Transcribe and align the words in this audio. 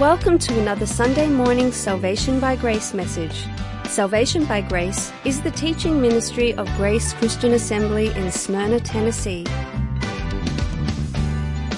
Welcome 0.00 0.38
to 0.40 0.60
another 0.60 0.84
Sunday 0.84 1.26
morning 1.26 1.72
Salvation 1.72 2.38
by 2.38 2.54
Grace 2.54 2.92
message. 2.92 3.46
Salvation 3.86 4.44
by 4.44 4.60
Grace 4.60 5.10
is 5.24 5.40
the 5.40 5.50
teaching 5.50 6.02
ministry 6.02 6.52
of 6.52 6.68
Grace 6.76 7.14
Christian 7.14 7.54
Assembly 7.54 8.08
in 8.08 8.30
Smyrna, 8.30 8.78
Tennessee. 8.78 9.46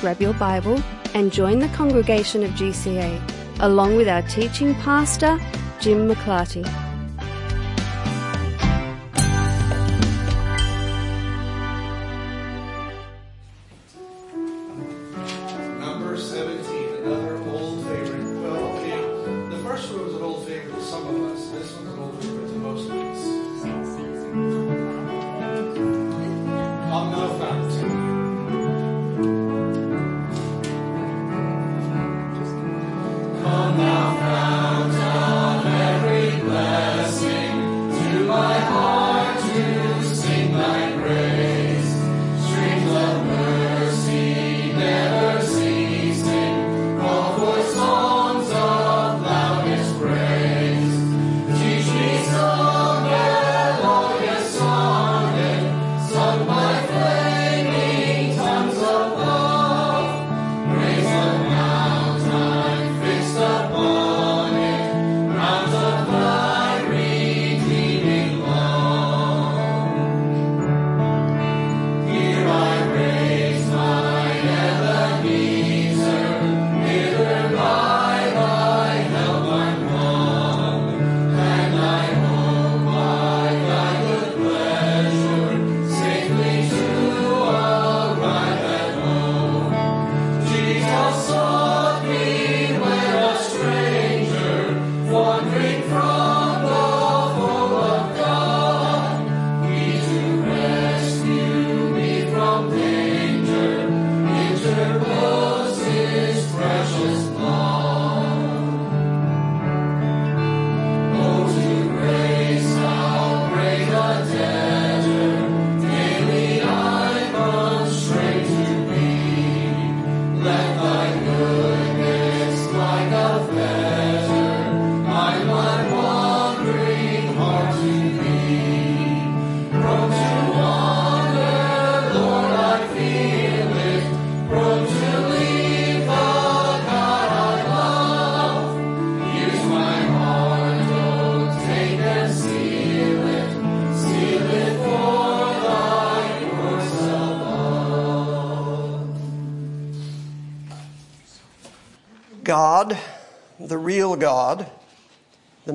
Grab 0.01 0.21
your 0.21 0.35
Bible 0.35 0.83
and 1.15 1.31
join 1.31 1.61
the 1.61 1.69
congregation 1.69 2.43
of 2.43 2.51
GCA, 2.51 3.23
along 3.61 3.95
with 3.95 4.09
our 4.09 4.23
teaching 4.23 4.75
pastor, 4.75 5.39
Jim 5.79 6.09
McClarty. 6.09 6.88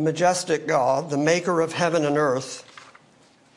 Majestic 0.04 0.68
God, 0.68 1.10
the 1.10 1.18
maker 1.18 1.62
of 1.62 1.74
heaven 1.74 2.06
and 2.06 2.18
earth, 2.18 2.70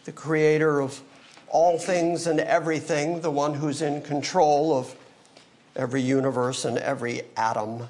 the 0.04 0.12
creator 0.12 0.80
of 0.80 1.00
all 1.48 1.78
things 1.78 2.26
and 2.26 2.40
everything, 2.40 3.20
the 3.20 3.30
one 3.30 3.54
who's 3.54 3.82
in 3.82 4.02
control 4.02 4.76
of 4.76 4.94
every 5.74 6.02
universe 6.02 6.64
and 6.64 6.78
every 6.78 7.22
atom. 7.36 7.88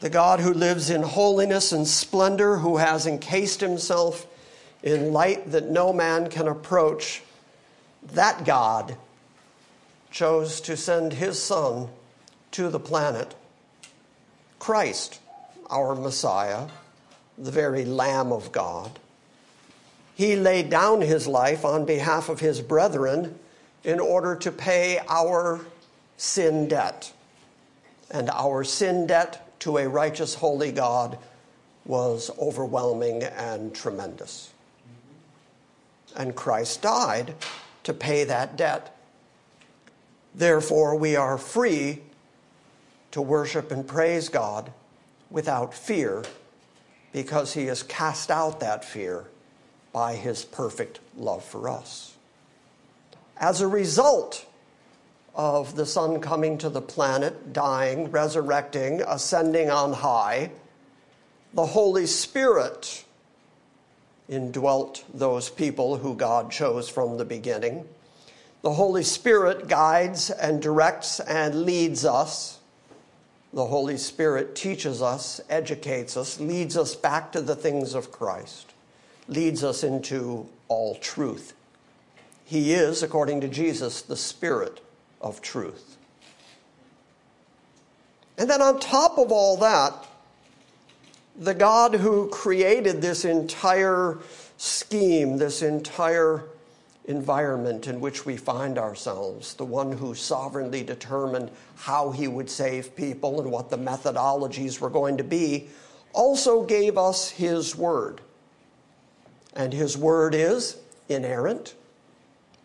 The 0.00 0.10
God 0.10 0.40
who 0.40 0.52
lives 0.52 0.90
in 0.90 1.02
holiness 1.02 1.72
and 1.72 1.86
splendor, 1.86 2.58
who 2.58 2.76
has 2.76 3.06
encased 3.06 3.60
himself 3.60 4.26
in 4.82 5.12
light 5.12 5.50
that 5.52 5.70
no 5.70 5.92
man 5.92 6.28
can 6.28 6.46
approach, 6.46 7.22
that 8.12 8.44
God 8.44 8.96
chose 10.10 10.60
to 10.62 10.76
send 10.76 11.14
his 11.14 11.42
Son 11.42 11.88
to 12.52 12.68
the 12.68 12.80
planet 12.80 13.34
Christ, 14.58 15.20
our 15.68 15.94
Messiah, 15.94 16.68
the 17.38 17.50
very 17.50 17.84
Lamb 17.84 18.32
of 18.32 18.52
God. 18.52 18.98
He 20.14 20.36
laid 20.36 20.70
down 20.70 21.00
his 21.00 21.26
life 21.26 21.64
on 21.64 21.84
behalf 21.84 22.28
of 22.28 22.40
his 22.40 22.60
brethren 22.60 23.38
in 23.82 23.98
order 23.98 24.36
to 24.36 24.52
pay 24.52 25.00
our 25.08 25.60
sin 26.16 26.68
debt. 26.68 27.12
And 28.10 28.30
our 28.30 28.62
sin 28.64 29.06
debt 29.06 29.58
to 29.60 29.78
a 29.78 29.88
righteous, 29.88 30.34
holy 30.34 30.70
God 30.70 31.18
was 31.84 32.30
overwhelming 32.38 33.24
and 33.24 33.74
tremendous. 33.74 34.52
And 36.16 36.34
Christ 36.34 36.82
died 36.82 37.34
to 37.82 37.92
pay 37.92 38.24
that 38.24 38.56
debt. 38.56 38.96
Therefore, 40.34 40.96
we 40.96 41.16
are 41.16 41.38
free 41.38 42.02
to 43.10 43.20
worship 43.20 43.70
and 43.70 43.86
praise 43.86 44.28
God 44.28 44.72
without 45.30 45.74
fear 45.74 46.24
because 47.14 47.54
he 47.54 47.66
has 47.66 47.84
cast 47.84 48.28
out 48.28 48.58
that 48.58 48.84
fear 48.84 49.24
by 49.92 50.16
his 50.16 50.44
perfect 50.44 50.98
love 51.16 51.44
for 51.44 51.68
us. 51.68 52.16
As 53.36 53.60
a 53.60 53.68
result 53.68 54.44
of 55.36 55.76
the 55.76 55.86
Son 55.86 56.20
coming 56.20 56.58
to 56.58 56.68
the 56.68 56.82
planet, 56.82 57.52
dying, 57.52 58.10
resurrecting, 58.10 59.00
ascending 59.06 59.70
on 59.70 59.92
high, 59.92 60.50
the 61.54 61.66
Holy 61.66 62.06
Spirit 62.06 63.04
indwelt 64.28 65.04
those 65.14 65.48
people 65.48 65.96
who 65.96 66.16
God 66.16 66.50
chose 66.50 66.88
from 66.88 67.16
the 67.16 67.24
beginning. 67.24 67.84
The 68.62 68.72
Holy 68.72 69.04
Spirit 69.04 69.68
guides 69.68 70.30
and 70.30 70.60
directs 70.60 71.20
and 71.20 71.62
leads 71.62 72.04
us. 72.04 72.53
The 73.54 73.66
Holy 73.66 73.96
Spirit 73.98 74.56
teaches 74.56 75.00
us, 75.00 75.40
educates 75.48 76.16
us, 76.16 76.40
leads 76.40 76.76
us 76.76 76.96
back 76.96 77.30
to 77.32 77.40
the 77.40 77.54
things 77.54 77.94
of 77.94 78.10
Christ, 78.10 78.72
leads 79.28 79.62
us 79.62 79.84
into 79.84 80.48
all 80.66 80.96
truth. 80.96 81.54
He 82.44 82.72
is, 82.72 83.04
according 83.04 83.40
to 83.42 83.48
Jesus, 83.48 84.02
the 84.02 84.16
Spirit 84.16 84.80
of 85.20 85.40
truth. 85.40 85.96
And 88.36 88.50
then 88.50 88.60
on 88.60 88.80
top 88.80 89.18
of 89.18 89.30
all 89.30 89.56
that, 89.58 90.04
the 91.38 91.54
God 91.54 91.94
who 91.94 92.28
created 92.30 93.00
this 93.00 93.24
entire 93.24 94.18
scheme, 94.56 95.36
this 95.36 95.62
entire 95.62 96.42
environment 97.06 97.86
in 97.86 98.00
which 98.00 98.24
we 98.24 98.36
find 98.36 98.78
ourselves, 98.78 99.54
the 99.54 99.64
one 99.64 99.92
who 99.92 100.14
sovereignly 100.14 100.82
determined 100.82 101.50
how 101.76 102.10
he 102.10 102.28
would 102.28 102.48
save 102.48 102.96
people 102.96 103.40
and 103.40 103.50
what 103.50 103.70
the 103.70 103.76
methodologies 103.76 104.80
were 104.80 104.90
going 104.90 105.16
to 105.18 105.24
be, 105.24 105.68
also 106.12 106.62
gave 106.62 106.96
us 106.96 107.30
his 107.30 107.76
word. 107.76 108.20
And 109.54 109.72
his 109.72 109.96
word 109.98 110.34
is 110.34 110.78
inerrant. 111.08 111.74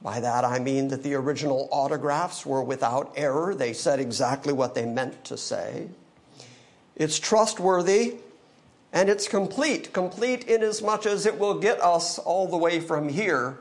By 0.02 0.22
that 0.22 0.46
I 0.46 0.60
mean 0.60 0.88
that 0.88 1.04
the 1.04 1.16
original 1.16 1.68
autographs 1.72 2.46
were 2.46 2.64
without 2.64 3.12
error. 3.18 3.54
They 3.54 3.74
said 3.74 4.00
exactly 4.00 4.54
what 4.54 4.74
they 4.74 4.86
meant 4.86 5.26
to 5.26 5.38
say. 5.38 5.90
It's 6.96 7.20
trustworthy 7.20 8.16
and 8.94 9.10
it's 9.10 9.28
complete. 9.28 9.92
Complete 9.92 10.46
inasmuch 10.46 11.06
as 11.06 11.26
it 11.26 11.38
will 11.38 11.60
get 11.60 11.82
us 11.82 12.18
all 12.18 12.48
the 12.48 12.58
way 12.58 12.80
from 12.80 13.10
here 13.10 13.60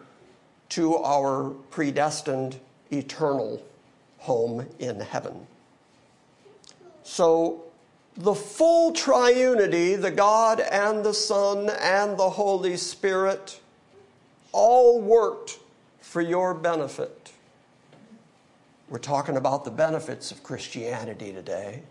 to 0.70 0.96
our 0.96 1.50
predestined 1.70 2.58
eternal 2.90 3.62
home 4.18 4.66
in 4.78 5.00
heaven. 5.00 5.46
So, 7.02 7.64
the 8.16 8.34
full 8.34 8.92
triunity, 8.92 10.00
the 10.00 10.10
God 10.10 10.60
and 10.60 11.04
the 11.04 11.14
Son 11.14 11.70
and 11.70 12.18
the 12.18 12.30
Holy 12.30 12.76
Spirit, 12.76 13.60
all 14.52 15.00
worked 15.00 15.58
for 16.00 16.20
your 16.20 16.52
benefit. 16.52 17.32
We're 18.88 18.98
talking 18.98 19.36
about 19.36 19.64
the 19.64 19.70
benefits 19.70 20.30
of 20.30 20.42
Christianity 20.42 21.32
today. 21.32 21.82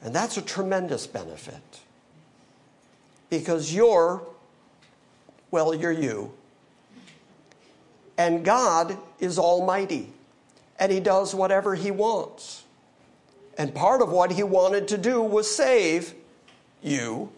And 0.00 0.14
that's 0.14 0.36
a 0.36 0.42
tremendous 0.42 1.06
benefit. 1.06 1.80
Because 3.28 3.74
you're, 3.74 4.22
well, 5.50 5.74
you're 5.74 5.92
you. 5.92 6.32
And 8.18 8.44
God 8.44 8.98
is 9.20 9.38
almighty. 9.38 10.12
And 10.78 10.92
He 10.92 11.00
does 11.00 11.34
whatever 11.34 11.74
He 11.74 11.90
wants. 11.90 12.64
And 13.56 13.74
part 13.74 14.02
of 14.02 14.10
what 14.10 14.32
He 14.32 14.42
wanted 14.42 14.88
to 14.88 14.98
do 14.98 15.22
was 15.22 15.50
save 15.50 16.14
you. 16.82 17.30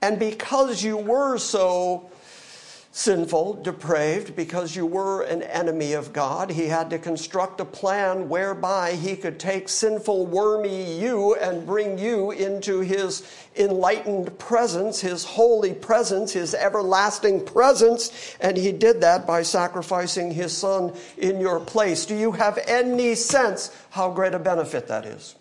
And 0.00 0.18
because 0.18 0.84
you 0.84 0.96
were 0.96 1.38
so 1.38 2.10
sinful, 2.96 3.52
depraved, 3.62 4.34
because 4.34 4.74
you 4.74 4.86
were 4.86 5.20
an 5.24 5.42
enemy 5.42 5.92
of 5.92 6.14
God. 6.14 6.50
He 6.50 6.68
had 6.68 6.88
to 6.88 6.98
construct 6.98 7.60
a 7.60 7.64
plan 7.66 8.26
whereby 8.30 8.94
he 8.94 9.16
could 9.16 9.38
take 9.38 9.68
sinful, 9.68 10.24
wormy 10.24 10.98
you 10.98 11.34
and 11.34 11.66
bring 11.66 11.98
you 11.98 12.30
into 12.30 12.80
his 12.80 13.22
enlightened 13.54 14.38
presence, 14.38 14.98
his 15.02 15.24
holy 15.24 15.74
presence, 15.74 16.32
his 16.32 16.54
everlasting 16.54 17.44
presence. 17.44 18.34
And 18.40 18.56
he 18.56 18.72
did 18.72 19.02
that 19.02 19.26
by 19.26 19.42
sacrificing 19.42 20.30
his 20.30 20.56
son 20.56 20.94
in 21.18 21.38
your 21.38 21.60
place. 21.60 22.06
Do 22.06 22.16
you 22.16 22.32
have 22.32 22.58
any 22.66 23.14
sense 23.14 23.76
how 23.90 24.10
great 24.10 24.32
a 24.32 24.38
benefit 24.38 24.88
that 24.88 25.04
is? 25.04 25.34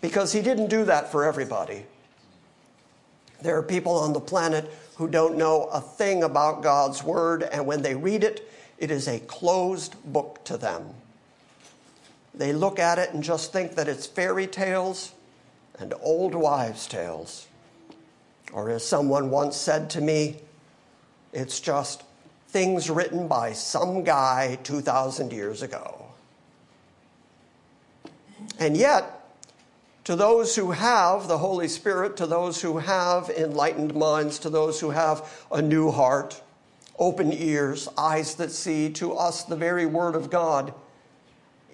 Because 0.00 0.32
he 0.32 0.42
didn't 0.42 0.70
do 0.70 0.84
that 0.86 1.12
for 1.12 1.24
everybody. 1.24 1.84
There 3.42 3.56
are 3.56 3.62
people 3.62 3.92
on 3.92 4.12
the 4.12 4.20
planet 4.20 4.68
who 4.98 5.06
don't 5.06 5.38
know 5.38 5.68
a 5.72 5.80
thing 5.80 6.24
about 6.24 6.60
God's 6.60 7.04
Word, 7.04 7.44
and 7.44 7.64
when 7.64 7.82
they 7.82 7.94
read 7.94 8.24
it, 8.24 8.50
it 8.78 8.90
is 8.90 9.06
a 9.06 9.20
closed 9.20 9.94
book 10.04 10.44
to 10.44 10.56
them. 10.56 10.88
They 12.34 12.52
look 12.52 12.80
at 12.80 12.98
it 12.98 13.14
and 13.14 13.22
just 13.22 13.52
think 13.52 13.76
that 13.76 13.86
it's 13.86 14.06
fairy 14.06 14.48
tales 14.48 15.12
and 15.78 15.94
old 16.02 16.34
wives' 16.34 16.88
tales. 16.88 17.46
Or, 18.52 18.70
as 18.70 18.84
someone 18.84 19.30
once 19.30 19.56
said 19.56 19.88
to 19.90 20.00
me, 20.00 20.40
it's 21.32 21.60
just 21.60 22.02
things 22.48 22.90
written 22.90 23.28
by 23.28 23.52
some 23.52 24.02
guy 24.02 24.58
2,000 24.64 25.32
years 25.32 25.62
ago. 25.62 26.06
And 28.58 28.76
yet, 28.76 29.17
to 30.08 30.16
those 30.16 30.56
who 30.56 30.70
have 30.70 31.28
the 31.28 31.36
Holy 31.36 31.68
Spirit, 31.68 32.16
to 32.16 32.26
those 32.26 32.62
who 32.62 32.78
have 32.78 33.28
enlightened 33.28 33.94
minds, 33.94 34.38
to 34.38 34.48
those 34.48 34.80
who 34.80 34.88
have 34.88 35.44
a 35.52 35.60
new 35.60 35.90
heart, 35.90 36.40
open 36.98 37.30
ears, 37.30 37.88
eyes 37.98 38.34
that 38.36 38.50
see, 38.50 38.88
to 38.88 39.12
us 39.12 39.44
the 39.44 39.54
very 39.54 39.84
Word 39.84 40.14
of 40.14 40.30
God 40.30 40.72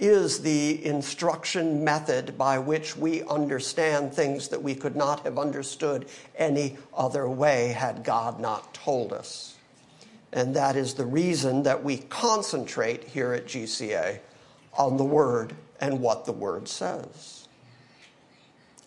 is 0.01 0.41
the 0.41 0.85
instruction 0.85 1.85
method 1.85 2.37
by 2.37 2.59
which 2.59 2.97
we 2.97 3.23
understand 3.23 4.13
things 4.13 4.49
that 4.49 4.61
we 4.61 4.75
could 4.75 4.97
not 4.97 5.21
have 5.21 5.39
understood 5.39 6.09
any 6.35 6.77
other 6.93 7.29
way 7.29 7.69
had 7.69 8.03
God 8.03 8.41
not 8.41 8.75
told 8.75 9.13
us. 9.13 9.55
And 10.33 10.57
that 10.57 10.75
is 10.75 10.95
the 10.95 11.07
reason 11.07 11.63
that 11.63 11.85
we 11.85 11.99
concentrate 11.99 13.05
here 13.05 13.33
at 13.33 13.47
GCA 13.47 14.19
on 14.77 14.97
the 14.97 15.05
Word 15.05 15.55
and 15.81 16.01
what 16.01 16.25
the 16.25 16.33
Word 16.33 16.67
says. 16.67 17.44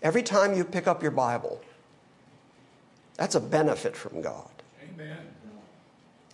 Every 0.02 0.24
time 0.24 0.56
you 0.56 0.64
pick 0.64 0.88
up 0.88 1.02
your 1.02 1.12
Bible, 1.12 1.62
that's 3.16 3.36
a 3.36 3.40
benefit 3.40 3.96
from 3.96 4.22
God. 4.22 4.50
Amen. 4.94 5.18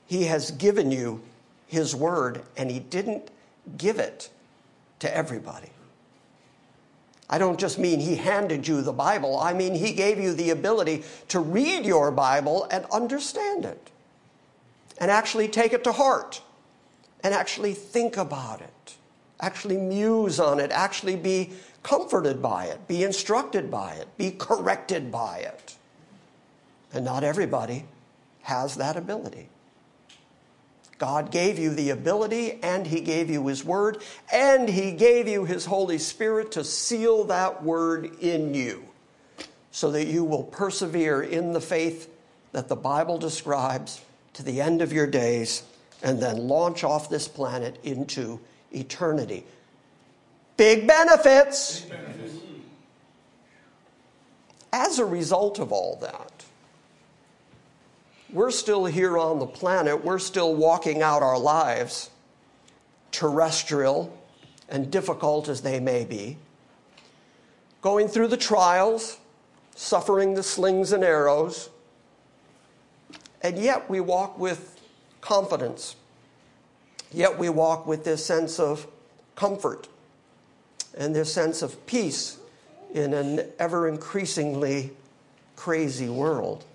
He 0.05 0.23
has 0.25 0.51
given 0.51 0.91
you 0.91 1.21
His 1.67 1.95
Word, 1.95 2.43
and 2.57 2.69
He 2.69 2.79
didn't 2.79 3.31
give 3.77 3.99
it 3.99 4.29
to 4.99 5.15
everybody. 5.15 5.69
I 7.29 7.37
don't 7.37 7.59
just 7.59 7.79
mean 7.79 7.99
He 7.99 8.15
handed 8.15 8.67
you 8.67 8.81
the 8.81 8.93
Bible, 8.93 9.39
I 9.39 9.53
mean 9.53 9.73
He 9.73 9.93
gave 9.93 10.19
you 10.19 10.33
the 10.33 10.49
ability 10.49 11.03
to 11.29 11.39
read 11.39 11.85
your 11.85 12.11
Bible 12.11 12.67
and 12.69 12.85
understand 12.91 13.65
it, 13.65 13.89
and 14.97 15.09
actually 15.09 15.47
take 15.47 15.73
it 15.73 15.83
to 15.85 15.93
heart, 15.93 16.41
and 17.23 17.33
actually 17.33 17.73
think 17.73 18.17
about 18.17 18.59
it, 18.61 18.97
actually 19.39 19.77
muse 19.77 20.39
on 20.39 20.59
it, 20.59 20.71
actually 20.71 21.15
be 21.15 21.53
comforted 21.83 22.41
by 22.41 22.65
it, 22.65 22.87
be 22.87 23.03
instructed 23.03 23.69
by 23.69 23.93
it, 23.93 24.07
be 24.17 24.31
corrected 24.31 25.11
by 25.11 25.39
it. 25.39 25.75
And 26.93 27.05
not 27.05 27.23
everybody 27.23 27.85
has 28.43 28.75
that 28.75 28.95
ability. 28.95 29.49
God 30.97 31.31
gave 31.31 31.59
you 31.59 31.71
the 31.71 31.89
ability, 31.89 32.59
and 32.63 32.87
He 32.87 33.01
gave 33.01 33.29
you 33.29 33.45
His 33.47 33.63
Word, 33.65 34.01
and 34.31 34.69
He 34.69 34.91
gave 34.91 35.27
you 35.27 35.43
His 35.43 35.65
Holy 35.65 35.97
Spirit 35.97 36.51
to 36.53 36.63
seal 36.63 37.25
that 37.25 37.63
Word 37.63 38.15
in 38.21 38.53
you 38.53 38.85
so 39.71 39.91
that 39.91 40.05
you 40.05 40.23
will 40.23 40.43
persevere 40.43 41.21
in 41.21 41.51
the 41.51 41.59
faith 41.59 42.09
that 42.51 42.69
the 42.69 42.75
Bible 42.75 43.17
describes 43.17 44.01
to 44.33 44.43
the 44.43 44.61
end 44.61 44.81
of 44.81 44.93
your 44.93 45.07
days 45.07 45.63
and 46.03 46.21
then 46.21 46.47
launch 46.47 46.83
off 46.83 47.09
this 47.09 47.27
planet 47.27 47.79
into 47.83 48.39
eternity. 48.71 49.43
Big 50.57 50.87
benefits. 50.87 51.81
Big 51.81 51.89
benefits. 51.89 52.35
As 54.71 54.99
a 54.99 55.05
result 55.05 55.59
of 55.59 55.71
all 55.71 55.97
that, 56.01 56.45
we're 58.31 58.51
still 58.51 58.85
here 58.85 59.17
on 59.17 59.39
the 59.39 59.45
planet, 59.45 60.03
we're 60.03 60.19
still 60.19 60.55
walking 60.55 61.01
out 61.01 61.21
our 61.21 61.37
lives, 61.37 62.09
terrestrial 63.11 64.17
and 64.69 64.89
difficult 64.89 65.47
as 65.47 65.61
they 65.61 65.79
may 65.79 66.03
be, 66.03 66.37
going 67.81 68.07
through 68.07 68.27
the 68.27 68.37
trials, 68.37 69.19
suffering 69.75 70.33
the 70.33 70.41
slings 70.41 70.91
and 70.91 71.03
arrows, 71.03 71.69
and 73.41 73.59
yet 73.59 73.87
we 73.89 73.99
walk 73.99 74.39
with 74.39 74.81
confidence. 75.21 75.95
Yet 77.11 77.37
we 77.37 77.49
walk 77.49 77.85
with 77.85 78.03
this 78.03 78.25
sense 78.25 78.59
of 78.59 78.87
comfort 79.35 79.87
and 80.97 81.15
their 81.15 81.25
sense 81.25 81.61
of 81.61 81.85
peace 81.85 82.37
in 82.93 83.13
an 83.13 83.41
ever 83.59 83.87
increasingly 83.87 84.91
crazy 85.55 86.09
world. 86.09 86.65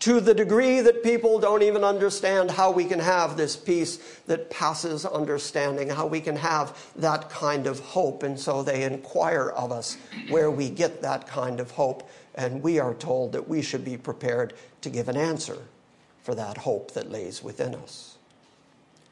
To 0.00 0.20
the 0.20 0.34
degree 0.34 0.80
that 0.82 1.02
people 1.02 1.38
don't 1.38 1.62
even 1.62 1.82
understand 1.82 2.50
how 2.50 2.70
we 2.70 2.84
can 2.84 3.00
have 3.00 3.36
this 3.36 3.56
peace 3.56 3.96
that 4.26 4.50
passes 4.50 5.04
understanding, 5.04 5.88
how 5.88 6.06
we 6.06 6.20
can 6.20 6.36
have 6.36 6.92
that 6.96 7.28
kind 7.28 7.66
of 7.66 7.80
hope. 7.80 8.22
And 8.22 8.38
so 8.38 8.62
they 8.62 8.84
inquire 8.84 9.48
of 9.50 9.72
us 9.72 9.96
where 10.28 10.50
we 10.50 10.70
get 10.70 11.02
that 11.02 11.26
kind 11.26 11.60
of 11.60 11.72
hope. 11.72 12.08
And 12.34 12.62
we 12.62 12.78
are 12.78 12.94
told 12.94 13.32
that 13.32 13.48
we 13.48 13.62
should 13.62 13.84
be 13.84 13.96
prepared 13.96 14.52
to 14.82 14.90
give 14.90 15.08
an 15.08 15.16
answer 15.16 15.58
for 16.22 16.34
that 16.34 16.58
hope 16.58 16.92
that 16.92 17.10
lays 17.10 17.42
within 17.42 17.74
us. 17.74 18.15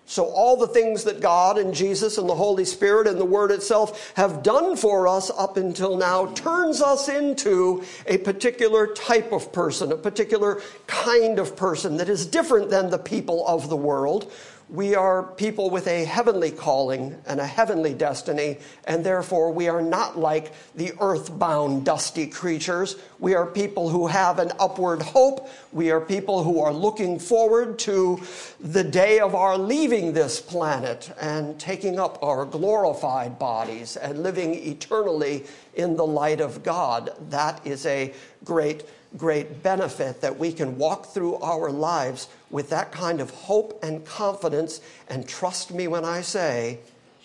So, 0.06 0.26
all 0.26 0.58
the 0.58 0.66
things 0.66 1.04
that 1.04 1.20
God 1.20 1.56
and 1.56 1.72
Jesus 1.72 2.18
and 2.18 2.28
the 2.28 2.34
Holy 2.34 2.66
Spirit 2.66 3.06
and 3.06 3.18
the 3.18 3.24
Word 3.24 3.50
itself 3.50 4.12
have 4.16 4.42
done 4.42 4.76
for 4.76 5.08
us 5.08 5.30
up 5.30 5.56
until 5.56 5.96
now 5.96 6.26
turns 6.34 6.82
us 6.82 7.08
into 7.08 7.82
a 8.06 8.18
particular 8.18 8.88
type 8.88 9.32
of 9.32 9.50
person, 9.50 9.92
a 9.92 9.96
particular 9.96 10.60
kind 10.86 11.38
of 11.38 11.56
person 11.56 11.96
that 11.96 12.10
is 12.10 12.26
different 12.26 12.68
than 12.68 12.90
the 12.90 12.98
people 12.98 13.46
of 13.46 13.70
the 13.70 13.76
world 13.76 14.30
we 14.74 14.96
are 14.96 15.22
people 15.22 15.70
with 15.70 15.86
a 15.86 16.04
heavenly 16.04 16.50
calling 16.50 17.16
and 17.26 17.40
a 17.40 17.46
heavenly 17.46 17.94
destiny, 17.94 18.58
and 18.86 19.04
therefore 19.04 19.52
we 19.52 19.68
are 19.68 19.80
not 19.80 20.18
like 20.18 20.52
the 20.74 20.92
earthbound, 21.00 21.84
dusty 21.84 22.26
creatures. 22.26 22.96
We 23.20 23.36
are 23.36 23.46
people 23.46 23.88
who 23.88 24.08
have 24.08 24.40
an 24.40 24.50
upward 24.58 25.00
hope. 25.00 25.48
We 25.70 25.92
are 25.92 26.00
people 26.00 26.42
who 26.42 26.60
are 26.60 26.72
looking 26.72 27.20
forward 27.20 27.78
to 27.80 28.20
the 28.58 28.82
day 28.82 29.20
of 29.20 29.36
our 29.36 29.56
leaving 29.56 30.12
this 30.12 30.40
planet 30.40 31.12
and 31.20 31.56
taking 31.60 32.00
up 32.00 32.20
our 32.20 32.44
glorified 32.44 33.38
bodies 33.38 33.96
and 33.96 34.24
living 34.24 34.54
eternally 34.54 35.44
in 35.74 35.94
the 35.96 36.06
light 36.06 36.40
of 36.40 36.64
God. 36.64 37.12
That 37.30 37.64
is 37.64 37.86
a 37.86 38.12
great 38.42 38.82
great 39.16 39.62
benefit 39.62 40.20
that 40.20 40.38
we 40.38 40.52
can 40.52 40.76
walk 40.76 41.06
through 41.06 41.36
our 41.36 41.70
lives 41.70 42.28
with 42.50 42.70
that 42.70 42.92
kind 42.92 43.20
of 43.20 43.30
hope 43.30 43.78
and 43.82 44.04
confidence. 44.04 44.80
And 45.08 45.28
trust 45.28 45.72
me 45.72 45.86
when 45.88 46.04
I 46.04 46.20
say, 46.20 46.80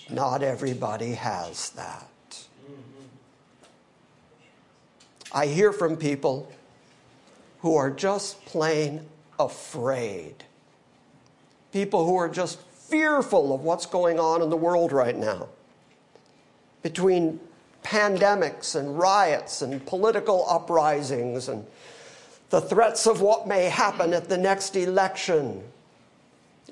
not 0.10 0.43
everybody 0.43 1.13
has 1.13 1.72
that. 1.72 2.05
I 5.31 5.46
hear 5.46 5.72
from 5.72 5.96
people 5.96 6.51
who 7.60 7.75
are 7.75 7.91
just 7.91 8.43
plain 8.46 9.05
afraid. 9.39 10.36
People 11.72 12.05
who 12.05 12.15
are 12.15 12.29
just 12.29 12.60
fearful 12.60 13.53
of 13.53 13.62
what's 13.62 13.86
going 13.86 14.19
on 14.19 14.41
in 14.41 14.50
the 14.50 14.58
world 14.58 14.91
right 14.91 15.15
now. 15.15 15.50
Between 16.81 17.39
pandemics 17.84 18.75
and 18.75 18.98
riots 18.98 19.62
and 19.62 19.86
political 19.86 20.46
uprisings 20.50 21.48
and 21.48 21.65
the 22.50 22.62
threats 22.62 23.06
of 23.06 23.22
what 23.22 23.48
may 23.48 23.65
happen 23.65 24.13
at 24.13 24.29
the 24.29 24.38
next 24.38 24.75
election. 24.75 25.63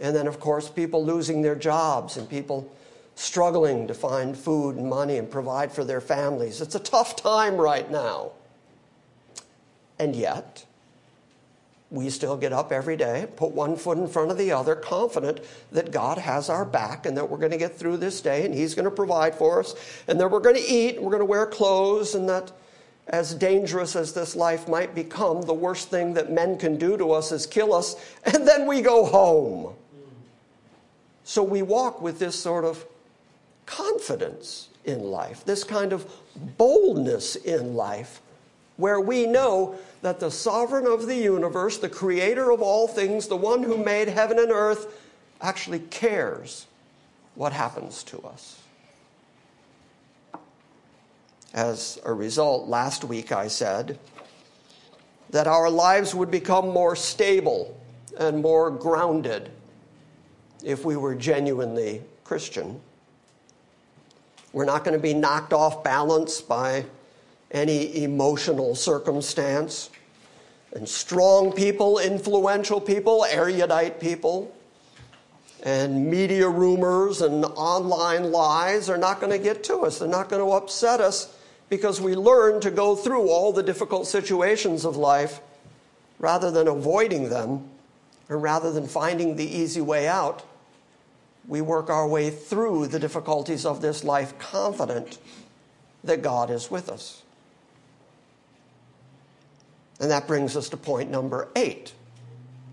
And 0.02 0.16
then, 0.16 0.28
of 0.28 0.40
course, 0.40 0.70
people 0.70 1.04
losing 1.04 1.42
their 1.42 1.56
jobs 1.56 2.18
and 2.18 2.30
people 2.30 2.72
struggling 3.16 3.88
to 3.88 3.94
find 3.94 4.38
food 4.38 4.76
and 4.76 4.88
money 4.88 5.18
and 5.18 5.30
provide 5.30 5.72
for 5.72 5.84
their 5.84 6.02
families. 6.02 6.62
It's 6.62 6.76
a 6.76 6.80
tough 6.80 7.16
time 7.16 7.58
right 7.58 7.90
now. 7.90 8.32
And 9.98 10.16
yet, 10.16 10.66
we 11.90 12.10
still 12.10 12.38
get 12.38 12.54
up 12.54 12.72
every 12.72 12.98
day, 12.98 13.28
put 13.38 13.52
one 13.52 13.76
foot 13.76 13.98
in 13.98 14.08
front 14.08 14.30
of 14.30 14.38
the 14.38 14.52
other, 14.52 14.76
confident 14.76 15.40
that 15.72 15.92
God 15.92 16.18
has 16.18 16.50
our 16.50 16.66
back 16.66 17.06
and 17.06 17.18
that 17.18 17.30
we're 17.30 17.38
going 17.38 17.52
to 17.52 17.58
get 17.58 17.76
through 17.76 17.98
this 17.98 18.22
day 18.22 18.46
and 18.46 18.54
He's 18.54 18.76
going 18.76 18.86
to 18.86 18.92
provide 18.92 19.34
for 19.34 19.62
us 19.62 19.74
and 20.08 20.20
that 20.20 20.30
we're 20.30 20.40
going 20.40 20.56
to 20.56 20.62
eat 20.62 20.96
and 20.96 21.06
we're 21.06 21.12
going 21.12 21.22
to 21.22 21.26
wear 21.26 21.46
clothes 21.46 22.14
and 22.14 22.28
that 22.30 22.52
as 23.08 23.34
dangerous 23.34 23.96
as 23.96 24.14
this 24.14 24.36
life 24.36 24.68
might 24.68 24.94
become, 24.94 25.42
the 25.42 25.54
worst 25.54 25.90
thing 25.90 26.14
that 26.14 26.32
men 26.32 26.58
can 26.58 26.78
do 26.78 26.98
to 26.98 27.12
us 27.12 27.32
is 27.32 27.46
kill 27.46 27.74
us 27.74 27.96
and 28.24 28.48
then 28.48 28.66
we 28.66 28.82
go 28.82 29.06
home. 29.06 29.74
So 31.24 31.44
we 31.44 31.62
walk 31.62 32.02
with 32.02 32.20
this 32.20 32.40
sort 32.40 32.64
of 32.64 32.86
confidence 33.66 34.70
in 34.86 35.04
life, 35.04 35.44
this 35.44 35.64
kind 35.64 35.92
of 35.92 36.10
boldness 36.58 37.36
in 37.36 37.76
life 37.76 38.22
where 38.78 39.02
we 39.02 39.26
know 39.26 39.76
that 40.02 40.20
the 40.20 40.32
sovereign 40.32 40.86
of 40.86 41.08
the 41.08 41.16
universe, 41.16 41.78
the 41.78 41.90
creator 41.90 42.52
of 42.52 42.62
all 42.62 42.88
things, 42.88 43.28
the 43.28 43.36
one 43.36 43.64
who 43.64 43.78
made 43.78 44.08
heaven 44.08 44.40
and 44.40 44.52
earth, 44.52 45.02
actually 45.42 45.80
cares 45.80 46.68
what 47.36 47.52
happens 47.52 48.04
to 48.04 48.20
us. 48.22 48.60
As 51.54 52.00
a 52.04 52.14
result, 52.14 52.68
last 52.68 53.04
week 53.04 53.32
I 53.32 53.48
said 53.48 53.98
that 55.30 55.48
our 55.48 55.70
lives 55.70 56.14
would 56.14 56.32
become 56.32 56.70
more 56.70 56.96
stable 56.96 57.80
and 58.20 58.42
more 58.42 58.72
grounded 58.72 59.52
if 60.64 60.86
we 60.86 60.96
were 60.96 61.16
genuinely 61.16 62.02
Christian. 62.24 62.80
We're 64.54 64.66
not 64.66 64.84
going 64.84 64.98
to 64.98 65.02
be 65.02 65.14
knocked 65.14 65.54
off 65.54 65.84
balance 65.84 66.42
by 66.42 66.86
any 67.52 68.04
emotional 68.04 68.76
circumstance. 68.76 69.90
And 70.74 70.88
strong 70.88 71.52
people, 71.52 72.00
influential 72.00 72.82
people, 72.82 73.26
erudite 73.26 74.00
people, 74.00 74.54
and 75.64 76.10
media 76.10 76.48
rumors 76.48 77.22
and 77.22 77.44
online 77.46 78.32
lies 78.32 78.90
are 78.90 78.98
not 78.98 79.20
going 79.20 79.32
to 79.32 79.40
get 79.40 79.64
to 79.66 79.80
us. 79.80 80.00
They're 80.00 80.08
not 80.08 80.30
going 80.30 80.44
to 80.44 80.52
upset 80.52 81.02
us 81.02 81.37
because 81.70 82.00
we 82.00 82.16
learn 82.16 82.62
to 82.62 82.72
go 82.72 82.96
through 82.96 83.30
all 83.30 83.52
the 83.52 83.64
difficult 83.64 84.08
situations 84.08 84.86
of 84.86 84.96
life 84.96 85.42
rather 86.20 86.50
than 86.50 86.68
avoiding 86.68 87.30
them 87.30 87.68
or 88.30 88.38
rather 88.38 88.72
than 88.72 88.88
finding 88.88 89.36
the 89.36 89.46
easy 89.46 89.82
way 89.82 90.08
out. 90.08 90.44
We 91.48 91.62
work 91.62 91.90
our 91.90 92.08
way 92.08 92.30
through 92.30 92.88
the 92.88 93.00
difficulties 93.00 93.66
of 93.66 93.82
this 93.82 94.04
life 94.04 94.38
confident 94.38 95.18
that 96.04 96.22
God 96.22 96.50
is 96.50 96.70
with 96.70 96.90
us. 96.90 97.24
And 100.00 100.12
that 100.12 100.28
brings 100.28 100.56
us 100.56 100.70
to 100.70 100.78
point 100.78 101.10
number 101.10 101.48
eight 101.56 101.94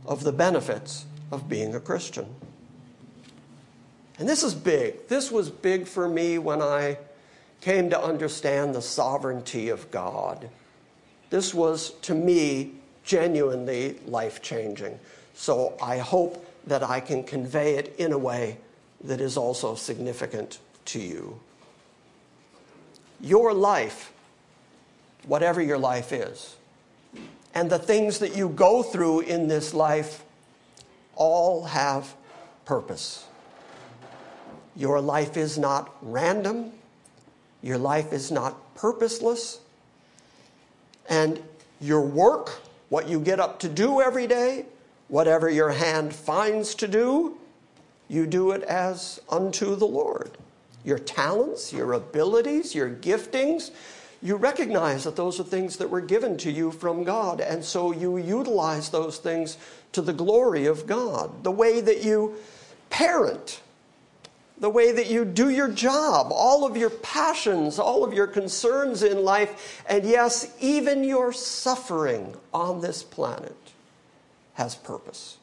of 0.06 0.24
the 0.24 0.32
benefits 0.32 1.06
of 1.30 1.48
being 1.48 1.74
a 1.74 1.80
Christian. 1.80 2.26
And 4.18 4.28
this 4.28 4.42
is 4.42 4.54
big. 4.54 5.08
This 5.08 5.30
was 5.32 5.50
big 5.50 5.86
for 5.86 6.08
me 6.08 6.38
when 6.38 6.60
I 6.60 6.98
came 7.64 7.88
to 7.88 7.98
understand 7.98 8.74
the 8.74 8.82
sovereignty 8.82 9.70
of 9.70 9.90
God. 9.90 10.50
This 11.30 11.54
was, 11.54 11.92
to 12.02 12.14
me, 12.14 12.72
genuinely 13.04 13.98
life 14.06 14.42
changing. 14.42 15.00
So 15.32 15.72
I 15.80 15.96
hope 15.96 16.46
that 16.66 16.82
I 16.82 17.00
can 17.00 17.24
convey 17.24 17.76
it 17.76 17.94
in 17.96 18.12
a 18.12 18.18
way 18.18 18.58
that 19.04 19.18
is 19.18 19.38
also 19.38 19.76
significant 19.76 20.58
to 20.84 21.00
you. 21.00 21.40
Your 23.18 23.54
life, 23.54 24.12
whatever 25.26 25.62
your 25.62 25.78
life 25.78 26.12
is, 26.12 26.56
and 27.54 27.70
the 27.70 27.78
things 27.78 28.18
that 28.18 28.36
you 28.36 28.50
go 28.50 28.82
through 28.82 29.20
in 29.20 29.48
this 29.48 29.72
life 29.72 30.22
all 31.16 31.64
have 31.64 32.14
purpose. 32.66 33.24
Your 34.76 35.00
life 35.00 35.38
is 35.38 35.56
not 35.56 35.90
random, 36.02 36.72
your 37.64 37.78
life 37.78 38.12
is 38.12 38.30
not 38.30 38.74
purposeless, 38.74 39.58
and 41.08 41.42
your 41.80 42.02
work, 42.02 42.60
what 42.90 43.08
you 43.08 43.18
get 43.18 43.40
up 43.40 43.58
to 43.60 43.68
do 43.70 44.02
every 44.02 44.26
day, 44.26 44.66
whatever 45.08 45.48
your 45.48 45.70
hand 45.70 46.14
finds 46.14 46.74
to 46.74 46.86
do, 46.86 47.38
you 48.06 48.26
do 48.26 48.50
it 48.50 48.62
as 48.64 49.18
unto 49.30 49.74
the 49.76 49.86
Lord. 49.86 50.36
Your 50.84 50.98
talents, 50.98 51.72
your 51.72 51.94
abilities, 51.94 52.74
your 52.74 52.90
giftings, 52.90 53.70
you 54.20 54.36
recognize 54.36 55.04
that 55.04 55.16
those 55.16 55.40
are 55.40 55.44
things 55.44 55.78
that 55.78 55.88
were 55.88 56.02
given 56.02 56.36
to 56.38 56.50
you 56.50 56.70
from 56.70 57.02
God, 57.02 57.40
and 57.40 57.64
so 57.64 57.92
you 57.92 58.18
utilize 58.18 58.90
those 58.90 59.16
things 59.16 59.56
to 59.92 60.02
the 60.02 60.12
glory 60.12 60.66
of 60.66 60.86
God. 60.86 61.44
The 61.44 61.50
way 61.50 61.80
that 61.80 62.04
you 62.04 62.34
parent, 62.90 63.62
the 64.58 64.70
way 64.70 64.92
that 64.92 65.10
you 65.10 65.24
do 65.24 65.50
your 65.50 65.68
job, 65.68 66.28
all 66.30 66.64
of 66.64 66.76
your 66.76 66.90
passions, 66.90 67.78
all 67.78 68.04
of 68.04 68.12
your 68.12 68.26
concerns 68.26 69.02
in 69.02 69.24
life, 69.24 69.82
and 69.88 70.04
yes, 70.04 70.54
even 70.60 71.04
your 71.04 71.32
suffering 71.32 72.34
on 72.52 72.80
this 72.80 73.02
planet 73.02 73.56
has 74.54 74.74
purpose. 74.74 75.38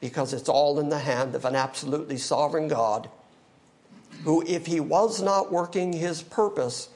Because 0.00 0.32
it's 0.32 0.48
all 0.48 0.80
in 0.80 0.88
the 0.88 0.98
hand 0.98 1.34
of 1.34 1.44
an 1.44 1.54
absolutely 1.54 2.18
sovereign 2.18 2.68
God 2.68 3.08
who, 4.24 4.42
if 4.46 4.66
he 4.66 4.80
was 4.80 5.22
not 5.22 5.52
working 5.52 5.92
his 5.92 6.22
purpose, 6.22 6.88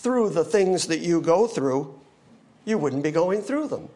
through 0.00 0.30
the 0.30 0.44
things 0.44 0.86
that 0.86 1.00
you 1.00 1.20
go 1.20 1.46
through, 1.46 1.94
you 2.64 2.78
wouldn't 2.78 3.02
be 3.02 3.10
going 3.10 3.42
through 3.42 3.68
them. 3.68 3.88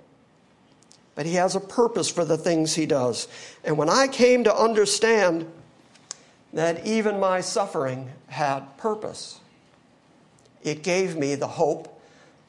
But 1.15 1.25
He 1.25 1.35
has 1.35 1.57
a 1.57 1.61
purpose 1.61 2.11
for 2.11 2.25
the 2.25 2.37
things 2.37 2.75
He 2.75 2.85
does. 2.85 3.27
And 3.65 3.79
when 3.79 3.89
I 3.89 4.09
came 4.09 4.45
to 4.45 4.55
understand 4.55 5.51
that 6.55 6.87
even 6.87 7.19
my 7.19 7.41
suffering 7.41 8.11
had 8.29 8.77
purpose, 8.79 9.41
it 10.63 10.83
gave 10.83 11.17
me 11.17 11.35
the 11.35 11.49
hope 11.49 12.01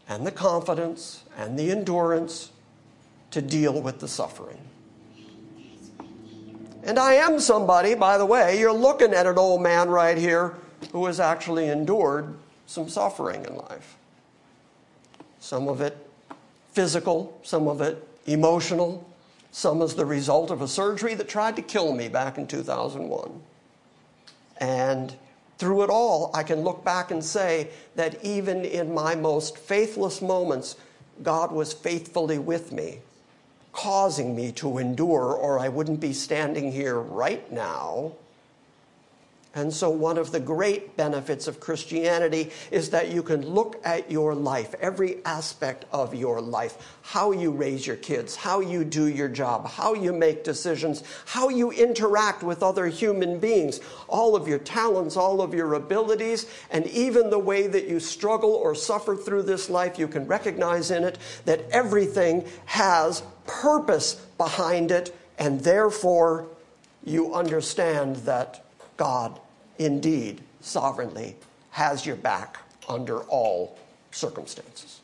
and 0.07 0.25
the 0.25 0.31
confidence 0.31 1.23
and 1.35 1.57
the 1.57 1.71
endurance 1.71 2.51
to 3.31 3.41
deal 3.41 3.81
with 3.81 3.99
the 3.99 4.07
suffering. 4.07 4.59
And 6.83 6.99
I 6.99 7.15
am 7.15 7.39
somebody, 7.39 7.95
by 7.95 8.19
the 8.19 8.25
way, 8.25 8.59
you're 8.59 8.71
looking 8.71 9.11
at 9.11 9.25
an 9.25 9.39
old 9.39 9.61
man 9.61 9.89
right 9.89 10.17
here 10.17 10.55
who 10.91 11.07
has 11.07 11.19
actually 11.19 11.67
endured 11.67 12.35
some 12.67 12.87
suffering 12.87 13.43
in 13.43 13.55
life. 13.55 13.97
Some 15.39 15.67
of 15.67 15.81
it 15.81 15.97
physical, 16.73 17.39
some 17.41 17.67
of 17.67 17.81
it 17.81 18.07
emotional, 18.27 19.09
some 19.51 19.81
as 19.81 19.95
the 19.95 20.05
result 20.05 20.51
of 20.51 20.61
a 20.61 20.67
surgery 20.67 21.15
that 21.15 21.27
tried 21.27 21.55
to 21.55 21.63
kill 21.63 21.93
me 21.93 22.07
back 22.07 22.37
in 22.37 22.45
2001. 22.45 23.41
And 24.57 25.15
through 25.57 25.83
it 25.83 25.89
all, 25.89 26.31
I 26.33 26.43
can 26.43 26.61
look 26.61 26.83
back 26.83 27.11
and 27.11 27.23
say 27.23 27.69
that 27.95 28.23
even 28.23 28.65
in 28.65 28.93
my 28.93 29.15
most 29.15 29.57
faithless 29.57 30.21
moments, 30.21 30.75
God 31.23 31.51
was 31.51 31.73
faithfully 31.73 32.39
with 32.39 32.71
me, 32.71 32.99
causing 33.71 34.35
me 34.35 34.51
to 34.53 34.77
endure, 34.77 35.33
or 35.33 35.59
I 35.59 35.69
wouldn't 35.69 35.99
be 35.99 36.13
standing 36.13 36.71
here 36.71 36.99
right 36.99 37.49
now 37.51 38.13
and 39.55 39.73
so, 39.73 39.89
one 39.89 40.17
of 40.17 40.31
the 40.31 40.39
great 40.39 40.97
benefits 40.97 41.47
of 41.47 41.59
Christianity 41.59 42.51
is 42.71 42.89
that 42.89 43.11
you 43.11 43.23
can 43.23 43.47
look 43.47 43.79
at 43.85 44.11
your 44.11 44.35
life, 44.35 44.75
every 44.81 45.23
aspect 45.25 45.85
of 45.91 46.13
your 46.13 46.41
life 46.41 46.77
how 47.07 47.31
you 47.31 47.51
raise 47.51 47.85
your 47.85 47.95
kids, 47.95 48.35
how 48.35 48.59
you 48.59 48.83
do 48.83 49.05
your 49.05 49.29
job, 49.29 49.67
how 49.67 49.93
you 49.93 50.11
make 50.11 50.43
decisions, 50.43 51.03
how 51.27 51.49
you 51.49 51.69
interact 51.69 52.41
with 52.41 52.63
other 52.63 52.87
human 52.87 53.37
beings, 53.37 53.79
all 54.07 54.35
of 54.35 54.47
your 54.47 54.57
talents, 54.57 55.15
all 55.15 55.39
of 55.39 55.53
your 55.53 55.75
abilities, 55.75 56.47
and 56.71 56.87
even 56.87 57.29
the 57.29 57.37
way 57.37 57.67
that 57.67 57.87
you 57.87 57.99
struggle 57.99 58.53
or 58.55 58.73
suffer 58.73 59.15
through 59.15 59.43
this 59.43 59.69
life, 59.69 59.99
you 59.99 60.07
can 60.07 60.25
recognize 60.25 60.89
in 60.89 61.03
it 61.03 61.19
that 61.45 61.61
everything 61.69 62.43
has 62.65 63.21
purpose 63.45 64.15
behind 64.39 64.89
it, 64.89 65.15
and 65.37 65.59
therefore 65.59 66.47
you 67.03 67.35
understand 67.35 68.15
that 68.17 68.65
God 68.97 69.39
indeed 69.79 70.41
sovereignly 70.61 71.35
has 71.71 72.05
your 72.05 72.15
back 72.15 72.57
under 72.87 73.19
all 73.21 73.77
circumstances. 74.11 75.01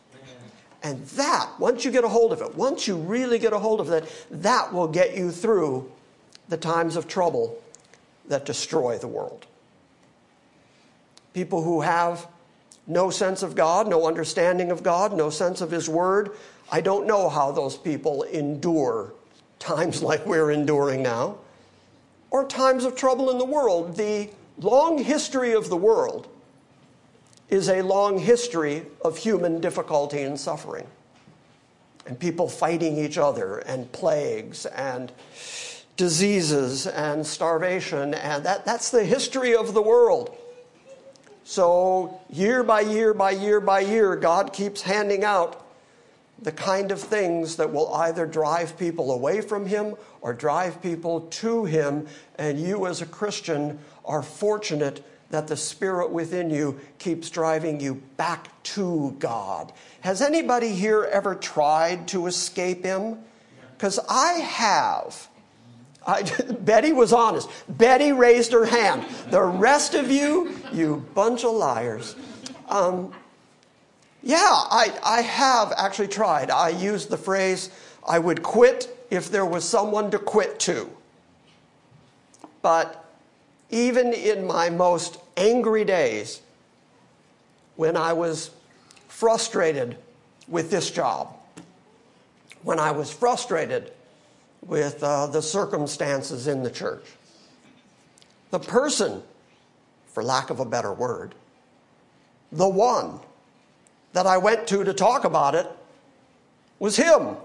And 0.83 1.05
that, 1.07 1.49
once 1.59 1.85
you 1.85 1.91
get 1.91 2.03
a 2.03 2.09
hold 2.09 2.33
of 2.33 2.41
it, 2.41 2.55
once 2.55 2.87
you 2.87 2.95
really 2.95 3.37
get 3.37 3.53
a 3.53 3.59
hold 3.59 3.79
of 3.79 3.91
it, 3.91 4.25
that 4.31 4.73
will 4.73 4.87
get 4.87 5.15
you 5.15 5.31
through 5.31 5.91
the 6.49 6.57
times 6.57 6.95
of 6.95 7.07
trouble 7.07 7.61
that 8.27 8.45
destroy 8.45 8.97
the 8.97 9.07
world. 9.07 9.45
People 11.33 11.63
who 11.63 11.81
have 11.81 12.27
no 12.87 13.09
sense 13.09 13.43
of 13.43 13.55
God, 13.55 13.87
no 13.87 14.07
understanding 14.07 14.71
of 14.71 14.81
God, 14.81 15.15
no 15.15 15.29
sense 15.29 15.61
of 15.61 15.69
His 15.69 15.87
Word, 15.87 16.31
I 16.71 16.81
don't 16.81 17.05
know 17.05 17.29
how 17.29 17.51
those 17.51 17.77
people 17.77 18.23
endure 18.23 19.13
times 19.59 20.01
like 20.03 20.25
we're 20.25 20.51
enduring 20.51 21.03
now, 21.03 21.37
or 22.31 22.45
times 22.45 22.85
of 22.85 22.95
trouble 22.95 23.29
in 23.29 23.37
the 23.37 23.45
world. 23.45 23.95
The 23.95 24.29
long 24.61 24.97
history 24.97 25.53
of 25.53 25.69
the 25.69 25.77
world 25.77 26.27
is 27.49 27.67
a 27.69 27.81
long 27.81 28.17
history 28.17 28.83
of 29.03 29.17
human 29.17 29.59
difficulty 29.59 30.21
and 30.21 30.39
suffering, 30.39 30.87
and 32.07 32.17
people 32.17 32.47
fighting 32.47 32.97
each 32.97 33.17
other, 33.17 33.57
and 33.59 33.91
plagues, 33.91 34.65
and 34.67 35.11
diseases, 35.97 36.87
and 36.87 37.27
starvation, 37.27 38.13
and 38.13 38.45
that, 38.45 38.65
that's 38.65 38.89
the 38.89 39.03
history 39.03 39.55
of 39.55 39.73
the 39.73 39.81
world. 39.81 40.35
So, 41.43 42.21
year 42.29 42.63
by 42.63 42.81
year 42.81 43.13
by 43.13 43.31
year 43.31 43.59
by 43.59 43.81
year, 43.81 44.15
God 44.15 44.53
keeps 44.53 44.81
handing 44.81 45.23
out 45.23 45.65
the 46.41 46.51
kind 46.51 46.91
of 46.91 46.99
things 46.99 47.57
that 47.57 47.71
will 47.71 47.93
either 47.93 48.25
drive 48.25 48.77
people 48.77 49.11
away 49.11 49.41
from 49.41 49.65
Him 49.65 49.95
or 50.21 50.33
drive 50.33 50.81
people 50.81 51.21
to 51.21 51.65
Him. 51.65 52.07
And 52.35 52.59
you, 52.59 52.87
as 52.87 53.01
a 53.01 53.05
Christian, 53.05 53.79
are 54.05 54.21
fortunate 54.21 55.05
that 55.29 55.47
the 55.47 55.57
Spirit 55.57 56.11
within 56.11 56.49
you 56.49 56.79
keeps 56.99 57.29
driving 57.29 57.79
you 57.79 57.95
back 58.17 58.49
to 58.63 59.15
God. 59.19 59.71
Has 60.01 60.21
anybody 60.21 60.69
here 60.69 61.07
ever 61.11 61.35
tried 61.35 62.07
to 62.09 62.27
escape 62.27 62.83
Him? 62.83 63.19
Because 63.77 63.99
I 64.09 64.33
have. 64.33 65.27
I, 66.05 66.23
Betty 66.59 66.91
was 66.91 67.13
honest. 67.13 67.49
Betty 67.69 68.11
raised 68.11 68.51
her 68.51 68.65
hand. 68.65 69.05
The 69.29 69.41
rest 69.41 69.95
of 69.95 70.11
you, 70.11 70.55
you 70.73 71.05
bunch 71.15 71.43
of 71.43 71.53
liars. 71.53 72.15
Um, 72.69 73.13
yeah, 74.23 74.37
I, 74.39 74.93
I 75.03 75.21
have 75.21 75.73
actually 75.75 76.09
tried. 76.09 76.51
I 76.51 76.69
used 76.69 77.09
the 77.09 77.17
phrase, 77.17 77.71
I 78.07 78.19
would 78.19 78.43
quit 78.43 79.05
if 79.09 79.31
there 79.31 79.45
was 79.45 79.63
someone 79.67 80.11
to 80.11 80.19
quit 80.19 80.59
to. 80.61 80.89
But 82.61 83.10
even 83.71 84.13
in 84.13 84.45
my 84.45 84.69
most 84.69 85.17
angry 85.37 85.85
days, 85.85 86.41
when 87.77 87.97
I 87.97 88.13
was 88.13 88.51
frustrated 89.07 89.97
with 90.47 90.69
this 90.69 90.91
job, 90.91 91.35
when 92.63 92.79
I 92.79 92.91
was 92.91 93.11
frustrated 93.11 93.91
with 94.65 95.01
uh, 95.01 95.27
the 95.27 95.41
circumstances 95.41 96.47
in 96.47 96.63
the 96.63 96.69
church, 96.69 97.05
the 98.51 98.59
person, 98.59 99.23
for 100.07 100.23
lack 100.23 100.49
of 100.49 100.59
a 100.59 100.65
better 100.65 100.93
word, 100.93 101.33
the 102.51 102.67
one 102.67 103.19
that 104.13 104.27
I 104.27 104.37
went 104.37 104.67
to 104.67 104.83
to 104.83 104.93
talk 104.93 105.23
about 105.23 105.55
it 105.55 105.67
was 106.79 106.97
him. 106.97 107.37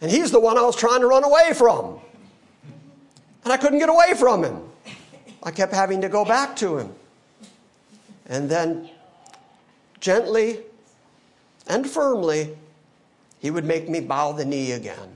And 0.00 0.10
he's 0.10 0.32
the 0.32 0.40
one 0.40 0.58
I 0.58 0.62
was 0.62 0.76
trying 0.76 1.00
to 1.00 1.06
run 1.06 1.22
away 1.22 1.52
from. 1.54 2.00
And 3.44 3.52
I 3.52 3.56
couldn't 3.56 3.78
get 3.78 3.88
away 3.88 4.14
from 4.16 4.42
him. 4.42 4.62
I 5.42 5.50
kept 5.50 5.72
having 5.72 6.00
to 6.00 6.08
go 6.08 6.24
back 6.24 6.56
to 6.56 6.78
him. 6.78 6.94
And 8.26 8.48
then, 8.48 8.88
gently 10.00 10.60
and 11.66 11.88
firmly, 11.88 12.56
he 13.40 13.50
would 13.50 13.64
make 13.64 13.88
me 13.88 14.00
bow 14.00 14.32
the 14.32 14.44
knee 14.44 14.72
again 14.72 15.10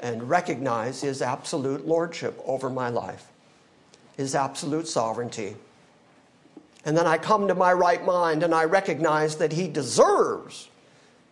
and 0.00 0.28
recognize 0.28 1.02
his 1.02 1.20
absolute 1.20 1.86
lordship 1.86 2.40
over 2.46 2.70
my 2.70 2.88
life, 2.88 3.26
his 4.16 4.34
absolute 4.34 4.88
sovereignty. 4.88 5.56
And 6.84 6.96
then 6.96 7.06
I 7.06 7.18
come 7.18 7.48
to 7.48 7.54
my 7.54 7.72
right 7.72 8.02
mind 8.02 8.42
and 8.42 8.54
I 8.54 8.64
recognize 8.64 9.36
that 9.36 9.52
He 9.52 9.68
deserves 9.68 10.68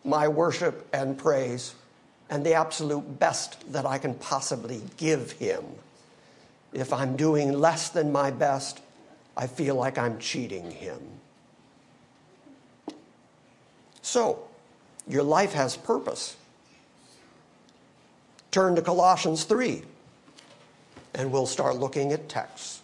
my 0.05 0.29
worship 0.29 0.87
and 0.93 1.17
praise 1.17 1.75
and 2.31 2.45
the 2.45 2.55
absolute 2.55 3.19
best 3.19 3.73
that 3.73 3.87
I 3.87 3.99
can 3.99 4.15
possibly 4.15 4.83
give 4.97 5.33
Him. 5.33 5.65
If 6.73 6.93
I'm 6.93 7.17
doing 7.17 7.53
less 7.53 7.89
than 7.89 8.13
my 8.13 8.31
best, 8.31 8.81
I 9.37 9.47
feel 9.47 9.77
like 9.77 9.99
I'm 9.99 10.19
cheating 10.19 10.71
Him. 10.71 11.01
So, 14.03 14.41
your 15.09 15.23
life 15.23 15.53
has 15.53 15.77
purpose. 15.77 16.37
Turn 18.51 18.75
to 18.77 18.83
Colossians 18.83 19.45
3, 19.45 19.83
and 21.15 21.31
we'll 21.31 21.47
start 21.47 21.77
looking 21.77 22.13
at 22.13 22.29
texts. 22.29 22.81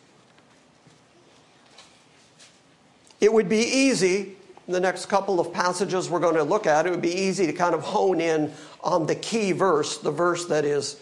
It 3.20 3.32
would 3.32 3.48
be 3.48 3.60
easy, 3.60 4.36
the 4.68 4.80
next 4.80 5.06
couple 5.06 5.40
of 5.40 5.52
passages 5.52 6.10
we're 6.10 6.20
going 6.20 6.34
to 6.34 6.44
look 6.44 6.66
at, 6.66 6.86
it 6.86 6.90
would 6.90 7.02
be 7.02 7.14
easy 7.14 7.46
to 7.46 7.52
kind 7.52 7.74
of 7.74 7.82
hone 7.82 8.20
in 8.20 8.52
on 8.82 9.06
the 9.06 9.14
key 9.14 9.52
verse, 9.52 9.98
the 9.98 10.10
verse 10.10 10.46
that 10.46 10.64
is 10.64 11.00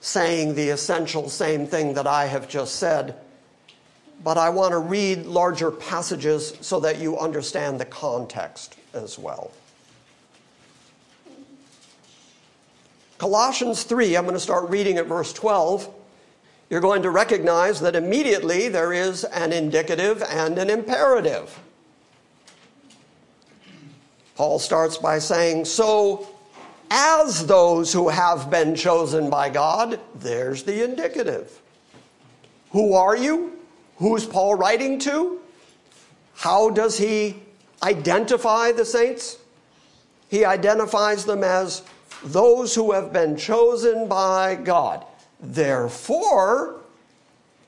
saying 0.00 0.54
the 0.54 0.70
essential 0.70 1.28
same 1.28 1.66
thing 1.66 1.94
that 1.94 2.06
I 2.06 2.26
have 2.26 2.48
just 2.48 2.76
said. 2.76 3.16
But 4.24 4.38
I 4.38 4.50
want 4.50 4.72
to 4.72 4.78
read 4.78 5.26
larger 5.26 5.70
passages 5.70 6.56
so 6.60 6.80
that 6.80 6.98
you 6.98 7.18
understand 7.18 7.80
the 7.80 7.84
context 7.84 8.76
as 8.94 9.18
well. 9.18 9.50
Colossians 13.18 13.82
3, 13.82 14.16
I'm 14.16 14.24
going 14.24 14.34
to 14.34 14.40
start 14.40 14.68
reading 14.68 14.98
at 14.98 15.06
verse 15.06 15.32
12 15.32 15.92
you're 16.68 16.80
going 16.80 17.02
to 17.02 17.10
recognize 17.10 17.80
that 17.80 17.94
immediately 17.94 18.68
there 18.68 18.92
is 18.92 19.22
an 19.24 19.52
indicative 19.52 20.22
and 20.28 20.58
an 20.58 20.68
imperative. 20.68 21.60
Paul 24.34 24.58
starts 24.58 24.98
by 24.98 25.20
saying, 25.20 25.64
So, 25.64 26.28
as 26.90 27.46
those 27.46 27.92
who 27.92 28.08
have 28.08 28.50
been 28.50 28.74
chosen 28.74 29.30
by 29.30 29.50
God, 29.50 30.00
there's 30.14 30.62
the 30.62 30.84
indicative. 30.84 31.60
Who 32.70 32.94
are 32.94 33.16
you? 33.16 33.58
Who's 33.96 34.26
Paul 34.26 34.54
writing 34.54 34.98
to? 35.00 35.40
How 36.34 36.70
does 36.70 36.98
he 36.98 37.36
identify 37.82 38.72
the 38.72 38.84
saints? 38.84 39.38
He 40.28 40.44
identifies 40.44 41.24
them 41.24 41.44
as 41.44 41.82
those 42.24 42.74
who 42.74 42.92
have 42.92 43.12
been 43.12 43.36
chosen 43.36 44.08
by 44.08 44.56
God. 44.56 45.04
Therefore, 45.40 46.80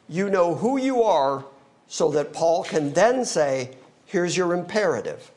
you 0.09 0.31
know 0.31 0.55
who 0.55 0.79
you 0.79 1.03
are, 1.03 1.45
so 1.87 2.11
that 2.11 2.33
Paul 2.33 2.65
can 2.65 2.93
then 2.93 3.25
say, 3.25 3.77
here's 4.07 4.37
your 4.37 4.53
imperative. 4.53 5.31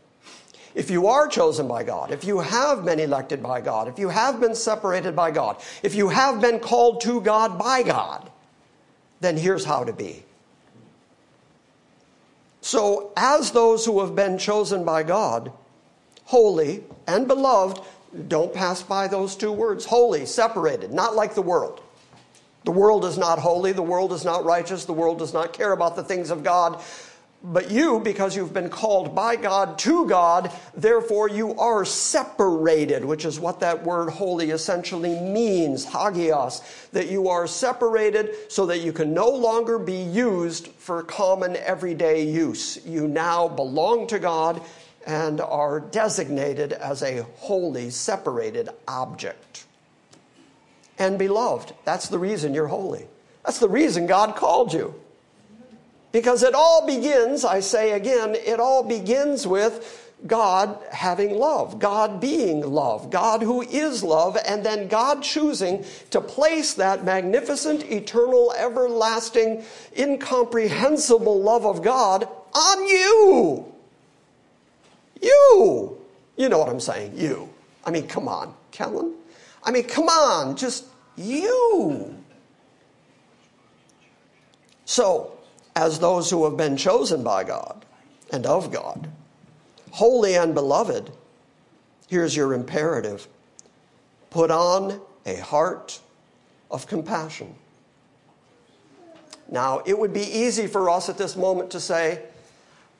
If 0.74 0.90
you 0.90 1.08
are 1.08 1.28
chosen 1.28 1.68
by 1.68 1.84
God, 1.84 2.12
if 2.12 2.24
you 2.24 2.40
have 2.40 2.86
been 2.86 3.00
elected 3.00 3.44
by 3.44 3.62
God, 3.62 3.88
if 3.88 4.00
you 4.00 4.10
have 4.10 4.40
been 4.40 4.56
separated 4.56 5.16
by 5.16 5.32
God, 5.32 5.62
if 5.84 5.96
you 5.96 6.10
have 6.10 6.40
been 6.40 6.60
called 6.60 7.02
to 7.02 7.22
God 7.22 7.60
by 7.60 7.84
God, 7.84 8.32
then 9.20 9.38
here's 9.38 9.66
how 9.66 9.84
to 9.84 9.94
be. 9.94 10.24
So, 12.62 13.12
as 13.18 13.52
those 13.52 13.86
who 13.86 14.00
have 14.02 14.16
been 14.16 14.38
chosen 14.38 14.86
by 14.86 15.04
God, 15.04 15.52
holy 16.26 16.84
and 17.08 17.28
beloved, 17.28 17.82
don't 18.28 18.54
pass 18.54 18.84
by 18.84 19.08
those 19.08 19.36
two 19.36 19.52
words 19.52 19.86
holy, 19.86 20.26
separated, 20.26 20.92
not 20.94 21.16
like 21.16 21.34
the 21.34 21.42
world. 21.42 21.82
The 22.64 22.72
world 22.72 23.06
is 23.06 23.18
not 23.18 23.40
holy, 23.40 23.72
the 23.72 23.82
world 23.82 24.14
is 24.14 24.24
not 24.24 24.46
righteous, 24.46 24.86
the 24.86 24.94
world 24.94 25.18
does 25.18 25.34
not 25.34 25.54
care 25.54 25.72
about 25.72 25.96
the 25.96 26.04
things 26.04 26.30
of 26.30 26.44
God. 26.44 26.82
But 27.44 27.72
you, 27.72 28.00
because 28.00 28.36
you've 28.36 28.54
been 28.54 28.70
called 28.70 29.16
by 29.16 29.36
God 29.36 29.80
to 29.80 30.06
God, 30.06 30.52
therefore 30.76 31.28
you 31.28 31.58
are 31.58 31.84
separated, 31.84 33.04
which 33.04 33.26
is 33.26 33.40
what 33.40 33.60
that 33.62 33.84
word 33.84 34.12
holy 34.12 34.52
essentially 34.52 35.20
means, 35.20 35.84
hagios, 35.84 36.62
that 36.92 37.10
you 37.10 37.30
are 37.30 37.48
separated 37.48 38.52
so 38.52 38.68
that 38.68 38.82
you 38.82 38.94
can 38.94 39.14
no 39.14 39.28
longer 39.28 39.80
be 39.80 40.04
used 40.04 40.68
for 40.68 41.02
common 41.02 41.56
everyday 41.56 42.24
use. 42.24 42.80
You 42.86 43.08
now 43.08 43.48
belong 43.48 44.06
to 44.08 44.20
God 44.20 44.62
and 45.08 45.42
are 45.42 45.80
designated 45.80 46.74
as 46.74 47.02
a 47.02 47.24
holy, 47.38 47.90
separated 47.90 48.70
object 48.88 49.66
and 51.00 51.18
beloved. 51.18 51.74
That's 51.86 52.08
the 52.08 52.20
reason 52.20 52.54
you're 52.54 52.68
holy. 52.68 53.08
That's 53.44 53.58
the 53.58 53.68
reason 53.68 54.06
God 54.06 54.36
called 54.36 54.72
you. 54.72 54.94
Because 56.12 56.43
it 56.43 56.54
all 56.54 56.86
begins, 56.86 57.45
I 57.45 57.62
say 57.62 57.91
again, 57.91 58.36
it 58.36 58.60
all 58.60 58.84
begins 58.84 59.47
with 59.47 59.97
God 60.28 60.78
having 60.91 61.38
love, 61.38 61.80
God 61.80 62.19
being 62.19 62.62
love, 62.62 63.10
God 63.10 63.41
who 63.41 63.62
is 63.62 64.04
love, 64.04 64.38
and 64.45 64.63
then 64.63 64.88
God 64.88 65.24
choosing 65.24 65.84
to 66.12 66.21
place 66.21 66.76
that 66.76 67.04
magnificent, 67.04 67.84
eternal, 67.84 68.54
everlasting, 68.58 69.63
incomprehensible 69.97 71.41
love 71.41 71.65
of 71.65 71.82
God 71.82 72.28
on 72.54 72.86
you. 72.86 73.74
You. 75.21 75.97
You 76.38 76.50
know 76.50 76.60
what 76.60 76.69
I'm 76.69 76.80
saying? 76.80 77.13
You. 77.15 77.50
I 77.86 77.91
mean, 77.91 78.08
come 78.08 78.28
on, 78.28 78.54
Kellen. 78.71 79.15
I 79.63 79.71
mean, 79.71 79.84
come 79.84 80.08
on, 80.08 80.56
just 80.56 80.86
you. 81.15 82.15
So, 84.86 85.38
as 85.76 86.00
those 86.00 86.30
who 86.30 86.46
have 86.46 86.58
been 86.58 86.78
chosen 86.78 87.24
by 87.24 87.44
God 87.44 87.86
and 88.32 88.46
of 88.46 88.72
God, 88.72 89.10
holy 89.92 90.36
and 90.36 90.54
beloved, 90.54 91.12
here's 92.08 92.36
your 92.36 92.54
imperative 92.54 93.28
put 94.30 94.50
on 94.52 95.02
a 95.26 95.36
heart 95.36 96.00
of 96.70 96.88
compassion. 96.88 97.54
Now, 99.50 99.82
it 99.86 100.00
would 100.00 100.14
be 100.14 100.22
easy 100.22 100.68
for 100.68 100.90
us 100.90 101.10
at 101.10 101.18
this 101.18 101.36
moment 101.36 101.72
to 101.72 101.80
say, 101.82 102.24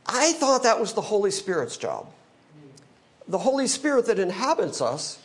I 0.06 0.34
thought 0.34 0.64
that 0.64 0.80
was 0.80 0.94
the 0.94 1.02
Holy 1.02 1.32
Spirit's 1.32 1.78
job. 1.78 2.08
The 3.28 3.38
Holy 3.38 3.68
Spirit 3.68 4.08
that 4.08 4.20
inhabits 4.20 4.82
us 4.82 5.20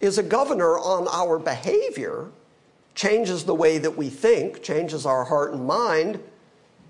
is 0.00 0.18
a 0.18 0.22
governor 0.22 0.78
on 0.78 1.08
our 1.08 1.38
behavior, 1.38 2.28
changes 2.94 3.44
the 3.44 3.54
way 3.54 3.78
that 3.78 3.96
we 3.96 4.08
think, 4.08 4.62
changes 4.62 5.04
our 5.04 5.24
heart 5.24 5.52
and 5.52 5.66
mind, 5.66 6.20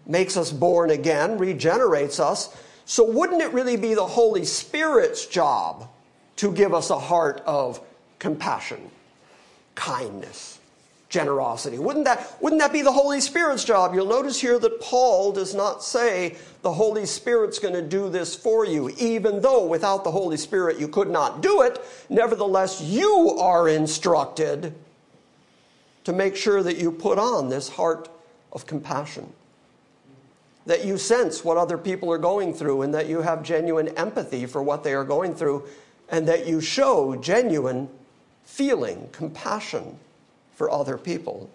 makes 0.07 0.37
us 0.37 0.51
born 0.51 0.91
again, 0.91 1.39
regenerates 1.39 2.21
us. 2.21 2.55
So, 2.87 3.05
wouldn't 3.05 3.41
it 3.41 3.53
really 3.53 3.77
be 3.77 3.95
the 3.95 4.07
Holy 4.07 4.45
Spirit's 4.45 5.27
job 5.27 5.89
to 6.37 6.53
give 6.53 6.75
us 6.75 6.91
a 6.91 6.99
heart 6.99 7.43
of 7.47 7.81
compassion, 8.19 8.91
kindness, 9.75 10.59
generosity? 11.09 11.79
Wouldn't 11.79 12.05
that, 12.05 12.37
wouldn't 12.43 12.61
that 12.61 12.73
be 12.73 12.83
the 12.83 12.93
Holy 12.93 13.23
Spirit's 13.23 13.65
job? 13.65 13.95
You'll 13.95 14.07
notice 14.07 14.39
here 14.39 14.59
that 14.59 14.81
Paul 14.83 15.33
does 15.33 15.55
not 15.55 15.83
say 15.83 16.37
the 16.61 16.73
Holy 16.73 17.07
Spirit's 17.07 17.59
going 17.59 17.75
to 17.75 17.83
do 17.83 18.11
this 18.11 18.35
for 18.35 18.67
you, 18.67 18.91
even 18.99 19.41
though 19.41 19.67
without 19.67 20.05
the 20.05 20.11
Holy 20.11 20.37
Spirit 20.37 20.79
you 20.79 20.89
could 20.89 21.09
not 21.09 21.41
do 21.41 21.63
it. 21.63 21.81
Nevertheless, 22.11 22.83
you 22.83 23.39
are 23.41 23.67
instructed 23.67 24.75
to 26.05 26.13
make 26.13 26.37
sure 26.37 26.63
that 26.63 26.77
you 26.77 26.93
put 26.93 27.19
on 27.19 27.49
this 27.49 27.71
heart 27.71 28.11
of 28.53 28.67
compassion 28.67 29.33
that 30.67 30.85
you 30.85 30.97
sense 30.97 31.45
what 31.45 31.57
other 31.57 31.77
people 31.77 32.11
are 32.11 32.19
going 32.19 32.55
through 32.55 32.83
and 32.83 32.95
that 32.95 33.07
you 33.07 33.21
have 33.21 33.43
genuine 33.43 33.89
empathy 33.89 34.47
for 34.47 34.63
what 34.63 34.83
they 34.83 34.95
are 34.95 35.05
going 35.05 35.35
through 35.35 35.67
and 36.09 36.27
that 36.29 36.47
you 36.47 36.61
show 36.61 37.17
genuine 37.17 37.89
feeling, 38.45 39.09
compassion 39.13 39.99
for 40.55 40.71
other 40.71 40.97
people. 40.97 41.51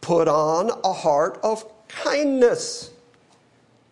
Put 0.00 0.28
on 0.28 0.70
a 0.84 0.92
heart 0.92 1.40
of 1.42 1.64
kindness. 1.88 2.90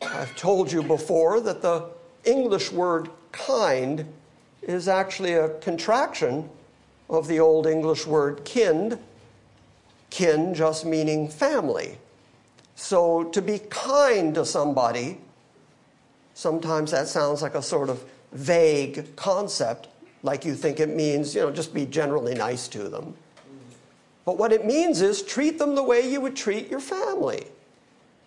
I've 0.03 0.37
told 0.37 0.70
you 0.70 0.83
before 0.83 1.40
that 1.40 1.62
the 1.62 1.88
English 2.25 2.70
word 2.70 3.09
kind 3.33 4.07
is 4.62 4.87
actually 4.87 5.35
a 5.35 5.49
contraction 5.61 6.49
of 7.11 7.27
the 7.27 7.40
Old 7.40 7.66
English 7.66 8.07
word 8.07 8.44
kind, 8.44 8.99
kin 10.11 10.55
just 10.55 10.87
meaning 10.87 11.29
family. 11.29 11.99
So 12.75 13.25
to 13.25 13.41
be 13.41 13.61
kind 13.71 14.35
to 14.35 14.45
somebody, 14.45 15.21
sometimes 16.35 16.91
that 16.91 17.09
sounds 17.09 17.43
like 17.43 17.55
a 17.55 17.63
sort 17.63 17.89
of 17.89 18.05
vague 18.33 19.15
concept, 19.17 19.89
like 20.23 20.45
you 20.45 20.55
think 20.55 20.81
it 20.81 20.89
means, 20.89 21.35
you 21.35 21.43
know, 21.43 21.51
just 21.51 21.73
be 21.73 21.87
generally 21.87 22.35
nice 22.35 22.69
to 22.69 22.89
them. 22.89 23.15
But 24.25 24.39
what 24.39 24.53
it 24.53 24.65
means 24.65 25.03
is 25.03 25.23
treat 25.23 25.59
them 25.59 25.75
the 25.75 25.83
way 25.83 26.11
you 26.11 26.21
would 26.21 26.35
treat 26.35 26.71
your 26.71 26.81
family. 26.81 27.47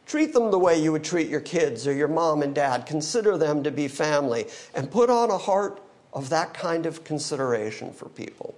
Treat 0.06 0.32
them 0.32 0.52
the 0.52 0.60
way 0.60 0.82
you 0.82 0.94
would 0.94 1.04
treat 1.04 1.28
your 1.28 1.42
kids 1.42 1.86
or 1.86 1.94
your 1.94 2.08
mom 2.08 2.42
and 2.42 2.56
dad. 2.56 2.86
Consider 2.86 3.38
them 3.38 3.64
to 3.64 3.72
be 3.72 3.88
family 3.88 4.46
and 4.74 4.90
put 4.90 5.10
on 5.10 5.30
a 5.30 5.38
heart 5.38 5.82
of 6.14 6.30
that 6.30 6.54
kind 6.54 6.86
of 6.86 7.04
consideration 7.04 7.92
for 7.92 8.08
people. 8.10 8.56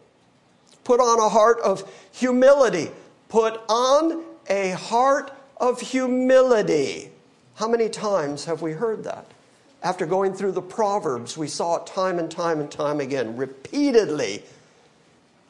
Put 0.84 1.00
on 1.00 1.20
a 1.20 1.30
heart 1.30 1.60
of 1.62 1.92
humility. 2.12 2.92
Put 3.30 3.62
on 3.68 4.24
a 4.48 4.72
heart 4.72 5.32
of 5.60 5.82
humility. 5.82 7.12
How 7.56 7.68
many 7.68 7.90
times 7.90 8.46
have 8.46 8.62
we 8.62 8.72
heard 8.72 9.04
that? 9.04 9.26
After 9.82 10.06
going 10.06 10.34
through 10.34 10.54
the 10.54 10.62
Proverbs, 10.62 11.38
we 11.38 11.48
saw 11.48 11.78
it 11.78 11.88
time 11.88 12.20
and 12.20 12.30
time 12.30 12.60
and 12.60 12.70
time 12.70 13.00
again, 13.00 13.38
repeatedly. 13.38 14.44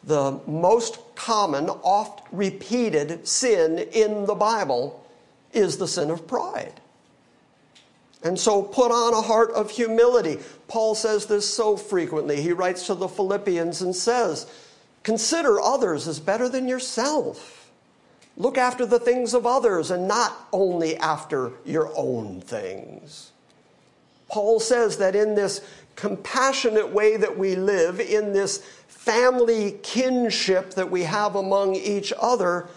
The 0.03 0.39
most 0.47 0.99
common, 1.15 1.69
oft 1.69 2.27
repeated 2.31 3.27
sin 3.27 3.79
in 3.79 4.25
the 4.25 4.35
Bible 4.35 5.05
is 5.51 5.77
the 5.77 5.87
sin 5.87 6.09
of 6.09 6.27
pride. 6.27 6.79
And 8.23 8.37
so 8.37 8.61
put 8.61 8.91
on 8.91 9.13
a 9.13 9.21
heart 9.21 9.51
of 9.51 9.71
humility. 9.71 10.39
Paul 10.67 10.93
says 10.93 11.25
this 11.25 11.51
so 11.51 11.77
frequently. 11.77 12.41
He 12.41 12.51
writes 12.51 12.85
to 12.87 12.95
the 12.95 13.07
Philippians 13.07 13.81
and 13.81 13.95
says, 13.95 14.45
Consider 15.03 15.59
others 15.61 16.07
as 16.07 16.19
better 16.19 16.49
than 16.49 16.67
yourself. 16.67 17.58
Look 18.39 18.57
after 18.57 18.85
the 18.85 18.99
things 18.99 19.33
of 19.33 19.45
others 19.45 19.91
and 19.91 20.07
not 20.07 20.47
only 20.53 20.95
after 20.97 21.51
your 21.65 21.91
own 21.95 22.39
things. 22.39 23.31
Paul 24.29 24.61
says 24.61 24.97
that 24.97 25.15
in 25.15 25.35
this 25.35 25.61
compassionate 25.97 26.89
way 26.93 27.17
that 27.17 27.37
we 27.37 27.55
live, 27.55 27.99
in 27.99 28.31
this 28.31 28.59
family 28.87 29.77
kinship 29.83 30.73
that 30.75 30.89
we 30.89 31.03
have 31.03 31.35
among 31.35 31.75
each 31.75 32.13
other, 32.17 32.69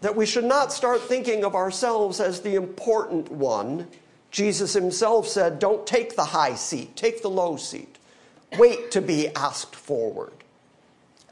that 0.00 0.16
we 0.16 0.24
should 0.24 0.44
not 0.44 0.72
start 0.72 1.02
thinking 1.02 1.44
of 1.44 1.54
ourselves 1.54 2.18
as 2.18 2.40
the 2.40 2.54
important 2.54 3.30
one. 3.30 3.86
Jesus 4.30 4.72
himself 4.72 5.28
said, 5.28 5.58
Don't 5.58 5.86
take 5.86 6.16
the 6.16 6.24
high 6.24 6.54
seat, 6.54 6.96
take 6.96 7.20
the 7.20 7.30
low 7.30 7.56
seat. 7.56 7.98
Wait 8.56 8.90
to 8.92 9.02
be 9.02 9.28
asked 9.34 9.74
forward. 9.74 10.43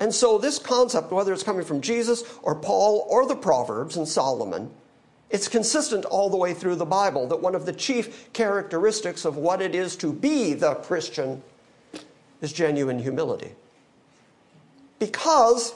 And 0.03 0.13
so, 0.13 0.37
this 0.37 0.59
concept, 0.59 1.13
whether 1.13 1.33
it's 1.33 1.45
coming 1.45 1.65
from 1.65 1.81
Jesus 1.81 2.25
or 2.43 2.57
Paul 2.57 3.07
or 3.09 3.25
the 3.25 3.37
Proverbs 3.37 3.97
and 3.97 4.09
Solomon, 4.09 4.69
it's 5.31 5.47
consistent 5.47 6.05
all 6.05 6.29
the 6.29 6.37
way 6.37 6.55
through 6.55 6.75
the 6.75 6.85
Bible 6.85 7.29
that 7.29 7.41
one 7.41 7.55
of 7.55 7.67
the 7.67 7.73
chief 7.73 8.33
characteristics 8.33 9.25
of 9.25 9.37
what 9.37 9.63
it 9.63 9.77
is 9.77 9.95
to 9.99 10.13
be 10.13 10.55
the 10.55 10.75
Christian 10.75 11.41
is 12.41 12.53
genuine 12.53 12.99
humility. 12.99 13.53
Because 14.99 15.73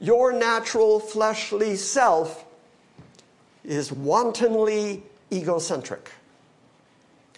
your 0.00 0.32
natural 0.32 0.98
fleshly 0.98 1.76
self 1.76 2.46
is 3.62 3.92
wantonly 3.92 5.02
egocentric. 5.30 6.12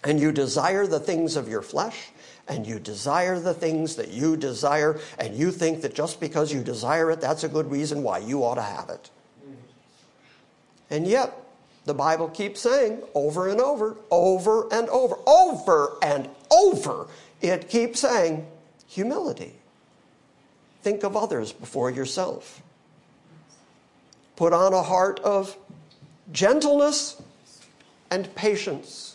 And 0.05 0.21
you 0.21 0.31
desire 0.31 0.87
the 0.87 1.01
things 1.01 1.35
of 1.35 1.49
your 1.49 1.61
flesh 1.61 2.11
and 2.49 2.65
you 2.65 2.79
desire 2.79 3.39
the 3.39 3.53
things 3.53 3.95
that 3.95 4.09
you 4.09 4.35
desire, 4.35 4.99
and 5.19 5.35
you 5.35 5.51
think 5.51 5.83
that 5.83 5.93
just 5.93 6.19
because 6.19 6.51
you 6.51 6.63
desire 6.63 7.11
it, 7.11 7.21
that's 7.21 7.43
a 7.43 7.47
good 7.47 7.69
reason 7.69 8.01
why 8.01 8.17
you 8.17 8.43
ought 8.43 8.55
to 8.55 8.61
have 8.61 8.89
it. 8.89 9.11
And 10.89 11.07
yet, 11.07 11.31
the 11.85 11.93
Bible 11.93 12.27
keeps 12.27 12.59
saying 12.59 13.03
over 13.13 13.47
and 13.49 13.61
over, 13.61 13.95
over 14.09 14.67
and 14.73 14.89
over, 14.89 15.15
over 15.27 15.97
and 16.01 16.27
over, 16.51 17.07
it 17.39 17.69
keeps 17.69 17.99
saying 17.99 18.47
humility. 18.87 19.53
Think 20.81 21.03
of 21.03 21.15
others 21.15 21.53
before 21.53 21.91
yourself. 21.91 22.63
Put 24.35 24.53
on 24.53 24.73
a 24.73 24.81
heart 24.81 25.19
of 25.19 25.55
gentleness 26.31 27.21
and 28.09 28.33
patience 28.33 29.08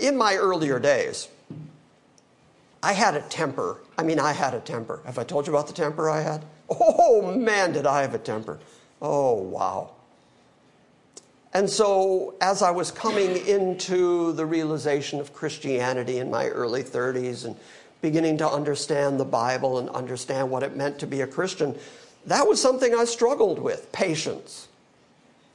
in 0.00 0.16
my 0.16 0.36
earlier 0.36 0.78
days, 0.78 1.28
I 2.82 2.92
had 2.92 3.14
a 3.14 3.20
temper. 3.22 3.78
I 3.98 4.02
mean, 4.02 4.18
I 4.18 4.32
had 4.32 4.54
a 4.54 4.60
temper. 4.60 5.00
Have 5.04 5.18
I 5.18 5.24
told 5.24 5.46
you 5.46 5.52
about 5.52 5.66
the 5.66 5.72
temper 5.72 6.08
I 6.08 6.20
had? 6.20 6.44
Oh, 6.70 7.34
man, 7.36 7.72
did 7.72 7.86
I 7.86 8.02
have 8.02 8.14
a 8.14 8.18
temper. 8.18 8.58
Oh, 9.02 9.34
wow. 9.34 9.90
And 11.52 11.68
so, 11.68 12.34
as 12.40 12.62
I 12.62 12.70
was 12.70 12.90
coming 12.92 13.44
into 13.46 14.32
the 14.32 14.46
realization 14.46 15.18
of 15.18 15.34
Christianity 15.34 16.18
in 16.18 16.30
my 16.30 16.46
early 16.46 16.84
30s 16.84 17.44
and 17.44 17.56
beginning 18.02 18.38
to 18.38 18.48
understand 18.48 19.18
the 19.18 19.24
Bible 19.24 19.78
and 19.78 19.88
understand 19.90 20.48
what 20.48 20.62
it 20.62 20.76
meant 20.76 20.98
to 21.00 21.06
be 21.06 21.22
a 21.22 21.26
Christian, 21.26 21.76
that 22.26 22.46
was 22.46 22.62
something 22.62 22.94
I 22.94 23.04
struggled 23.04 23.58
with 23.58 23.90
patience. 23.90 24.68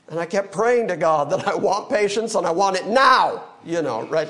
And 0.10 0.20
I 0.20 0.26
kept 0.26 0.52
praying 0.52 0.90
to 0.90 0.98
God 0.98 1.30
that 1.32 1.48
I 1.48 1.56
want 1.56 1.90
patience 1.90 2.36
and 2.36 2.46
I 2.46 2.52
want 2.52 2.76
it 2.76 2.88
now. 2.88 3.44
You 3.66 3.82
know, 3.82 4.06
right? 4.08 4.30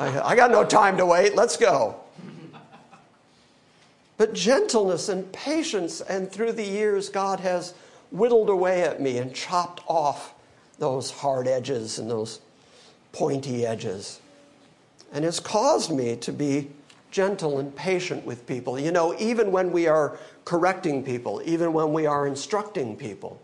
I, 0.00 0.20
I 0.20 0.36
got 0.36 0.50
no 0.50 0.64
time 0.64 0.96
to 0.96 1.04
wait. 1.04 1.36
Let's 1.36 1.56
go. 1.58 2.00
But 4.16 4.32
gentleness 4.32 5.10
and 5.10 5.30
patience, 5.32 6.00
and 6.00 6.32
through 6.32 6.52
the 6.52 6.64
years, 6.64 7.10
God 7.10 7.40
has 7.40 7.74
whittled 8.10 8.48
away 8.48 8.82
at 8.82 9.00
me 9.00 9.18
and 9.18 9.34
chopped 9.34 9.82
off 9.86 10.32
those 10.78 11.10
hard 11.10 11.46
edges 11.46 11.98
and 11.98 12.10
those 12.10 12.40
pointy 13.12 13.66
edges, 13.66 14.20
and 15.12 15.24
has 15.24 15.38
caused 15.38 15.90
me 15.90 16.16
to 16.16 16.32
be 16.32 16.70
gentle 17.10 17.58
and 17.58 17.74
patient 17.76 18.24
with 18.24 18.46
people. 18.46 18.78
You 18.78 18.90
know, 18.90 19.14
even 19.18 19.52
when 19.52 19.70
we 19.70 19.86
are 19.86 20.18
correcting 20.44 21.02
people, 21.02 21.42
even 21.44 21.72
when 21.74 21.92
we 21.92 22.06
are 22.06 22.26
instructing 22.26 22.96
people, 22.96 23.40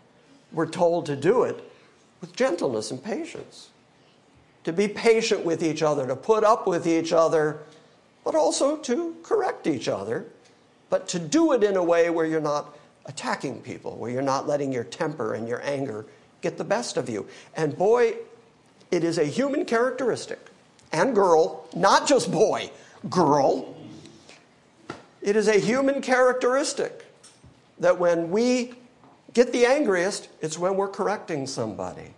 we're 0.52 0.66
told 0.66 1.04
to 1.06 1.16
do 1.16 1.42
it 1.44 1.62
with 2.20 2.34
gentleness 2.34 2.90
and 2.90 3.02
patience. 3.02 3.71
To 4.64 4.72
be 4.72 4.88
patient 4.88 5.44
with 5.44 5.62
each 5.62 5.82
other, 5.82 6.06
to 6.06 6.16
put 6.16 6.44
up 6.44 6.66
with 6.66 6.86
each 6.86 7.12
other, 7.12 7.58
but 8.24 8.34
also 8.34 8.76
to 8.76 9.16
correct 9.22 9.66
each 9.66 9.88
other, 9.88 10.26
but 10.90 11.08
to 11.08 11.18
do 11.18 11.52
it 11.52 11.64
in 11.64 11.76
a 11.76 11.82
way 11.82 12.10
where 12.10 12.26
you're 12.26 12.40
not 12.40 12.76
attacking 13.06 13.60
people, 13.62 13.96
where 13.96 14.10
you're 14.10 14.22
not 14.22 14.46
letting 14.46 14.72
your 14.72 14.84
temper 14.84 15.34
and 15.34 15.48
your 15.48 15.60
anger 15.62 16.06
get 16.40 16.56
the 16.56 16.64
best 16.64 16.96
of 16.96 17.08
you. 17.08 17.26
And 17.56 17.76
boy, 17.76 18.14
it 18.90 19.04
is 19.04 19.18
a 19.18 19.24
human 19.24 19.64
characteristic, 19.64 20.38
and 20.92 21.14
girl, 21.14 21.66
not 21.74 22.06
just 22.06 22.30
boy, 22.30 22.70
girl. 23.08 23.74
It 25.20 25.36
is 25.36 25.48
a 25.48 25.58
human 25.58 26.02
characteristic 26.02 27.04
that 27.78 27.98
when 27.98 28.30
we 28.30 28.74
get 29.32 29.52
the 29.52 29.66
angriest, 29.66 30.28
it's 30.40 30.58
when 30.58 30.76
we're 30.76 30.88
correcting 30.88 31.46
somebody. 31.46 32.12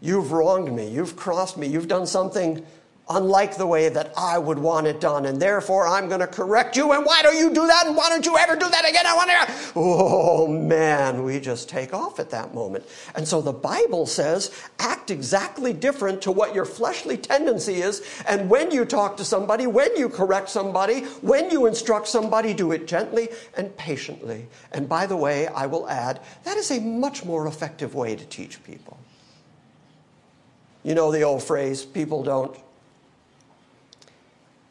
You've 0.00 0.32
wronged 0.32 0.74
me. 0.74 0.88
You've 0.88 1.16
crossed 1.16 1.56
me. 1.56 1.66
You've 1.66 1.88
done 1.88 2.06
something 2.06 2.64
unlike 3.10 3.56
the 3.56 3.66
way 3.66 3.88
that 3.88 4.12
I 4.16 4.38
would 4.38 4.58
want 4.58 4.86
it 4.86 5.00
done, 5.00 5.26
and 5.26 5.40
therefore 5.40 5.86
I'm 5.86 6.08
going 6.08 6.20
to 6.20 6.26
correct 6.26 6.76
you. 6.76 6.92
And 6.92 7.04
why 7.04 7.22
don't 7.22 7.36
you 7.36 7.48
do 7.52 7.66
that? 7.66 7.86
And 7.86 7.96
why 7.96 8.08
don't 8.08 8.24
you 8.24 8.36
ever 8.36 8.54
do 8.54 8.68
that 8.68 8.88
again? 8.88 9.06
I 9.06 9.14
want 9.14 9.30
to. 9.30 9.72
Oh 9.76 10.46
man, 10.46 11.22
we 11.22 11.40
just 11.40 11.68
take 11.68 11.94
off 11.94 12.18
at 12.20 12.30
that 12.30 12.54
moment. 12.54 12.84
And 13.14 13.26
so 13.26 13.40
the 13.40 13.52
Bible 13.52 14.06
says 14.06 14.62
act 14.78 15.10
exactly 15.10 15.72
different 15.72 16.20
to 16.22 16.32
what 16.32 16.54
your 16.54 16.64
fleshly 16.64 17.16
tendency 17.16 17.76
is. 17.76 18.02
And 18.28 18.50
when 18.50 18.70
you 18.70 18.84
talk 18.84 19.16
to 19.18 19.24
somebody, 19.24 19.66
when 19.66 19.96
you 19.96 20.08
correct 20.08 20.50
somebody, 20.50 21.00
when 21.22 21.50
you 21.50 21.66
instruct 21.66 22.08
somebody, 22.08 22.52
do 22.52 22.72
it 22.72 22.86
gently 22.86 23.28
and 23.56 23.74
patiently. 23.76 24.46
And 24.72 24.88
by 24.88 25.06
the 25.06 25.16
way, 25.16 25.46
I 25.48 25.66
will 25.66 25.88
add 25.88 26.20
that 26.44 26.56
is 26.56 26.70
a 26.70 26.80
much 26.80 27.24
more 27.24 27.46
effective 27.46 27.94
way 27.94 28.16
to 28.16 28.24
teach 28.26 28.62
people. 28.64 28.98
You 30.88 30.94
know 30.94 31.12
the 31.12 31.20
old 31.20 31.42
phrase, 31.42 31.84
people 31.84 32.22
don't. 32.22 32.56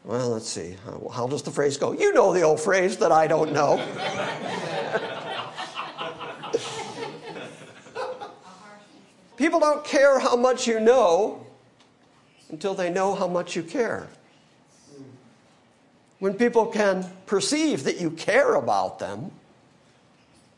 Well, 0.04 0.30
let's 0.30 0.50
see. 0.50 0.76
How, 1.14 1.28
does 1.28 1.44
the 1.44 1.52
phrase 1.52 1.78
go? 1.78 1.92
You 1.92 2.12
know 2.12 2.34
the 2.34 2.42
old 2.42 2.60
phrase 2.60 2.98
that 2.98 3.12
I 3.12 3.28
don't 3.28 3.54
know. 3.54 3.78
people 9.38 9.60
don't 9.60 9.86
care 9.86 10.18
how 10.18 10.36
much 10.36 10.66
you 10.66 10.80
know 10.80 11.46
until 12.50 12.74
they 12.74 12.90
know 12.90 13.14
how 13.14 13.28
much 13.28 13.56
you 13.56 13.62
care. 13.62 14.08
When 16.18 16.34
people 16.34 16.66
can 16.66 17.06
perceive 17.28 17.84
that 17.84 18.02
you 18.02 18.10
care 18.10 18.56
about 18.56 18.98
them, 18.98 19.30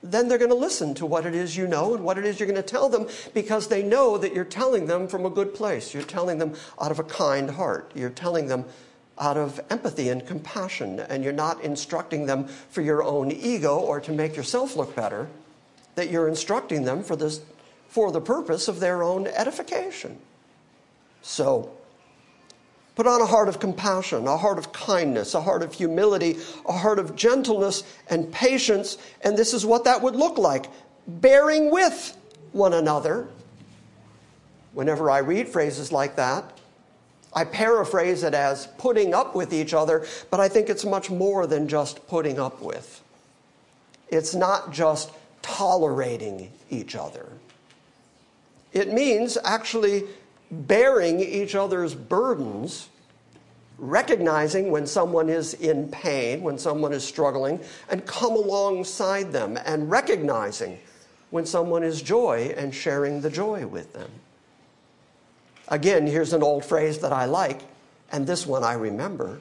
then 0.01 0.27
they're 0.27 0.38
going 0.38 0.49
to 0.49 0.55
listen 0.55 0.93
to 0.95 1.05
what 1.05 1.25
it 1.25 1.35
is 1.35 1.57
you 1.57 1.67
know 1.67 1.93
and 1.93 2.03
what 2.03 2.17
it 2.17 2.25
is 2.25 2.39
you're 2.39 2.47
going 2.47 2.62
to 2.62 2.67
tell 2.67 2.88
them 2.88 3.07
because 3.33 3.67
they 3.67 3.83
know 3.83 4.17
that 4.17 4.33
you're 4.33 4.45
telling 4.45 4.85
them 4.85 5.07
from 5.07 5.25
a 5.25 5.29
good 5.29 5.53
place. 5.53 5.93
You're 5.93 6.03
telling 6.03 6.38
them 6.38 6.53
out 6.81 6.91
of 6.91 6.99
a 6.99 7.03
kind 7.03 7.49
heart. 7.49 7.91
You're 7.93 8.09
telling 8.09 8.47
them 8.47 8.65
out 9.19 9.35
of 9.35 9.59
empathy 9.69 10.09
and 10.09 10.25
compassion, 10.25 11.01
and 11.01 11.23
you're 11.23 11.33
not 11.33 11.62
instructing 11.62 12.25
them 12.25 12.47
for 12.47 12.81
your 12.81 13.03
own 13.03 13.31
ego 13.31 13.77
or 13.77 13.99
to 13.99 14.13
make 14.13 14.35
yourself 14.38 14.77
look 14.77 14.95
better, 14.95 15.27
that 15.95 16.09
you're 16.09 16.29
instructing 16.29 16.85
them 16.85 17.03
for, 17.03 17.17
this, 17.17 17.41
for 17.89 18.12
the 18.12 18.21
purpose 18.21 18.69
of 18.69 18.79
their 18.79 19.03
own 19.03 19.27
edification. 19.27 20.17
So, 21.21 21.75
Put 22.99 23.07
on 23.07 23.21
a 23.21 23.25
heart 23.25 23.47
of 23.47 23.62
compassion, 23.62 24.27
a 24.27 24.35
heart 24.35 24.57
of 24.57 24.73
kindness, 24.73 25.33
a 25.33 25.39
heart 25.39 25.63
of 25.63 25.73
humility, 25.73 26.38
a 26.67 26.73
heart 26.73 26.99
of 26.99 27.15
gentleness 27.15 27.85
and 28.09 28.29
patience. 28.29 28.97
And 29.21 29.38
this 29.38 29.53
is 29.53 29.65
what 29.65 29.85
that 29.85 30.01
would 30.01 30.17
look 30.17 30.38
like 30.38 30.65
bearing 31.07 31.71
with 31.71 32.17
one 32.51 32.73
another. 32.73 33.29
Whenever 34.73 35.09
I 35.09 35.19
read 35.19 35.47
phrases 35.47 35.93
like 35.93 36.17
that, 36.17 36.59
I 37.31 37.45
paraphrase 37.45 38.23
it 38.23 38.33
as 38.33 38.67
putting 38.77 39.13
up 39.13 39.33
with 39.33 39.53
each 39.53 39.73
other, 39.73 40.05
but 40.29 40.41
I 40.41 40.49
think 40.49 40.67
it's 40.67 40.83
much 40.83 41.09
more 41.09 41.47
than 41.47 41.69
just 41.69 42.05
putting 42.09 42.38
up 42.38 42.62
with. 42.62 43.01
It's 44.09 44.35
not 44.35 44.73
just 44.73 45.09
tolerating 45.41 46.51
each 46.69 46.97
other. 46.97 47.29
It 48.73 48.91
means 48.91 49.38
actually 49.45 50.03
bearing 50.51 51.19
each 51.19 51.55
other's 51.55 51.93
burdens, 51.95 52.89
recognizing 53.77 54.71
when 54.71 54.85
someone 54.85 55.29
is 55.29 55.53
in 55.53 55.89
pain, 55.89 56.41
when 56.41 56.57
someone 56.57 56.93
is 56.93 57.03
struggling, 57.03 57.59
and 57.89 58.05
come 58.05 58.33
alongside 58.33 59.31
them, 59.31 59.57
and 59.65 59.89
recognizing 59.89 60.79
when 61.29 61.45
someone 61.45 61.83
is 61.83 62.01
joy 62.01 62.53
and 62.57 62.73
sharing 62.73 63.21
the 63.21 63.29
joy 63.29 63.65
with 63.65 63.93
them. 63.93 64.09
Again, 65.67 66.07
here's 66.07 66.33
an 66.33 66.41
old 66.41 66.65
phrase 66.65 66.99
that 66.99 67.13
I 67.13 67.25
like, 67.25 67.62
and 68.12 68.25
this 68.25 68.47
one 68.47 68.63
I 68.63 68.73
remember. 68.73 69.39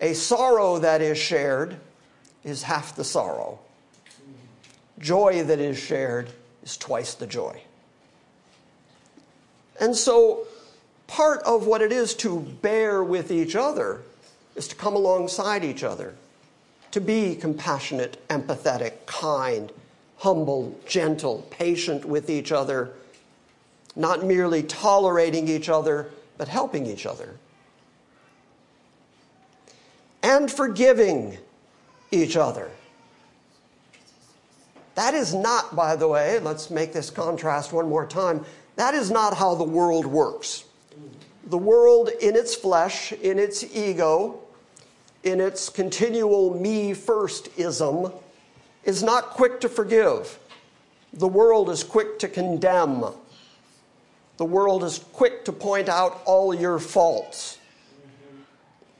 A 0.00 0.14
sorrow 0.14 0.78
that 0.78 1.00
is 1.00 1.18
shared 1.18 1.76
is 2.44 2.62
half 2.62 2.94
the 2.94 3.04
sorrow. 3.04 3.58
Joy 4.98 5.42
that 5.44 5.58
is 5.58 5.78
shared 5.78 6.30
is 6.62 6.76
twice 6.76 7.14
the 7.14 7.26
joy. 7.26 7.60
And 9.82 9.96
so, 9.96 10.46
part 11.08 11.42
of 11.42 11.66
what 11.66 11.82
it 11.82 11.90
is 11.90 12.14
to 12.14 12.38
bear 12.38 13.02
with 13.02 13.32
each 13.32 13.56
other 13.56 14.02
is 14.54 14.68
to 14.68 14.76
come 14.76 14.94
alongside 14.94 15.64
each 15.64 15.82
other, 15.82 16.14
to 16.92 17.00
be 17.00 17.34
compassionate, 17.34 18.16
empathetic, 18.28 19.06
kind, 19.06 19.72
humble, 20.18 20.78
gentle, 20.86 21.44
patient 21.50 22.04
with 22.04 22.30
each 22.30 22.52
other, 22.52 22.92
not 23.96 24.24
merely 24.24 24.62
tolerating 24.62 25.48
each 25.48 25.68
other, 25.68 26.12
but 26.38 26.46
helping 26.46 26.86
each 26.86 27.04
other. 27.04 27.34
And 30.22 30.48
forgiving 30.48 31.38
each 32.12 32.36
other. 32.36 32.70
That 34.94 35.14
is 35.14 35.34
not, 35.34 35.74
by 35.74 35.96
the 35.96 36.06
way, 36.06 36.38
let's 36.38 36.70
make 36.70 36.92
this 36.92 37.10
contrast 37.10 37.72
one 37.72 37.88
more 37.88 38.06
time. 38.06 38.44
That 38.76 38.94
is 38.94 39.10
not 39.10 39.36
how 39.36 39.54
the 39.54 39.64
world 39.64 40.06
works. 40.06 40.64
The 41.46 41.58
world, 41.58 42.08
in 42.20 42.36
its 42.36 42.54
flesh, 42.54 43.12
in 43.12 43.38
its 43.38 43.64
ego, 43.74 44.40
in 45.22 45.40
its 45.40 45.68
continual 45.68 46.58
me 46.58 46.94
first 46.94 47.48
ism, 47.58 48.12
is 48.84 49.02
not 49.02 49.30
quick 49.30 49.60
to 49.60 49.68
forgive. 49.68 50.38
The 51.12 51.28
world 51.28 51.68
is 51.68 51.84
quick 51.84 52.18
to 52.20 52.28
condemn. 52.28 53.04
The 54.38 54.44
world 54.44 54.82
is 54.82 54.98
quick 55.12 55.44
to 55.44 55.52
point 55.52 55.88
out 55.88 56.22
all 56.24 56.54
your 56.54 56.78
faults. 56.78 57.58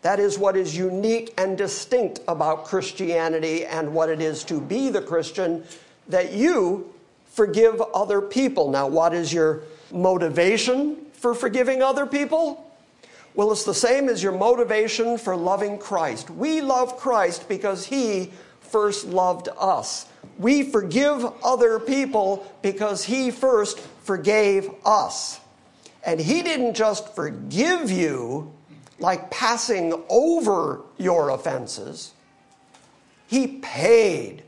That 0.02 0.18
is 0.18 0.38
what 0.38 0.56
is 0.56 0.76
unique 0.76 1.32
and 1.38 1.56
distinct 1.56 2.20
about 2.28 2.64
Christianity 2.64 3.64
and 3.64 3.94
what 3.94 4.08
it 4.08 4.20
is 4.20 4.44
to 4.44 4.60
be 4.60 4.90
the 4.90 5.00
Christian, 5.00 5.64
that 6.08 6.32
you 6.32 6.91
forgive 7.32 7.80
other 7.94 8.20
people. 8.20 8.70
Now, 8.70 8.86
what 8.86 9.14
is 9.14 9.32
your 9.32 9.62
motivation 9.90 10.96
for 11.12 11.34
forgiving 11.34 11.82
other 11.82 12.06
people? 12.06 12.70
Well, 13.34 13.50
it's 13.52 13.64
the 13.64 13.74
same 13.74 14.08
as 14.08 14.22
your 14.22 14.32
motivation 14.32 15.16
for 15.16 15.34
loving 15.34 15.78
Christ. 15.78 16.28
We 16.28 16.60
love 16.60 16.98
Christ 16.98 17.48
because 17.48 17.86
he 17.86 18.30
first 18.60 19.06
loved 19.06 19.48
us. 19.58 20.06
We 20.38 20.62
forgive 20.62 21.24
other 21.42 21.78
people 21.78 22.46
because 22.62 23.04
he 23.04 23.30
first 23.30 23.78
forgave 23.78 24.70
us. 24.84 25.40
And 26.04 26.20
he 26.20 26.42
didn't 26.42 26.74
just 26.74 27.14
forgive 27.14 27.90
you 27.90 28.52
like 28.98 29.30
passing 29.30 30.00
over 30.08 30.82
your 30.96 31.30
offenses, 31.30 32.12
he 33.26 33.58
paid 33.58 34.42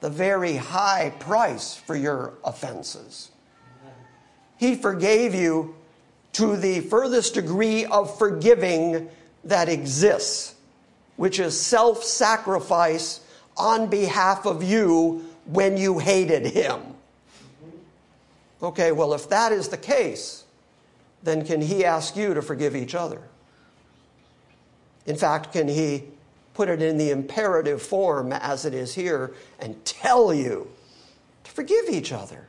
the 0.00 0.10
very 0.10 0.56
high 0.56 1.12
price 1.18 1.74
for 1.74 1.94
your 1.94 2.34
offenses. 2.44 3.30
He 4.56 4.74
forgave 4.74 5.34
you 5.34 5.74
to 6.32 6.56
the 6.56 6.80
furthest 6.80 7.34
degree 7.34 7.84
of 7.86 8.16
forgiving 8.18 9.08
that 9.44 9.68
exists, 9.68 10.54
which 11.16 11.38
is 11.38 11.58
self 11.58 12.02
sacrifice 12.04 13.20
on 13.56 13.88
behalf 13.88 14.46
of 14.46 14.62
you 14.62 15.24
when 15.46 15.76
you 15.76 15.98
hated 15.98 16.46
him. 16.46 16.80
Okay, 18.62 18.92
well, 18.92 19.14
if 19.14 19.28
that 19.30 19.52
is 19.52 19.68
the 19.68 19.76
case, 19.76 20.44
then 21.22 21.44
can 21.44 21.60
he 21.60 21.84
ask 21.84 22.16
you 22.16 22.34
to 22.34 22.42
forgive 22.42 22.76
each 22.76 22.94
other? 22.94 23.20
In 25.06 25.16
fact, 25.16 25.52
can 25.52 25.68
he 25.68 26.04
put 26.60 26.68
it 26.68 26.82
in 26.82 26.98
the 26.98 27.08
imperative 27.08 27.80
form 27.80 28.34
as 28.34 28.66
it 28.66 28.74
is 28.74 28.94
here 28.94 29.32
and 29.60 29.82
tell 29.86 30.34
you 30.34 30.70
to 31.42 31.50
forgive 31.50 31.88
each 31.88 32.12
other. 32.12 32.48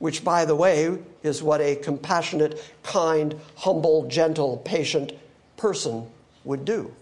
Which, 0.00 0.24
by 0.24 0.44
the 0.44 0.56
way, 0.56 0.98
is 1.22 1.40
what 1.40 1.60
a 1.60 1.76
compassionate, 1.76 2.60
kind, 2.82 3.38
humble, 3.54 4.08
gentle, 4.08 4.56
patient 4.64 5.12
person 5.56 6.08
would 6.42 6.64
do. 6.64 6.92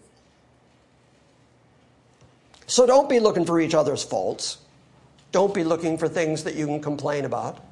So 2.66 2.87
don't 2.87 3.09
be 3.09 3.18
looking 3.18 3.46
for 3.46 3.59
each 3.59 3.72
other's 3.72 4.04
faults. 4.04 4.59
Don't 5.32 5.54
be 5.54 5.64
looking 5.64 5.96
for 5.96 6.09
things 6.09 6.44
that 6.44 6.56
you 6.56 6.66
can 6.66 6.82
complain 6.82 7.24
about. 7.24 7.64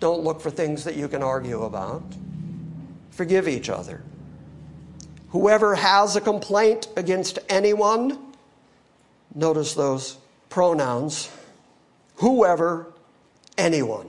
Don't 0.00 0.24
look 0.24 0.40
for 0.40 0.50
things 0.50 0.82
that 0.82 0.96
you 0.96 1.06
can 1.06 1.22
argue 1.22 1.62
about. 1.62 2.02
Forgive 3.12 3.46
each 3.46 3.70
other. 3.70 4.02
Whoever 5.34 5.74
has 5.74 6.14
a 6.14 6.20
complaint 6.20 6.86
against 6.96 7.40
anyone, 7.48 8.16
notice 9.34 9.74
those 9.74 10.16
pronouns 10.48 11.28
whoever, 12.18 12.86
anyone. 13.58 14.06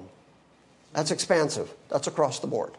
That's 0.94 1.10
expansive, 1.10 1.74
that's 1.90 2.06
across 2.06 2.38
the 2.38 2.46
board. 2.46 2.74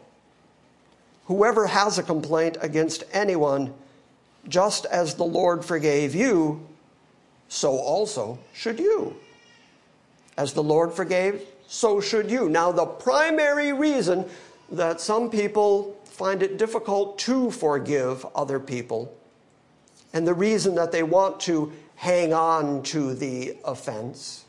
Whoever 1.25 1.67
has 1.67 1.97
a 1.97 2.03
complaint 2.03 2.55
against 2.61 3.03
anyone, 3.11 3.73
just 4.47 4.85
as 4.85 5.15
the 5.15 5.25
Lord 5.25 5.65
forgave 5.65 6.15
you, 6.15 6.65
so 7.49 7.77
also 7.77 8.39
should 8.53 8.79
you. 8.79 9.17
As 10.37 10.53
the 10.53 10.63
Lord 10.63 10.93
forgave, 10.93 11.41
so 11.67 11.99
should 11.99 12.31
you. 12.31 12.47
Now, 12.47 12.71
the 12.71 12.85
primary 12.85 13.73
reason 13.73 14.23
that 14.71 15.01
some 15.01 15.29
people 15.29 15.96
find 16.17 16.41
it 16.41 16.57
difficult 16.57 17.19
to 17.19 17.51
forgive 17.51 18.25
other 18.35 18.59
people, 18.59 19.15
and 20.13 20.27
the 20.27 20.33
reason 20.33 20.73
that 20.73 20.91
they 20.91 21.03
want 21.03 21.39
to 21.39 21.71
hang 21.95 22.33
on 22.33 22.81
to 22.81 23.13
the 23.13 23.55
offense, 23.63 24.45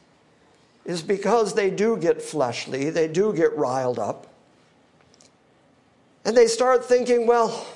is 0.86 1.02
because 1.02 1.52
they 1.52 1.68
do 1.68 1.98
get 1.98 2.22
fleshly, 2.22 2.88
they 2.88 3.06
do 3.06 3.34
get 3.34 3.54
riled 3.54 3.98
up. 3.98 4.28
And 6.24 6.34
they 6.34 6.46
start 6.46 6.86
thinking, 6.86 7.26
well, 7.26 7.66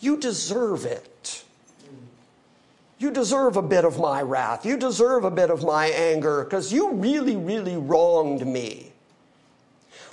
you 0.00 0.18
deserve 0.18 0.84
it. 0.84 1.44
You 2.98 3.10
deserve 3.10 3.56
a 3.56 3.62
bit 3.62 3.86
of 3.86 3.98
my 3.98 4.20
wrath. 4.20 4.66
You 4.66 4.76
deserve 4.76 5.24
a 5.24 5.30
bit 5.30 5.48
of 5.48 5.64
my 5.64 5.86
anger 5.86 6.44
because 6.44 6.70
you 6.74 6.92
really, 6.92 7.36
really 7.36 7.78
wronged 7.78 8.46
me. 8.46 8.93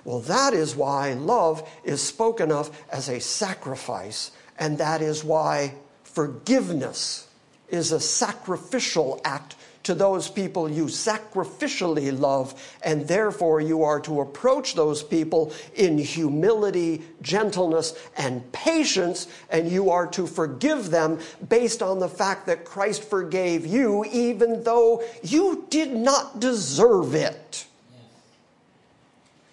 Well, 0.04 0.20
that 0.22 0.54
is 0.54 0.76
why 0.76 1.14
love 1.14 1.70
is 1.84 2.02
spoken 2.02 2.52
of 2.52 2.76
as 2.92 3.10
a 3.10 3.20
sacrifice, 3.20 4.32
and 4.58 4.78
that 4.80 5.02
is 5.02 5.24
why 5.24 5.76
forgiveness 6.04 7.28
is 7.70 7.92
a 7.92 8.00
sacrificial 8.00 9.22
act 9.24 9.56
to 9.84 9.96
those 9.96 10.30
people 10.30 10.70
you 10.70 10.86
sacrificially 10.86 12.18
love, 12.18 12.78
and 12.84 13.08
therefore 13.08 13.60
you 13.62 13.84
are 13.84 14.00
to 14.02 14.22
approach 14.22 14.76
those 14.76 15.02
people 15.02 15.52
in 15.76 15.98
humility, 15.98 17.02
gentleness, 17.22 17.98
and 18.18 18.50
patience, 18.52 19.28
and 19.50 19.72
you 19.72 19.90
are 19.90 20.06
to 20.08 20.28
forgive 20.28 20.92
them 20.92 21.20
based 21.50 21.82
on 21.82 22.00
the 22.00 22.10
fact 22.10 22.46
that 22.46 22.66
Christ 22.66 23.04
forgave 23.04 23.66
you, 23.66 24.06
even 24.12 24.64
though 24.64 25.04
you 25.24 25.66
did 25.70 25.94
not 25.94 26.40
deserve 26.40 27.16
it. 27.16 27.66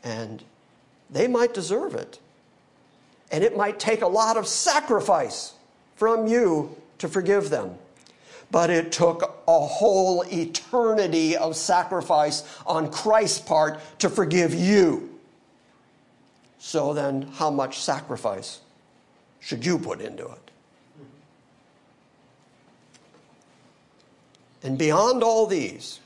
And 0.05 0.43
they 1.11 1.29
might 1.29 1.55
deserve 1.55 1.95
it. 1.95 2.19
And 3.31 3.45
it 3.45 3.57
might 3.57 3.79
take 3.79 4.03
a 4.03 4.07
lot 4.07 4.37
of 4.37 4.47
sacrifice 4.47 5.55
from 5.97 6.27
you 6.27 6.77
to 6.99 7.09
forgive 7.09 7.51
them 7.51 7.77
but 8.51 8.71
it 8.71 8.93
took 8.93 9.43
a 9.47 9.61
whole 9.61 10.23
eternity 10.33 11.37
of 11.37 11.57
sacrifice 11.57 12.45
on 12.67 12.91
Christ's 12.91 13.41
part 13.41 13.81
to 13.99 14.09
forgive 14.09 14.55
you. 14.55 15.19
So 16.59 16.93
then, 16.95 17.23
how 17.35 17.51
much 17.51 17.81
sacrifice 17.81 18.61
should 19.41 19.65
you 19.65 19.79
put 19.79 20.01
into 20.01 20.27
it? 20.27 20.51
And 24.63 24.77
beyond 24.77 25.23
all 25.23 25.47
these, 25.47 26.01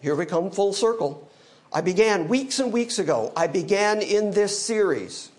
here 0.00 0.14
we 0.14 0.26
come 0.26 0.50
full 0.50 0.72
circle. 0.72 1.28
I 1.74 1.80
began 1.80 2.28
weeks 2.28 2.60
and 2.60 2.72
weeks 2.72 3.00
ago, 3.00 3.32
I 3.36 3.48
began 3.48 4.00
in 4.00 4.30
this 4.30 4.56
series 4.56 5.32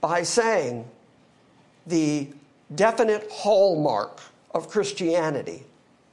by 0.00 0.22
saying 0.22 0.86
the 1.86 2.28
definite 2.74 3.28
hallmark 3.30 4.22
of 4.54 4.70
Christianity 4.70 5.64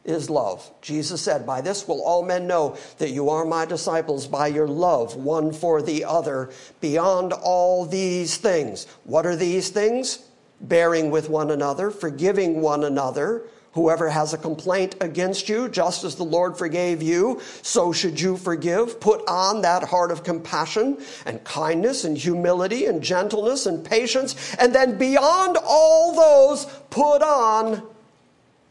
is 0.04 0.30
love. 0.30 0.70
Jesus 0.82 1.22
said, 1.22 1.46
By 1.46 1.62
this 1.62 1.88
will 1.88 2.04
all 2.04 2.24
men 2.24 2.46
know 2.46 2.76
that 2.98 3.12
you 3.12 3.30
are 3.30 3.46
my 3.46 3.64
disciples 3.64 4.28
by 4.28 4.48
your 4.48 4.68
love 4.68 5.16
one 5.16 5.54
for 5.54 5.82
the 5.82 6.04
other 6.04 6.50
beyond 6.82 7.32
all 7.32 7.86
these 7.86 8.36
things. 8.36 8.86
What 9.06 9.26
are 9.26 9.38
these 9.38 9.70
things? 9.70 10.26
Bearing 10.60 11.10
with 11.10 11.30
one 11.30 11.52
another, 11.52 11.90
forgiving 11.90 12.60
one 12.60 12.84
another. 12.84 13.44
Whoever 13.80 14.10
has 14.10 14.34
a 14.34 14.38
complaint 14.38 14.98
against 15.00 15.48
you, 15.48 15.70
just 15.70 16.04
as 16.04 16.16
the 16.16 16.26
Lord 16.26 16.58
forgave 16.58 17.02
you, 17.02 17.40
so 17.62 17.94
should 17.94 18.20
you 18.20 18.36
forgive. 18.36 19.00
Put 19.00 19.26
on 19.26 19.62
that 19.62 19.84
heart 19.84 20.12
of 20.12 20.22
compassion 20.22 20.98
and 21.26 21.42
kindness 21.46 22.04
and 22.04 22.18
humility 22.18 22.88
and 22.88 23.02
gentleness 23.02 23.68
and 23.68 23.86
patience. 23.86 24.54
And 24.56 24.76
then 24.76 24.98
beyond 24.98 25.58
all 25.64 26.14
those, 26.14 26.66
put 26.90 27.22
on 27.22 27.82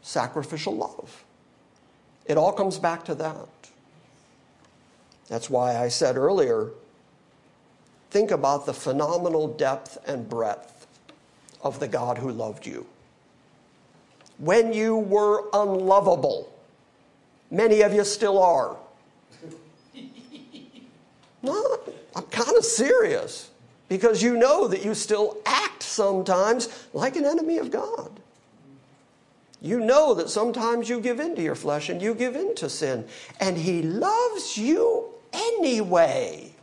sacrificial 0.03 0.75
love. 0.75 1.25
It 2.27 2.37
all 2.37 2.53
comes 2.53 2.77
back 2.77 3.03
to 3.05 3.15
that. 3.15 3.47
That's 5.27 5.49
why 5.49 5.75
I 5.75 5.87
said 5.87 6.17
earlier 6.17 6.69
think 8.11 8.29
about 8.29 8.67
the 8.67 8.75
phenomenal 8.75 9.47
depth 9.47 9.97
and 10.05 10.29
breadth 10.29 10.85
of 11.63 11.79
the 11.79 11.87
God 11.87 12.19
who 12.19 12.31
loved 12.31 12.67
you. 12.67 12.85
When 14.39 14.73
you 14.73 14.97
were 14.97 15.45
unlovable, 15.53 16.51
many 17.51 17.81
of 17.81 17.93
you 17.93 18.03
still 18.03 18.41
are. 18.41 18.75
No, 21.41 21.79
I'm 22.17 22.23
kind 22.23 22.57
of 22.57 22.65
serious 22.65 23.49
because 23.87 24.21
you 24.21 24.35
know 24.35 24.67
that 24.67 24.83
you 24.83 24.93
still 24.93 25.37
act 25.45 25.83
sometimes 25.83 26.87
like 26.93 27.15
an 27.15 27.23
enemy 27.23 27.59
of 27.59 27.71
God. 27.71 28.11
You 29.61 29.79
know 29.79 30.13
that 30.13 30.29
sometimes 30.29 30.87
you 30.87 31.01
give 31.01 31.19
in 31.19 31.35
to 31.35 31.41
your 31.41 31.55
flesh 31.55 31.89
and 31.89 32.01
you 32.01 32.13
give 32.13 32.35
in 32.35 32.55
to 32.55 32.69
sin. 32.69 33.05
And 33.39 33.57
He 33.57 33.81
loves 33.81 34.57
you 34.57 35.09
anyway. 35.33 36.53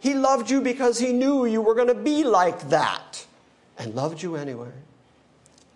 He 0.00 0.14
loved 0.14 0.50
you 0.50 0.60
because 0.60 0.98
He 0.98 1.12
knew 1.12 1.46
you 1.46 1.62
were 1.62 1.74
going 1.74 1.88
to 1.88 1.94
be 1.94 2.22
like 2.22 2.68
that 2.68 3.24
and 3.78 3.94
loved 3.94 4.22
you 4.22 4.36
anyway. 4.36 4.70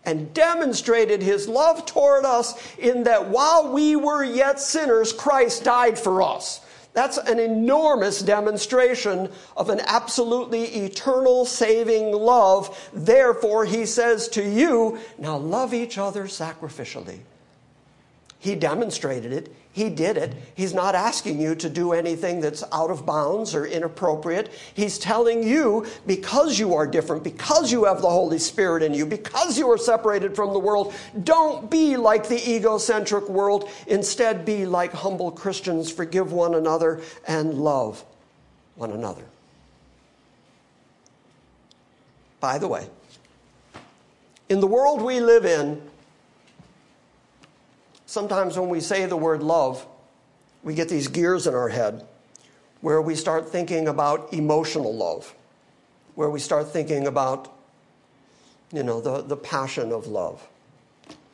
And 0.05 0.33
demonstrated 0.33 1.23
His 1.23 1.49
love 1.49 1.85
toward 1.85 2.25
us 2.25 2.55
in 2.79 3.03
that 3.05 3.29
while 3.29 3.73
we 3.73 3.97
were 3.97 4.25
yet 4.25 4.61
sinners, 4.61 5.13
Christ 5.13 5.65
died 5.65 5.99
for 5.99 6.23
us. 6.23 6.61
That's 6.95 7.19
an 7.19 7.39
enormous 7.39 8.21
demonstration 8.21 9.31
of 9.57 9.71
an 9.71 9.81
absolutely 9.87 10.65
eternal 10.65 11.45
saving 11.45 12.13
love. 12.13 12.91
Therefore, 12.93 13.65
he 13.65 13.87
says 13.87 14.29
to 14.31 14.43
you, 14.43 14.99
now 15.19 15.37
love 15.37 15.75
each 15.75 15.99
other 15.99 16.25
sacrificially. 16.25 17.21
He 18.41 18.55
demonstrated 18.55 19.33
it. 19.33 19.53
He 19.73 19.91
did 19.91 20.17
it. 20.17 20.33
He's 20.55 20.75
not 20.75 20.95
asking 20.95 21.41
you 21.41 21.55
to 21.57 21.69
do 21.69 21.93
anything 21.93 22.41
that's 22.41 22.65
out 22.73 22.91
of 22.91 23.05
bounds 23.07 23.55
or 23.55 23.67
inappropriate. 23.67 24.51
He's 24.75 24.99
telling 24.99 25.43
you, 25.43 25.87
because 26.07 26.59
you 26.59 26.75
are 26.75 26.87
different, 26.87 27.23
because 27.23 27.71
you 27.71 27.85
have 27.85 28.01
the 28.01 28.11
Holy 28.11 28.39
Spirit 28.39 28.83
in 28.83 28.95
you, 28.95 29.07
because 29.07 29.59
you 29.59 29.71
are 29.71 29.79
separated 29.79 30.35
from 30.35 30.53
the 30.53 30.59
world, 30.59 30.95
don't 31.23 31.71
be 31.71 31.97
like 31.97 32.29
the 32.29 32.57
egocentric 32.57 33.29
world. 33.29 33.69
Instead, 33.87 34.45
be 34.45 34.67
like 34.67 34.93
humble 34.93 35.31
Christians, 35.31 35.91
forgive 35.91 36.33
one 36.33 36.55
another, 36.55 37.01
and 37.27 37.55
love 37.55 38.05
one 38.75 38.91
another. 38.91 39.25
By 42.41 42.59
the 42.59 42.69
way, 42.69 42.89
in 44.49 44.61
the 44.61 44.67
world 44.67 45.03
we 45.03 45.21
live 45.21 45.45
in, 45.45 45.83
sometimes 48.09 48.59
when 48.59 48.71
we 48.71 48.81
say 48.81 49.07
the 49.07 49.17
word 49.17 49.43
love, 49.43 49.87
we 50.65 50.75
get 50.75 50.89
these 50.89 51.07
gears 51.07 51.47
in 51.47 51.55
our 51.55 51.69
head 51.69 52.05
where 52.81 53.03
we 53.03 53.15
start 53.15 53.49
thinking 53.49 53.87
about 53.87 54.33
emotional 54.33 54.95
love, 54.95 55.35
where 56.15 56.31
we 56.31 56.41
start 56.41 56.69
thinking 56.73 57.07
about, 57.07 57.53
you 58.73 58.83
know, 58.83 59.01
the, 59.01 59.23
the 59.23 59.37
passion 59.37 59.93
of 59.93 60.07
love, 60.07 60.47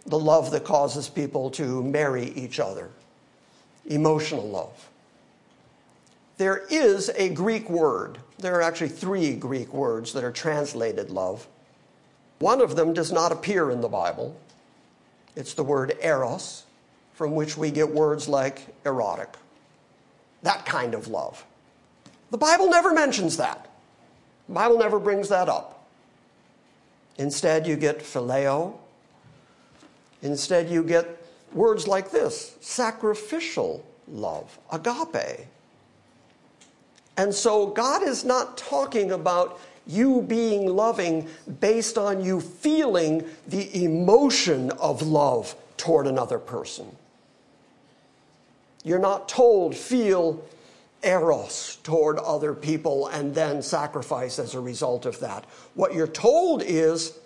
the 0.07 0.19
love 0.19 0.51
that 0.51 0.65
causes 0.65 1.09
people 1.09 1.49
to 1.51 1.83
marry 1.83 2.31
each 2.33 2.59
other, 2.59 2.91
emotional 3.87 4.47
love. 4.49 4.89
There 6.39 6.67
is 6.71 7.11
a 7.11 7.29
Greek 7.29 7.71
word. 7.71 8.19
There 8.39 8.57
are 8.57 8.63
actually 8.63 8.89
three 8.89 9.35
Greek 9.35 9.73
words 9.73 10.13
that 10.15 10.25
are 10.25 10.33
translated 10.33 11.11
love. 11.11 11.47
One 12.41 12.61
of 12.61 12.75
them 12.75 12.93
does 12.93 13.13
not 13.13 13.31
appear 13.31 13.71
in 13.71 13.81
the 13.81 13.89
Bible. 13.89 14.37
It's 15.37 15.55
the 15.55 15.65
word 15.65 15.97
eros 16.01 16.65
from 17.15 17.35
which 17.35 17.57
we 17.57 17.71
get 17.71 17.89
words 17.89 18.29
like 18.29 18.75
erotic. 18.85 19.35
That 20.43 20.67
kind 20.67 20.95
of 20.95 21.09
love. 21.09 21.45
The 22.31 22.39
Bible 22.39 22.69
never 22.69 22.93
mentions 22.93 23.37
that. 23.37 23.69
The 24.49 24.55
Bible 24.55 24.79
never 24.79 24.99
brings 24.99 25.29
that 25.29 25.49
up. 25.49 25.87
Instead, 27.17 27.67
you 27.67 27.77
get 27.77 28.01
phileo. 28.01 28.77
Instead, 30.23 30.69
you 30.69 30.83
get 30.83 31.25
words 31.53 31.87
like 31.87 32.11
this 32.11 32.57
sacrificial 32.61 33.85
love, 34.09 34.59
agape. 34.73 35.47
And 37.17 37.33
so 37.33 37.69
God 37.69 38.03
is 38.03 38.25
not 38.25 38.59
talking 38.59 39.13
about 39.13 39.61
you 39.87 40.23
being 40.23 40.67
loving 40.75 41.29
based 41.61 41.99
on 41.99 42.25
you 42.25 42.41
feeling 42.41 43.25
the 43.49 43.85
emotion 43.85 44.71
of 44.73 45.03
love 45.03 45.55
toward 45.77 46.07
another 46.07 46.39
person. 46.39 46.87
You're 48.85 48.99
not 48.99 49.29
told, 49.29 49.75
feel 49.75 50.45
eros 51.03 51.79
toward 51.83 52.19
other 52.19 52.55
people 52.55 53.09
and 53.09 53.35
then 53.35 53.63
sacrifice 53.63 54.39
as 54.39 54.55
a 54.55 54.61
result 54.61 55.07
of 55.07 55.21
that. 55.21 55.45
What 55.75 55.95
you're 55.95 56.07
told 56.07 56.63
is, 56.63 57.19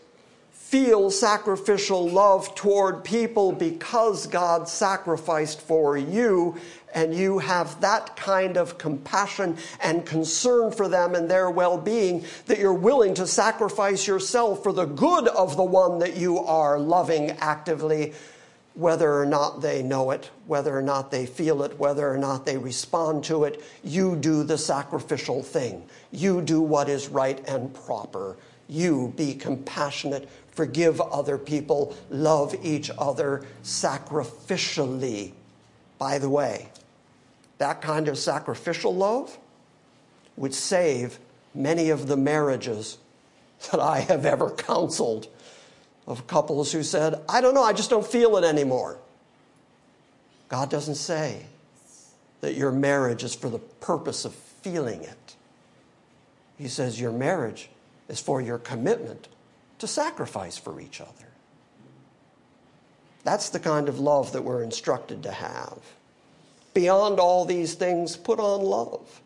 feel 0.51 1.11
sacrificial 1.11 2.07
love 2.11 2.55
toward 2.55 3.03
people 3.03 3.53
because 3.53 4.27
God 4.27 4.69
sacrificed 4.69 5.63
for 5.63 5.97
you, 5.97 6.57
and 6.95 7.15
you 7.15 7.39
have 7.39 7.81
that 7.81 8.17
kind 8.17 8.57
of 8.57 8.79
compassion 8.79 9.57
and 9.81 10.07
concern 10.07 10.71
for 10.73 10.89
them 10.89 11.15
and 11.15 11.31
their 11.31 11.51
well 11.51 11.79
being 11.79 12.25
that 12.47 12.59
you're 12.59 12.73
willing 12.73 13.15
to 13.15 13.27
sacrifice 13.27 14.07
yourself 14.07 14.63
for 14.63 14.73
the 14.73 14.87
good 14.87 15.29
of 15.29 15.57
the 15.57 15.65
one 15.65 15.99
that 15.99 16.17
you 16.17 16.39
are 16.39 16.79
loving 16.79 17.31
actively 17.41 18.13
whether 18.79 19.21
or 19.21 19.27
not 19.27 19.61
they 19.61 19.83
know 19.83 20.13
it, 20.13 20.31
whether 20.47 20.79
or 20.79 20.83
not 20.83 21.11
they 21.11 21.27
feel 21.27 21.65
it, 21.65 21.77
whether 21.81 22.09
or 22.09 22.17
not 22.17 22.47
they 22.47 22.57
respond 22.57 23.25
to 23.25 23.43
it, 23.43 23.61
you 23.83 24.15
do 24.15 24.45
the 24.45 24.57
sacrificial 24.57 25.43
thing. 25.43 25.85
You 26.13 26.41
do 26.41 26.61
what 26.61 26.89
is 26.89 27.09
right 27.09 27.45
and 27.49 27.75
proper. 27.75 28.37
You 28.69 29.13
be 29.17 29.35
compassionate, 29.35 30.29
forgive 30.53 31.01
other 31.01 31.37
people, 31.39 31.97
love 32.09 32.55
each 32.63 32.89
other 32.97 33.45
sacrificially. 33.65 35.33
By 35.99 36.19
the 36.19 36.29
way, 36.29 36.69
that 37.59 37.83
kind 37.83 38.09
of 38.09 38.17
sacrificial 38.17 38.95
love 38.95 39.37
would 40.37 40.55
save 40.55 41.19
many 41.55 41.91
of 41.91 42.07
the 42.07 42.17
marriages 42.17 42.99
that 43.71 43.81
I 43.81 44.01
have 44.01 44.25
ever 44.25 44.51
counseled 44.57 45.29
of 46.07 46.27
couples 46.27 46.73
who 46.73 46.83
said, 46.83 47.21
I 47.29 47.41
don't 47.41 47.55
know, 47.55 47.63
I 47.63 47.73
just 47.73 47.91
don't 47.91 48.07
feel 48.07 48.37
it 48.37 48.45
anymore. 48.45 48.99
God 50.49 50.71
doesn't 50.71 50.95
say 50.95 51.47
that 52.41 52.55
your 52.55 52.73
marriage 52.73 53.25
is 53.25 53.35
for 53.35 53.51
the 53.51 53.59
purpose 53.59 54.25
of 54.25 54.35
feeling 54.35 55.03
it. 55.03 55.37
He 56.57 56.69
says 56.69 57.01
your 57.01 57.13
marriage 57.13 57.69
is 58.09 58.21
for 58.21 58.41
your 58.41 58.59
commitment 58.59 59.29
to 59.79 59.87
sacrifice 59.87 60.57
for 60.57 60.81
each 60.81 61.01
other. 61.01 61.28
That's 63.29 63.51
the 63.51 63.61
kind 63.61 63.91
of 63.91 64.01
love 64.01 64.33
that 64.33 64.43
we're 64.43 64.63
instructed 64.63 65.23
to 65.25 65.31
have. 65.31 65.77
Beyond 66.73 67.21
all 67.21 67.45
these 67.45 67.75
things, 67.75 68.17
put 68.17 68.41
on 68.41 68.63
love, 68.63 69.21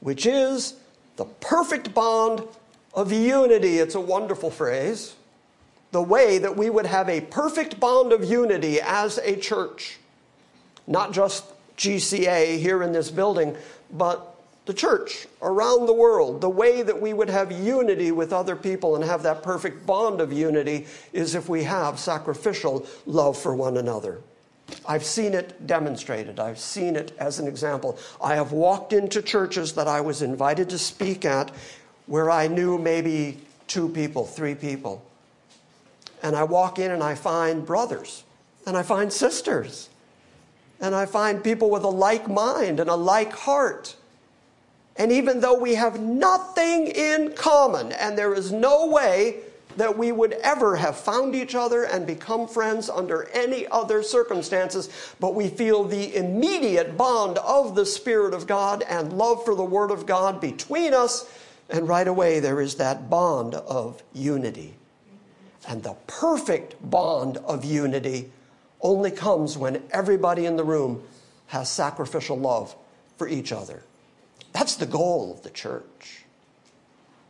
which 0.00 0.26
is 0.26 0.74
the 1.14 1.24
perfect 1.24 1.94
bond 1.94 2.42
of 2.94 3.12
unity. 3.12 3.78
It's 3.78 3.94
a 3.94 4.00
wonderful 4.00 4.50
phrase 4.50 5.14
the 5.92 6.02
way 6.02 6.38
that 6.38 6.56
we 6.56 6.68
would 6.68 6.86
have 6.86 7.08
a 7.08 7.20
perfect 7.20 7.78
bond 7.78 8.12
of 8.12 8.24
unity 8.24 8.80
as 8.80 9.18
a 9.18 9.36
church. 9.36 9.98
Not 10.88 11.12
just 11.12 11.44
GCA 11.76 12.58
here 12.58 12.82
in 12.82 12.90
this 12.90 13.12
building, 13.12 13.56
but 13.92 14.35
the 14.66 14.74
church 14.74 15.26
around 15.42 15.86
the 15.86 15.92
world. 15.92 16.40
The 16.40 16.50
way 16.50 16.82
that 16.82 17.00
we 17.00 17.12
would 17.12 17.30
have 17.30 17.50
unity 17.50 18.12
with 18.12 18.32
other 18.32 18.54
people 18.54 18.96
and 18.96 19.04
have 19.04 19.22
that 19.22 19.42
perfect 19.42 19.86
bond 19.86 20.20
of 20.20 20.32
unity 20.32 20.86
is 21.12 21.34
if 21.34 21.48
we 21.48 21.64
have 21.64 21.98
sacrificial 21.98 22.86
love 23.06 23.38
for 23.38 23.54
one 23.54 23.76
another. 23.76 24.20
I've 24.84 25.04
seen 25.04 25.32
it 25.32 25.66
demonstrated. 25.66 26.40
I've 26.40 26.58
seen 26.58 26.96
it 26.96 27.12
as 27.18 27.38
an 27.38 27.46
example. 27.46 27.98
I 28.20 28.34
have 28.34 28.52
walked 28.52 28.92
into 28.92 29.22
churches 29.22 29.72
that 29.74 29.86
I 29.86 30.00
was 30.00 30.22
invited 30.22 30.68
to 30.70 30.78
speak 30.78 31.24
at 31.24 31.52
where 32.06 32.30
I 32.30 32.48
knew 32.48 32.76
maybe 32.76 33.38
two 33.68 33.88
people, 33.88 34.24
three 34.26 34.54
people 34.54 35.06
and 36.22 36.34
I 36.34 36.42
walk 36.42 36.78
in 36.78 36.90
and 36.90 37.02
I 37.02 37.14
find 37.14 37.64
brothers 37.64 38.24
and 38.66 38.76
I 38.76 38.82
find 38.82 39.12
sisters 39.12 39.88
and 40.80 40.94
I 40.94 41.06
find 41.06 41.42
people 41.42 41.70
with 41.70 41.84
a 41.84 41.88
like 41.88 42.28
mind 42.28 42.80
and 42.80 42.90
a 42.90 42.94
like 42.94 43.32
heart. 43.32 43.94
And 44.98 45.12
even 45.12 45.40
though 45.40 45.58
we 45.58 45.74
have 45.74 46.00
nothing 46.00 46.86
in 46.86 47.32
common 47.32 47.92
and 47.92 48.16
there 48.16 48.34
is 48.34 48.52
no 48.52 48.86
way 48.86 49.40
that 49.76 49.98
we 49.98 50.10
would 50.10 50.32
ever 50.34 50.76
have 50.76 50.96
found 50.96 51.34
each 51.34 51.54
other 51.54 51.84
and 51.84 52.06
become 52.06 52.48
friends 52.48 52.88
under 52.88 53.28
any 53.34 53.66
other 53.68 54.02
circumstances, 54.02 54.88
but 55.20 55.34
we 55.34 55.48
feel 55.48 55.84
the 55.84 56.16
immediate 56.16 56.96
bond 56.96 57.36
of 57.38 57.74
the 57.74 57.84
Spirit 57.84 58.32
of 58.32 58.46
God 58.46 58.82
and 58.88 59.12
love 59.12 59.44
for 59.44 59.54
the 59.54 59.64
Word 59.64 59.90
of 59.90 60.06
God 60.06 60.40
between 60.40 60.94
us, 60.94 61.30
and 61.68 61.86
right 61.86 62.08
away 62.08 62.40
there 62.40 62.60
is 62.60 62.76
that 62.76 63.10
bond 63.10 63.54
of 63.54 64.02
unity. 64.14 64.74
And 65.68 65.82
the 65.82 65.96
perfect 66.06 66.76
bond 66.90 67.36
of 67.38 67.64
unity 67.64 68.30
only 68.80 69.10
comes 69.10 69.58
when 69.58 69.82
everybody 69.90 70.46
in 70.46 70.56
the 70.56 70.64
room 70.64 71.02
has 71.48 71.70
sacrificial 71.70 72.38
love 72.38 72.74
for 73.18 73.28
each 73.28 73.52
other. 73.52 73.82
That's 74.56 74.76
the 74.76 74.86
goal 74.86 75.34
of 75.34 75.42
the 75.42 75.50
church. 75.50 76.24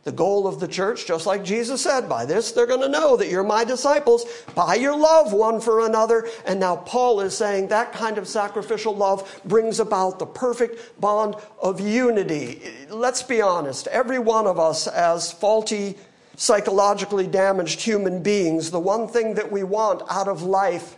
The 0.05 0.13
goal 0.13 0.47
of 0.47 0.61
the 0.61 0.67
church, 0.69 1.05
just 1.05 1.25
like 1.25 1.43
Jesus 1.43 1.81
said, 1.81 2.07
by 2.07 2.23
this 2.23 2.53
they're 2.53 2.65
going 2.65 2.79
to 2.79 2.87
know 2.87 3.17
that 3.17 3.27
you're 3.27 3.43
my 3.43 3.65
disciples, 3.65 4.23
by 4.55 4.75
your 4.75 4.97
love 4.97 5.33
one 5.33 5.59
for 5.59 5.85
another. 5.85 6.29
And 6.45 6.57
now 6.57 6.77
Paul 6.77 7.19
is 7.19 7.35
saying 7.35 7.67
that 7.67 7.91
kind 7.91 8.17
of 8.17 8.29
sacrificial 8.29 8.95
love 8.95 9.41
brings 9.43 9.81
about 9.81 10.19
the 10.19 10.25
perfect 10.25 11.01
bond 11.01 11.35
of 11.61 11.81
unity. 11.81 12.61
Let's 12.89 13.23
be 13.23 13.41
honest, 13.41 13.87
every 13.87 14.19
one 14.19 14.47
of 14.47 14.57
us, 14.57 14.87
as 14.87 15.29
faulty 15.29 15.97
psychologically 16.37 17.27
damaged 17.27 17.81
human 17.81 18.23
beings, 18.23 18.71
the 18.71 18.79
one 18.79 19.09
thing 19.09 19.33
that 19.33 19.51
we 19.51 19.63
want 19.63 20.01
out 20.09 20.29
of 20.29 20.43
life 20.43 20.95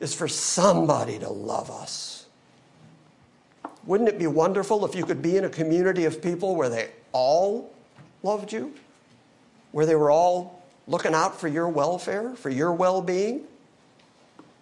is 0.00 0.12
for 0.12 0.26
somebody 0.26 1.20
to 1.20 1.28
love 1.28 1.70
us. 1.70 2.17
Wouldn't 3.88 4.10
it 4.10 4.18
be 4.18 4.26
wonderful 4.26 4.84
if 4.84 4.94
you 4.94 5.06
could 5.06 5.22
be 5.22 5.38
in 5.38 5.46
a 5.46 5.48
community 5.48 6.04
of 6.04 6.20
people 6.20 6.54
where 6.54 6.68
they 6.68 6.90
all 7.12 7.72
loved 8.22 8.52
you? 8.52 8.74
Where 9.72 9.86
they 9.86 9.94
were 9.94 10.10
all 10.10 10.62
looking 10.86 11.14
out 11.14 11.40
for 11.40 11.48
your 11.48 11.70
welfare, 11.70 12.36
for 12.36 12.50
your 12.50 12.74
well 12.74 13.00
being? 13.00 13.44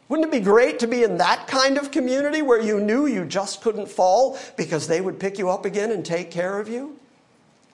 Wouldn't 0.08 0.28
it 0.28 0.30
be 0.30 0.38
great 0.38 0.78
to 0.78 0.86
be 0.86 1.02
in 1.02 1.18
that 1.18 1.48
kind 1.48 1.76
of 1.76 1.90
community 1.90 2.40
where 2.40 2.60
you 2.60 2.78
knew 2.78 3.06
you 3.06 3.24
just 3.24 3.62
couldn't 3.62 3.88
fall 3.88 4.38
because 4.56 4.86
they 4.86 5.00
would 5.00 5.18
pick 5.18 5.38
you 5.38 5.50
up 5.50 5.64
again 5.64 5.90
and 5.90 6.06
take 6.06 6.30
care 6.30 6.60
of 6.60 6.68
you? 6.68 6.96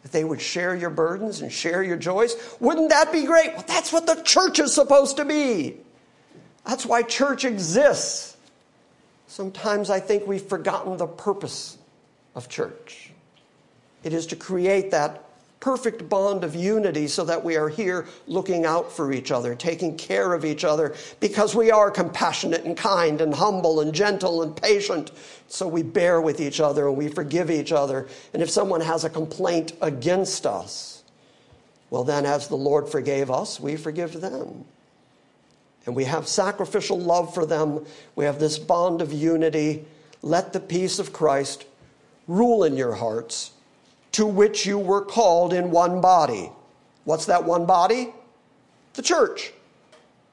that 0.03 0.11
they 0.11 0.25
would 0.25 0.41
share 0.41 0.75
your 0.75 0.91
burdens 0.91 1.43
and 1.43 1.53
share 1.53 1.81
your 1.81 1.97
joys. 1.97 2.35
Wouldn't 2.59 2.89
that 2.89 3.13
be 3.13 3.25
great? 3.25 3.55
Well, 3.55 3.65
that's 3.69 3.93
what 3.93 4.05
the 4.05 4.21
church 4.23 4.59
is 4.59 4.75
supposed 4.75 5.17
to 5.19 5.25
be. 5.25 5.77
That's 6.65 6.85
why 6.85 7.03
church 7.03 7.45
exists. 7.45 8.32
Sometimes 9.33 9.89
I 9.89 9.99
think 9.99 10.27
we've 10.27 10.43
forgotten 10.43 10.99
the 10.99 11.07
purpose 11.07 11.79
of 12.35 12.51
church. 12.51 13.13
It 14.05 14.13
is 14.13 14.27
to 14.27 14.37
create 14.37 14.91
that 14.91 15.25
perfect 15.59 16.07
bond 16.07 16.45
of 16.45 16.55
unity 16.55 17.07
so 17.07 17.25
that 17.25 17.43
we 17.43 17.57
are 17.57 17.71
here 17.71 18.07
looking 18.27 18.67
out 18.67 18.93
for 18.93 19.11
each 19.11 19.31
other, 19.31 19.55
taking 19.55 19.97
care 19.97 20.35
of 20.35 20.45
each 20.45 20.65
other, 20.65 20.95
because 21.19 21.55
we 21.55 21.71
are 21.71 21.91
compassionate 21.91 22.65
and 22.65 22.77
kind 22.77 23.23
and 23.23 23.33
humble 23.33 23.81
and 23.81 23.95
gentle 23.95 24.43
and 24.43 24.55
patient. 24.55 25.13
So 25.49 25.67
we 25.67 25.83
bear 25.83 26.21
with 26.21 26.39
each 26.39 26.61
other 26.61 26.87
and 26.87 26.99
we 26.99 27.09
forgive 27.09 27.51
each 27.51 27.73
other. 27.73 28.09
And 28.35 28.43
if 28.43 28.51
someone 28.51 28.83
has 28.83 29.05
a 29.05 29.09
complaint 29.09 29.73
against 29.81 30.45
us, 30.45 31.05
well, 31.89 32.05
then 32.05 32.27
as 32.27 32.49
the 32.49 32.57
Lord 32.57 32.87
forgave 32.87 33.31
us, 33.31 33.59
we 33.59 33.77
forgive 33.77 34.21
them. 34.21 34.67
And 35.87 35.97
we 35.97 36.05
have 36.05 36.29
sacrificial 36.29 36.99
love 36.99 37.35
for 37.35 37.45
them. 37.45 37.85
We 38.15 38.25
have 38.25 38.39
this 38.39 38.59
bond 38.59 39.03
of 39.03 39.13
unity. 39.13 39.85
Let 40.23 40.53
the 40.53 40.61
peace 40.61 40.99
of 40.99 41.13
Christ 41.13 41.65
rule 42.29 42.65
in 42.65 42.77
your 42.77 42.95
hearts 42.95 43.53
to 44.13 44.27
which 44.27 44.67
you 44.67 44.79
were 44.79 45.05
called 45.05 45.53
in 45.53 45.71
one 45.71 46.01
body. 46.01 46.51
What's 47.05 47.27
that 47.27 47.45
one 47.45 47.67
body? 47.67 48.13
The 48.95 49.03
church. 49.03 49.53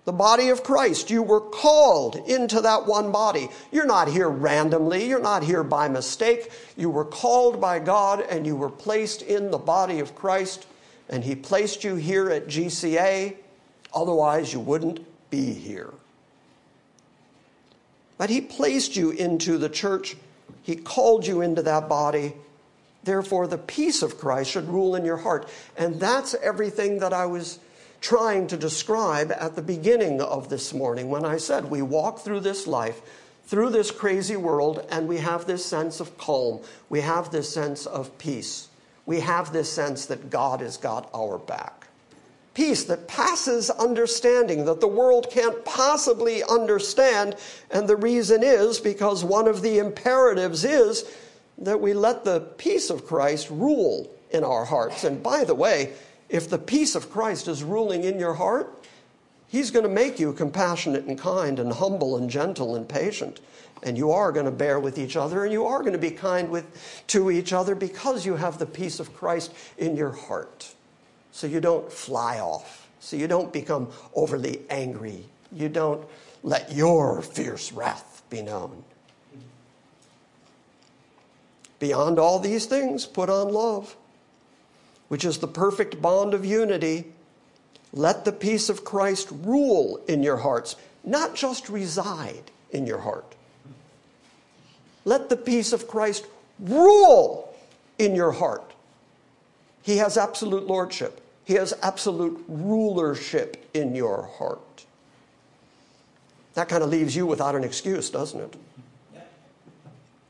The 0.06 0.14
body 0.14 0.50
of 0.50 0.64
Christ. 0.64 1.10
You 1.10 1.24
were 1.24 1.42
called 1.42 2.16
into 2.16 2.62
that 2.62 2.86
one 2.86 3.12
body. 3.12 3.50
You're 3.72 3.86
not 3.86 4.08
here 4.08 4.30
randomly. 4.30 5.08
You're 5.08 5.20
not 5.22 5.44
here 5.44 5.64
by 5.64 5.88
mistake. 5.88 6.52
You 6.78 6.90
were 6.90 7.06
called 7.06 7.60
by 7.60 7.80
God 7.80 8.22
and 8.22 8.46
you 8.46 8.56
were 8.56 8.70
placed 8.70 9.22
in 9.22 9.50
the 9.50 9.58
body 9.58 10.00
of 10.00 10.16
Christ. 10.16 10.68
And 11.10 11.24
He 11.24 11.36
placed 11.36 11.84
you 11.84 11.96
here 11.96 12.30
at 12.30 12.48
GCA. 12.48 13.36
Otherwise, 13.94 14.54
you 14.54 14.60
wouldn't 14.60 15.06
be 15.30 15.54
here. 15.54 15.94
But 18.18 18.30
He 18.30 18.42
placed 18.42 18.96
you 18.96 19.12
into 19.12 19.58
the 19.58 19.70
church. 19.70 20.16
He 20.64 20.76
called 20.76 21.26
you 21.26 21.42
into 21.42 21.62
that 21.64 21.88
body 21.88 22.34
Therefore, 23.04 23.48
the 23.48 23.58
peace 23.58 24.02
of 24.02 24.18
Christ 24.18 24.52
should 24.52 24.68
rule 24.68 24.96
in 24.96 25.06
your 25.06 25.18
heart. 25.18 25.50
And 25.78 26.00
that's 26.00 26.34
everything 26.36 27.00
that 27.00 27.14
I 27.14 27.26
was 27.26 27.60
trying 28.02 28.48
to 28.48 28.58
describe 28.58 29.32
at 29.32 29.56
the 29.56 29.62
beginning 29.62 30.22
of 30.22 30.50
this 30.50 30.74
morning 30.74 31.10
when 31.10 31.26
I 31.26 31.38
said 31.38 31.66
we 31.66 31.82
walk 31.82 32.20
through 32.20 32.42
this 32.42 32.66
life 32.66 33.02
through 33.46 33.72
this 33.72 33.92
crazy 33.92 34.38
world 34.38 34.86
and 34.90 35.08
we 35.08 35.18
have 35.18 35.46
this 35.46 35.66
sense 35.66 36.00
of 36.00 36.18
calm. 36.18 36.62
We 36.88 37.02
have 37.02 37.32
this 37.32 37.52
sense 37.52 37.86
of 37.86 38.18
peace. 38.18 38.70
We 39.06 39.22
have 39.22 39.52
this 39.52 39.72
sense 39.72 40.06
that 40.06 40.30
God 40.30 40.62
has 40.62 40.78
got 40.78 41.10
our 41.14 41.38
back. 41.40 41.79
Peace 42.60 42.84
that 42.84 43.08
passes 43.08 43.70
understanding, 43.70 44.66
that 44.66 44.82
the 44.82 44.88
world 44.88 45.30
can't 45.32 45.64
possibly 45.64 46.44
understand. 46.44 47.38
And 47.72 47.88
the 47.88 47.96
reason 47.96 48.44
is 48.44 48.80
because 48.80 49.24
one 49.24 49.48
of 49.48 49.62
the 49.62 49.80
imperatives 49.80 50.66
is 50.66 51.10
that 51.60 51.80
we 51.80 51.94
let 51.94 52.26
the 52.26 52.42
peace 52.58 52.90
of 52.90 53.06
Christ 53.06 53.50
rule 53.50 54.12
in 54.32 54.44
our 54.44 54.66
hearts. 54.66 55.06
And 55.06 55.24
by 55.24 55.46
the 55.46 55.56
way, 55.56 55.94
if 56.28 56.50
the 56.50 56.58
peace 56.58 56.96
of 56.96 57.10
Christ 57.10 57.48
is 57.48 57.64
ruling 57.64 58.04
in 58.04 58.20
your 58.20 58.34
heart, 58.34 58.86
He's 59.48 59.72
going 59.72 59.84
to 59.84 59.90
make 59.90 60.20
you 60.20 60.34
compassionate 60.34 61.06
and 61.06 61.18
kind 61.18 61.60
and 61.60 61.72
humble 61.72 62.18
and 62.18 62.30
gentle 62.30 62.76
and 62.76 62.90
patient. 62.90 63.40
And 63.84 63.98
you 63.98 64.12
are 64.12 64.34
going 64.34 64.48
to 64.48 64.52
bear 64.52 64.82
with 64.82 65.00
each 65.00 65.16
other 65.16 65.46
and 65.46 65.54
you 65.54 65.66
are 65.66 65.80
going 65.80 65.94
to 65.94 65.98
be 65.98 66.12
kind 66.12 66.50
with, 66.50 66.66
to 67.08 67.32
each 67.32 67.54
other 67.54 67.74
because 67.74 68.26
you 68.26 68.36
have 68.36 68.58
the 68.58 68.66
peace 68.66 69.00
of 69.00 69.16
Christ 69.16 69.54
in 69.78 69.96
your 69.96 70.12
heart. 70.12 70.76
So 71.32 71.48
you 71.48 71.60
don't 71.60 71.92
fly 71.92 72.40
off. 72.40 72.88
So 73.00 73.16
you 73.16 73.28
don't 73.28 73.52
become 73.54 73.90
overly 74.14 74.62
angry. 74.70 75.26
You 75.52 75.70
don't 75.70 76.06
let 76.44 76.72
your 76.72 77.22
fierce 77.22 77.72
wrath 77.72 78.24
be 78.30 78.42
known. 78.42 78.84
Beyond 81.80 82.20
all 82.20 82.40
these 82.40 82.66
things, 82.66 83.06
put 83.06 83.30
on 83.30 83.50
love, 83.50 83.96
which 85.08 85.24
is 85.24 85.38
the 85.38 85.48
perfect 85.48 86.02
bond 86.02 86.34
of 86.34 86.46
unity 86.46 87.06
let 87.92 88.26
the 88.26 88.32
peace 88.32 88.70
of 88.70 88.84
Christ 88.84 89.30
rule 89.32 90.00
in 90.08 90.22
your 90.22 90.38
hearts, 90.38 90.76
not 91.04 91.36
just 91.36 91.70
reside 91.70 92.52
in 92.72 92.86
your 92.86 93.00
heart. 93.00 93.36
Let 95.06 95.30
the 95.30 95.38
peace 95.38 95.74
of 95.74 95.88
Christ 95.88 96.26
rule 96.60 97.54
in 97.98 98.16
your 98.16 98.32
heart. 98.32 98.74
He 99.82 99.98
has 99.98 100.18
absolute 100.18 100.68
lordship, 100.68 101.19
He 101.50 101.56
has 101.56 101.74
absolute 101.82 102.46
rulership 102.48 103.72
in 103.74 103.96
your 103.96 104.30
heart. 104.38 104.86
That 106.54 106.70
kind 106.70 106.84
of 106.84 106.92
leaves 106.92 107.16
you 107.16 107.26
without 107.26 107.56
an 107.56 107.64
excuse, 107.64 108.12
doesn't 108.12 108.40
it? 108.40 108.56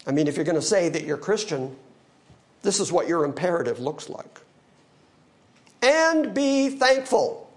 I 0.07 0.13
mean, 0.13 0.27
if 0.29 0.37
you're 0.37 0.45
going 0.45 0.55
to 0.55 0.61
say 0.61 0.87
that 0.87 1.03
you're 1.03 1.17
Christian, 1.17 1.75
this 2.61 2.79
is 2.79 2.93
what 2.93 3.09
your 3.09 3.25
imperative 3.25 3.81
looks 3.81 4.07
like. 4.07 4.39
And 5.81 6.33
be 6.33 6.69
thankful. 6.69 7.51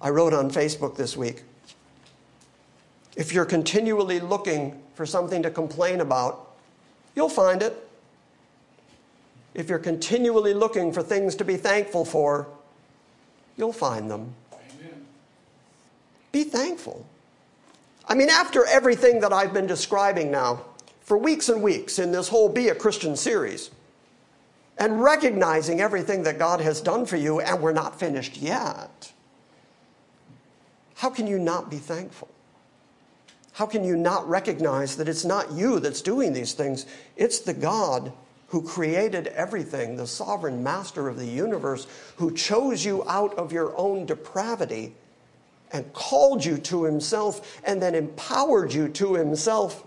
I 0.00 0.10
wrote 0.10 0.32
on 0.32 0.50
Facebook 0.50 0.96
this 0.96 1.16
week 1.16 1.44
if 3.14 3.32
you're 3.32 3.44
continually 3.44 4.18
looking 4.18 4.82
for 4.94 5.06
something 5.06 5.44
to 5.44 5.50
complain 5.52 6.00
about, 6.00 6.56
you'll 7.14 7.28
find 7.28 7.62
it. 7.62 7.85
If 9.56 9.68
you're 9.68 9.80
continually 9.80 10.54
looking 10.54 10.92
for 10.92 11.02
things 11.02 11.34
to 11.36 11.44
be 11.44 11.56
thankful 11.56 12.04
for, 12.04 12.46
you'll 13.56 13.72
find 13.72 14.08
them. 14.08 14.34
Amen. 14.52 15.06
Be 16.30 16.44
thankful. 16.44 17.04
I 18.06 18.14
mean, 18.14 18.28
after 18.28 18.64
everything 18.66 19.20
that 19.20 19.32
I've 19.32 19.52
been 19.52 19.66
describing 19.66 20.30
now 20.30 20.62
for 21.00 21.18
weeks 21.18 21.48
and 21.48 21.60
weeks 21.60 21.98
in 21.98 22.12
this 22.12 22.28
whole 22.28 22.48
Be 22.48 22.68
a 22.68 22.74
Christian 22.74 23.16
series, 23.16 23.70
and 24.78 25.02
recognizing 25.02 25.80
everything 25.80 26.22
that 26.24 26.38
God 26.38 26.60
has 26.60 26.80
done 26.80 27.06
for 27.06 27.16
you, 27.16 27.40
and 27.40 27.60
we're 27.60 27.72
not 27.72 27.98
finished 27.98 28.36
yet 28.36 29.12
how 30.96 31.10
can 31.10 31.26
you 31.26 31.38
not 31.38 31.70
be 31.70 31.76
thankful? 31.76 32.28
How 33.52 33.66
can 33.66 33.84
you 33.84 33.96
not 33.96 34.28
recognize 34.28 34.96
that 34.96 35.08
it's 35.08 35.24
not 35.24 35.52
you 35.52 35.78
that's 35.78 36.02
doing 36.02 36.32
these 36.32 36.54
things? 36.54 36.86
It's 37.16 37.40
the 37.40 37.54
God 37.54 38.12
who 38.48 38.62
created 38.62 39.28
everything, 39.28 39.96
the 39.96 40.06
sovereign 40.06 40.62
master 40.62 41.08
of 41.08 41.18
the 41.18 41.26
universe, 41.26 41.86
who 42.16 42.32
chose 42.32 42.84
you 42.84 43.02
out 43.08 43.34
of 43.34 43.52
your 43.52 43.76
own 43.76 44.06
depravity 44.06 44.94
and 45.72 45.92
called 45.92 46.44
you 46.44 46.56
to 46.58 46.84
himself 46.84 47.60
and 47.64 47.82
then 47.82 47.94
empowered 47.94 48.72
you 48.72 48.88
to 48.88 49.14
himself 49.14 49.82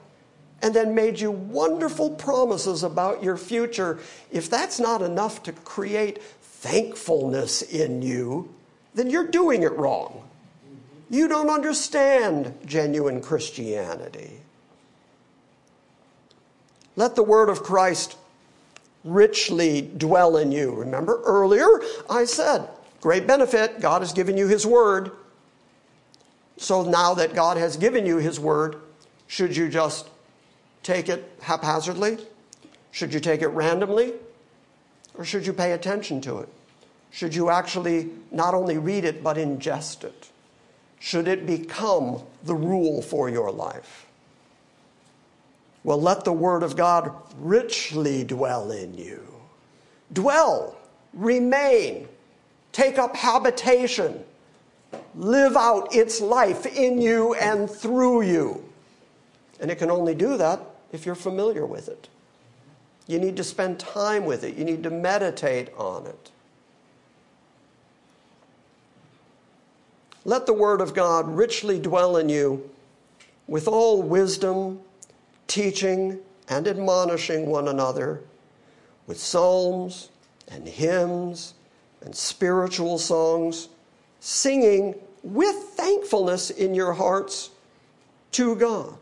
and 0.61 0.73
then 0.73 0.93
made 0.93 1.19
you 1.19 1.31
wonderful 1.31 2.09
promises 2.11 2.83
about 2.83 3.23
your 3.23 3.37
future. 3.37 3.99
If 4.29 4.49
that's 4.49 4.79
not 4.79 5.01
enough 5.01 5.41
to 5.43 5.53
create 5.53 6.21
thankfulness 6.21 7.61
in 7.61 8.01
you, 8.01 8.53
then 8.93 9.09
you're 9.09 9.27
doing 9.27 9.63
it 9.63 9.71
wrong. 9.71 10.27
You 11.09 11.27
don't 11.27 11.49
understand 11.49 12.53
genuine 12.65 13.21
Christianity. 13.21 14.41
Let 16.95 17.15
the 17.15 17.23
word 17.23 17.49
of 17.49 17.63
Christ 17.63 18.17
richly 19.03 19.81
dwell 19.81 20.37
in 20.37 20.51
you. 20.51 20.73
Remember 20.73 21.21
earlier 21.23 21.67
I 22.09 22.25
said, 22.25 22.67
great 23.01 23.27
benefit, 23.27 23.79
God 23.79 24.01
has 24.01 24.13
given 24.13 24.37
you 24.37 24.47
his 24.47 24.65
word. 24.65 25.11
So 26.57 26.83
now 26.83 27.13
that 27.13 27.33
God 27.33 27.57
has 27.57 27.77
given 27.77 28.05
you 28.05 28.17
his 28.17 28.39
word, 28.39 28.81
should 29.27 29.55
you 29.55 29.69
just 29.69 30.09
take 30.83 31.07
it 31.07 31.31
haphazardly? 31.41 32.17
Should 32.91 33.13
you 33.13 33.19
take 33.19 33.41
it 33.41 33.47
randomly? 33.49 34.13
Or 35.15 35.23
should 35.23 35.45
you 35.45 35.53
pay 35.53 35.71
attention 35.71 36.21
to 36.21 36.39
it? 36.39 36.49
Should 37.11 37.33
you 37.33 37.49
actually 37.49 38.09
not 38.31 38.53
only 38.53 38.77
read 38.77 39.05
it, 39.05 39.23
but 39.23 39.37
ingest 39.37 40.03
it? 40.03 40.29
should 40.99 41.27
it 41.27 41.45
become 41.45 42.21
the 42.43 42.53
rule 42.53 43.01
for 43.01 43.29
your 43.29 43.51
life? 43.51 44.05
Well, 45.83 46.01
let 46.01 46.23
the 46.23 46.33
Word 46.33 46.63
of 46.63 46.75
God 46.75 47.11
richly 47.37 48.23
dwell 48.23 48.71
in 48.71 48.93
you. 48.93 49.23
Dwell, 50.11 50.77
remain, 51.13 52.07
take 52.71 52.97
up 52.97 53.15
habitation, 53.15 54.23
live 55.15 55.55
out 55.55 55.93
its 55.95 56.19
life 56.19 56.65
in 56.65 57.01
you 57.01 57.33
and 57.35 57.69
through 57.69 58.23
you. 58.23 58.63
And 59.59 59.69
it 59.69 59.75
can 59.75 59.91
only 59.91 60.15
do 60.15 60.37
that 60.37 60.61
if 60.91 61.05
you're 61.05 61.15
familiar 61.15 61.65
with 61.65 61.87
it. 61.87 62.07
You 63.07 63.19
need 63.19 63.37
to 63.37 63.43
spend 63.43 63.79
time 63.79 64.25
with 64.25 64.43
it, 64.43 64.55
you 64.55 64.65
need 64.65 64.83
to 64.83 64.89
meditate 64.89 65.69
on 65.77 66.05
it. 66.05 66.31
Let 70.25 70.45
the 70.45 70.53
word 70.53 70.81
of 70.81 70.93
God 70.93 71.27
richly 71.27 71.79
dwell 71.79 72.17
in 72.17 72.29
you 72.29 72.69
with 73.47 73.67
all 73.67 74.01
wisdom, 74.01 74.79
teaching 75.49 76.19
and 76.47 76.67
admonishing 76.67 77.47
one 77.47 77.67
another 77.67 78.21
with 79.07 79.19
psalms 79.19 80.09
and 80.47 80.65
hymns 80.67 81.55
and 82.01 82.15
spiritual 82.15 82.97
songs, 82.97 83.67
singing 84.21 84.95
with 85.23 85.55
thankfulness 85.55 86.49
in 86.49 86.73
your 86.73 86.93
hearts 86.93 87.49
to 88.31 88.55
God. 88.55 88.95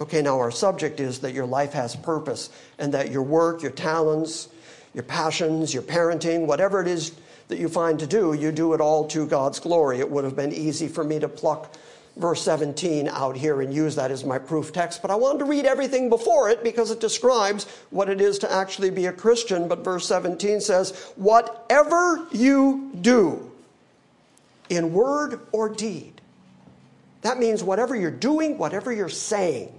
Okay, 0.00 0.22
now 0.22 0.38
our 0.38 0.50
subject 0.50 1.00
is 1.00 1.18
that 1.18 1.34
your 1.34 1.44
life 1.44 1.72
has 1.72 1.94
purpose 1.94 2.48
and 2.78 2.94
that 2.94 3.10
your 3.10 3.22
work, 3.22 3.60
your 3.60 3.72
talents, 3.72 4.48
your 4.94 5.02
passions, 5.02 5.74
your 5.74 5.82
parenting, 5.82 6.46
whatever 6.46 6.80
it 6.80 6.88
is 6.88 7.12
that 7.48 7.58
you 7.58 7.68
find 7.68 7.98
to 7.98 8.06
do, 8.06 8.32
you 8.32 8.52
do 8.52 8.72
it 8.72 8.80
all 8.80 9.06
to 9.08 9.26
God's 9.26 9.58
glory. 9.58 9.98
It 9.98 10.08
would 10.08 10.24
have 10.24 10.36
been 10.36 10.52
easy 10.52 10.86
for 10.86 11.02
me 11.02 11.18
to 11.18 11.28
pluck 11.28 11.74
verse 12.16 12.42
17 12.42 13.08
out 13.08 13.36
here 13.36 13.60
and 13.62 13.72
use 13.72 13.94
that 13.96 14.10
as 14.10 14.24
my 14.24 14.38
proof 14.38 14.72
text, 14.72 15.02
but 15.02 15.10
I 15.10 15.14
wanted 15.14 15.40
to 15.40 15.44
read 15.44 15.64
everything 15.64 16.08
before 16.08 16.50
it 16.50 16.62
because 16.62 16.90
it 16.90 17.00
describes 17.00 17.66
what 17.90 18.08
it 18.08 18.20
is 18.20 18.38
to 18.40 18.52
actually 18.52 18.90
be 18.90 19.06
a 19.06 19.12
Christian. 19.12 19.68
But 19.68 19.84
verse 19.84 20.06
17 20.06 20.60
says, 20.60 21.12
Whatever 21.16 22.26
you 22.32 22.92
do, 23.00 23.50
in 24.68 24.92
word 24.92 25.40
or 25.52 25.68
deed, 25.68 26.20
that 27.22 27.38
means 27.38 27.62
whatever 27.62 27.94
you're 27.94 28.10
doing, 28.10 28.56
whatever 28.56 28.92
you're 28.92 29.08
saying, 29.08 29.72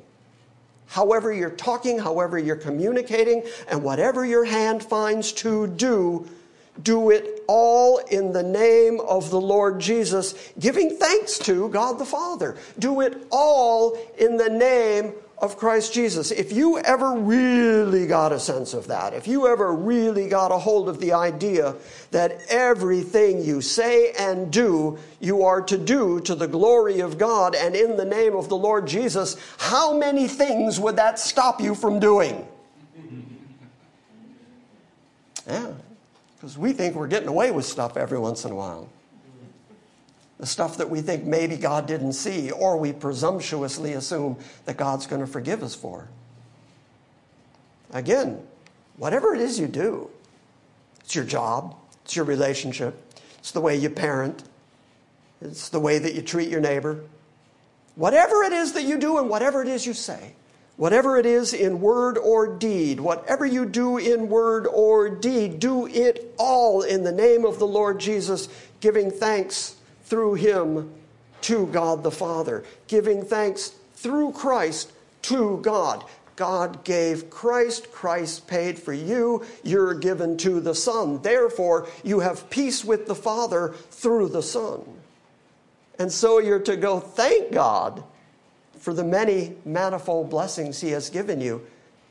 however 0.87 1.31
you're 1.33 1.49
talking, 1.49 1.97
however 1.97 2.37
you're 2.37 2.55
communicating, 2.55 3.43
and 3.69 3.83
whatever 3.83 4.25
your 4.25 4.43
hand 4.43 4.83
finds 4.83 5.31
to 5.31 5.67
do, 5.67 6.27
do 6.83 7.09
it 7.09 7.43
all 7.47 7.97
in 7.97 8.31
the 8.31 8.43
name 8.43 8.99
of 9.01 9.29
the 9.29 9.41
Lord 9.41 9.79
Jesus, 9.79 10.51
giving 10.59 10.95
thanks 10.97 11.37
to 11.39 11.69
God 11.69 11.99
the 11.99 12.05
Father. 12.05 12.57
Do 12.79 13.01
it 13.01 13.27
all 13.29 13.97
in 14.17 14.37
the 14.37 14.49
name 14.49 15.13
of 15.41 15.57
Christ 15.57 15.91
Jesus. 15.91 16.29
If 16.29 16.51
you 16.51 16.77
ever 16.79 17.13
really 17.13 18.05
got 18.05 18.31
a 18.31 18.39
sense 18.39 18.75
of 18.75 18.87
that, 18.87 19.13
if 19.13 19.27
you 19.27 19.47
ever 19.47 19.73
really 19.73 20.29
got 20.29 20.51
a 20.51 20.57
hold 20.57 20.87
of 20.87 20.99
the 20.99 21.13
idea 21.13 21.75
that 22.11 22.39
everything 22.47 23.43
you 23.43 23.59
say 23.59 24.11
and 24.11 24.53
do, 24.53 24.99
you 25.19 25.43
are 25.43 25.61
to 25.63 25.77
do 25.79 26.19
to 26.21 26.35
the 26.35 26.47
glory 26.47 26.99
of 26.99 27.17
God 27.17 27.55
and 27.55 27.75
in 27.75 27.97
the 27.97 28.05
name 28.05 28.35
of 28.35 28.49
the 28.49 28.55
Lord 28.55 28.85
Jesus, 28.87 29.35
how 29.57 29.97
many 29.97 30.27
things 30.27 30.79
would 30.79 30.97
that 30.97 31.17
stop 31.17 31.59
you 31.59 31.75
from 31.75 31.99
doing? 31.99 32.47
Yeah, 35.47 35.71
because 36.41 36.57
we 36.57 36.73
think 36.73 36.95
we're 36.95 37.05
getting 37.05 37.29
away 37.29 37.51
with 37.51 37.65
stuff 37.65 37.95
every 37.95 38.17
once 38.17 38.45
in 38.45 38.51
a 38.51 38.55
while. 38.55 38.89
the 40.39 40.47
stuff 40.47 40.77
that 40.77 40.89
we 40.89 40.99
think 40.99 41.23
maybe 41.23 41.55
God 41.55 41.85
didn't 41.85 42.13
see, 42.13 42.49
or 42.49 42.75
we 42.77 42.93
presumptuously 42.93 43.93
assume 43.93 44.37
that 44.65 44.75
God's 44.75 45.05
going 45.05 45.21
to 45.21 45.27
forgive 45.27 45.61
us 45.61 45.75
for. 45.75 46.07
Again, 47.93 48.41
whatever 48.97 49.35
it 49.35 49.41
is 49.41 49.59
you 49.59 49.67
do, 49.67 50.09
it's 51.01 51.13
your 51.13 51.25
job, 51.25 51.75
it's 52.03 52.15
your 52.15 52.25
relationship, 52.25 52.99
it's 53.37 53.51
the 53.51 53.61
way 53.61 53.75
you 53.75 53.91
parent, 53.91 54.43
it's 55.41 55.69
the 55.69 55.79
way 55.79 55.99
that 55.99 56.15
you 56.15 56.23
treat 56.23 56.49
your 56.49 56.61
neighbor. 56.61 57.03
Whatever 57.93 58.41
it 58.41 58.51
is 58.51 58.73
that 58.73 58.83
you 58.83 58.97
do 58.97 59.19
and 59.19 59.29
whatever 59.29 59.61
it 59.61 59.67
is 59.67 59.85
you 59.85 59.93
say, 59.93 60.33
whatever 60.77 61.17
it 61.17 61.25
is 61.25 61.53
in 61.53 61.81
word 61.81 62.17
or 62.17 62.47
deed, 62.47 62.99
whatever 62.99 63.45
you 63.45 63.65
do 63.65 63.97
in 63.97 64.29
word 64.29 64.67
or 64.67 65.09
deed, 65.09 65.59
do 65.59 65.87
it 65.87 66.33
all 66.37 66.81
in 66.81 67.03
the 67.03 67.11
name 67.11 67.45
of 67.45 67.59
the 67.59 67.67
Lord 67.67 67.99
Jesus, 67.99 68.49
giving 68.79 69.11
thanks 69.11 69.75
through 70.05 70.35
him 70.35 70.91
to 71.41 71.65
God 71.67 72.03
the 72.03 72.11
Father, 72.11 72.63
giving 72.87 73.23
thanks 73.23 73.73
through 73.95 74.31
Christ 74.31 74.91
to 75.23 75.59
God. 75.61 76.03
God 76.35 76.83
gave 76.83 77.29
Christ, 77.29 77.91
Christ 77.91 78.47
paid 78.47 78.79
for 78.79 78.93
you, 78.93 79.45
you're 79.63 79.93
given 79.93 80.37
to 80.37 80.59
the 80.59 80.73
Son. 80.73 81.21
Therefore, 81.21 81.87
you 82.03 82.21
have 82.21 82.49
peace 82.49 82.83
with 82.83 83.05
the 83.05 83.15
Father 83.15 83.75
through 83.91 84.29
the 84.29 84.41
Son. 84.41 84.81
And 85.99 86.11
so 86.11 86.39
you're 86.39 86.59
to 86.61 86.77
go 86.77 86.99
thank 86.99 87.51
God 87.51 88.03
for 88.81 88.93
the 88.93 89.03
many 89.03 89.55
manifold 89.63 90.31
blessings 90.31 90.81
He 90.81 90.89
has 90.89 91.09
given 91.11 91.39
you. 91.39 91.65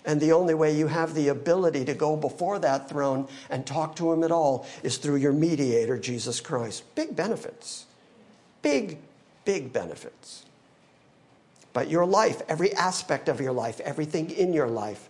And 0.05 0.21
the 0.21 0.33
only 0.33 0.55
way 0.55 0.75
you 0.75 0.87
have 0.87 1.15
the 1.15 1.29
ability 1.29 1.85
to 1.85 1.95
go 1.95 2.17
before 2.17 2.61
that 2.61 2.89
throne 2.89 3.29
and 3.51 3.67
talk 3.67 3.97
to 3.97 4.13
Him 4.13 4.23
at 4.23 4.31
all 4.31 4.67
is 4.83 4.97
through 4.97 5.17
your 5.17 5.33
mediator, 5.33 5.99
Jesus 5.99 6.41
Christ. 6.41 6.95
Big 6.95 7.15
benefits. 7.15 7.87
Big, 8.63 8.99
big 9.45 9.73
benefits. 9.73 10.45
But 11.73 11.91
your 11.91 12.07
life, 12.07 12.41
every 12.49 12.73
aspect 12.75 13.29
of 13.29 13.41
your 13.41 13.53
life, 13.53 13.81
everything 13.81 14.31
in 14.31 14.53
your 14.53 14.69
life, 14.69 15.09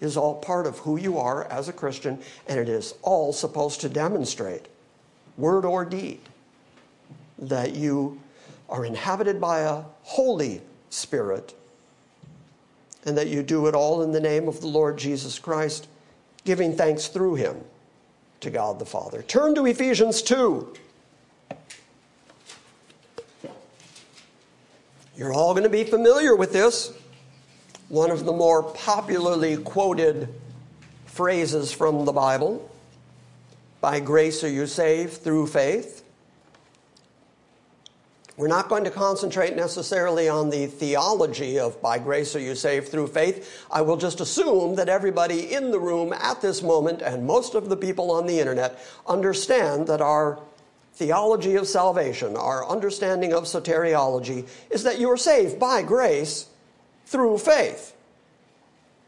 is 0.00 0.18
all 0.18 0.34
part 0.34 0.66
of 0.66 0.78
who 0.80 0.98
you 0.98 1.18
are 1.18 1.44
as 1.44 1.68
a 1.68 1.72
Christian, 1.72 2.20
and 2.46 2.60
it 2.60 2.68
is 2.68 2.94
all 3.02 3.32
supposed 3.32 3.80
to 3.80 3.88
demonstrate, 3.88 4.66
word 5.38 5.64
or 5.64 5.84
deed, 5.84 6.20
that 7.38 7.74
you 7.74 8.20
are 8.68 8.84
inhabited 8.84 9.40
by 9.40 9.60
a 9.60 9.82
Holy 10.02 10.60
Spirit, 10.90 11.54
and 13.04 13.16
that 13.16 13.28
you 13.28 13.42
do 13.42 13.66
it 13.66 13.74
all 13.74 14.02
in 14.02 14.12
the 14.12 14.20
name 14.20 14.48
of 14.48 14.60
the 14.60 14.66
Lord 14.66 14.98
Jesus 14.98 15.38
Christ, 15.38 15.88
giving 16.44 16.76
thanks 16.76 17.08
through 17.08 17.36
him 17.36 17.56
to 18.40 18.50
God 18.50 18.78
the 18.78 18.86
Father. 18.86 19.22
Turn 19.22 19.54
to 19.54 19.66
Ephesians 19.66 20.22
2. 20.22 20.74
You're 25.16 25.32
all 25.32 25.52
going 25.52 25.64
to 25.64 25.68
be 25.68 25.84
familiar 25.84 26.34
with 26.34 26.52
this. 26.52 26.92
One 27.88 28.10
of 28.10 28.24
the 28.24 28.32
more 28.32 28.62
popularly 28.62 29.58
quoted 29.58 30.28
phrases 31.06 31.70
from 31.70 32.06
the 32.06 32.12
Bible 32.12 32.70
By 33.80 34.00
grace 34.00 34.42
are 34.42 34.48
you 34.48 34.66
saved 34.66 35.22
through 35.22 35.48
faith. 35.48 36.01
We're 38.38 38.48
not 38.48 38.70
going 38.70 38.84
to 38.84 38.90
concentrate 38.90 39.56
necessarily 39.56 40.26
on 40.26 40.48
the 40.48 40.66
theology 40.66 41.58
of 41.58 41.80
by 41.82 41.98
grace 41.98 42.34
are 42.34 42.40
you 42.40 42.54
saved 42.54 42.88
through 42.88 43.08
faith. 43.08 43.66
I 43.70 43.82
will 43.82 43.98
just 43.98 44.22
assume 44.22 44.76
that 44.76 44.88
everybody 44.88 45.52
in 45.52 45.70
the 45.70 45.78
room 45.78 46.14
at 46.14 46.40
this 46.40 46.62
moment 46.62 47.02
and 47.02 47.26
most 47.26 47.54
of 47.54 47.68
the 47.68 47.76
people 47.76 48.10
on 48.10 48.26
the 48.26 48.40
internet 48.40 48.78
understand 49.06 49.86
that 49.88 50.00
our 50.00 50.40
theology 50.94 51.56
of 51.56 51.68
salvation, 51.68 52.34
our 52.34 52.66
understanding 52.66 53.34
of 53.34 53.44
soteriology, 53.44 54.48
is 54.70 54.82
that 54.84 54.98
you 54.98 55.10
are 55.10 55.18
saved 55.18 55.58
by 55.58 55.82
grace 55.82 56.46
through 57.04 57.36
faith. 57.36 57.94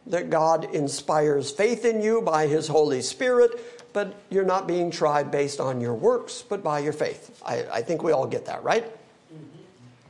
That 0.06 0.28
God 0.28 0.74
inspires 0.74 1.50
faith 1.50 1.86
in 1.86 2.02
you 2.02 2.20
by 2.20 2.46
His 2.46 2.68
Holy 2.68 3.00
Spirit, 3.00 3.52
but 3.94 4.14
you're 4.28 4.44
not 4.44 4.68
being 4.68 4.90
tried 4.90 5.30
based 5.30 5.60
on 5.60 5.80
your 5.80 5.94
works, 5.94 6.44
but 6.46 6.62
by 6.62 6.80
your 6.80 6.92
faith. 6.92 7.40
I, 7.42 7.64
I 7.72 7.80
think 7.80 8.02
we 8.02 8.12
all 8.12 8.26
get 8.26 8.44
that, 8.44 8.62
right? 8.62 8.84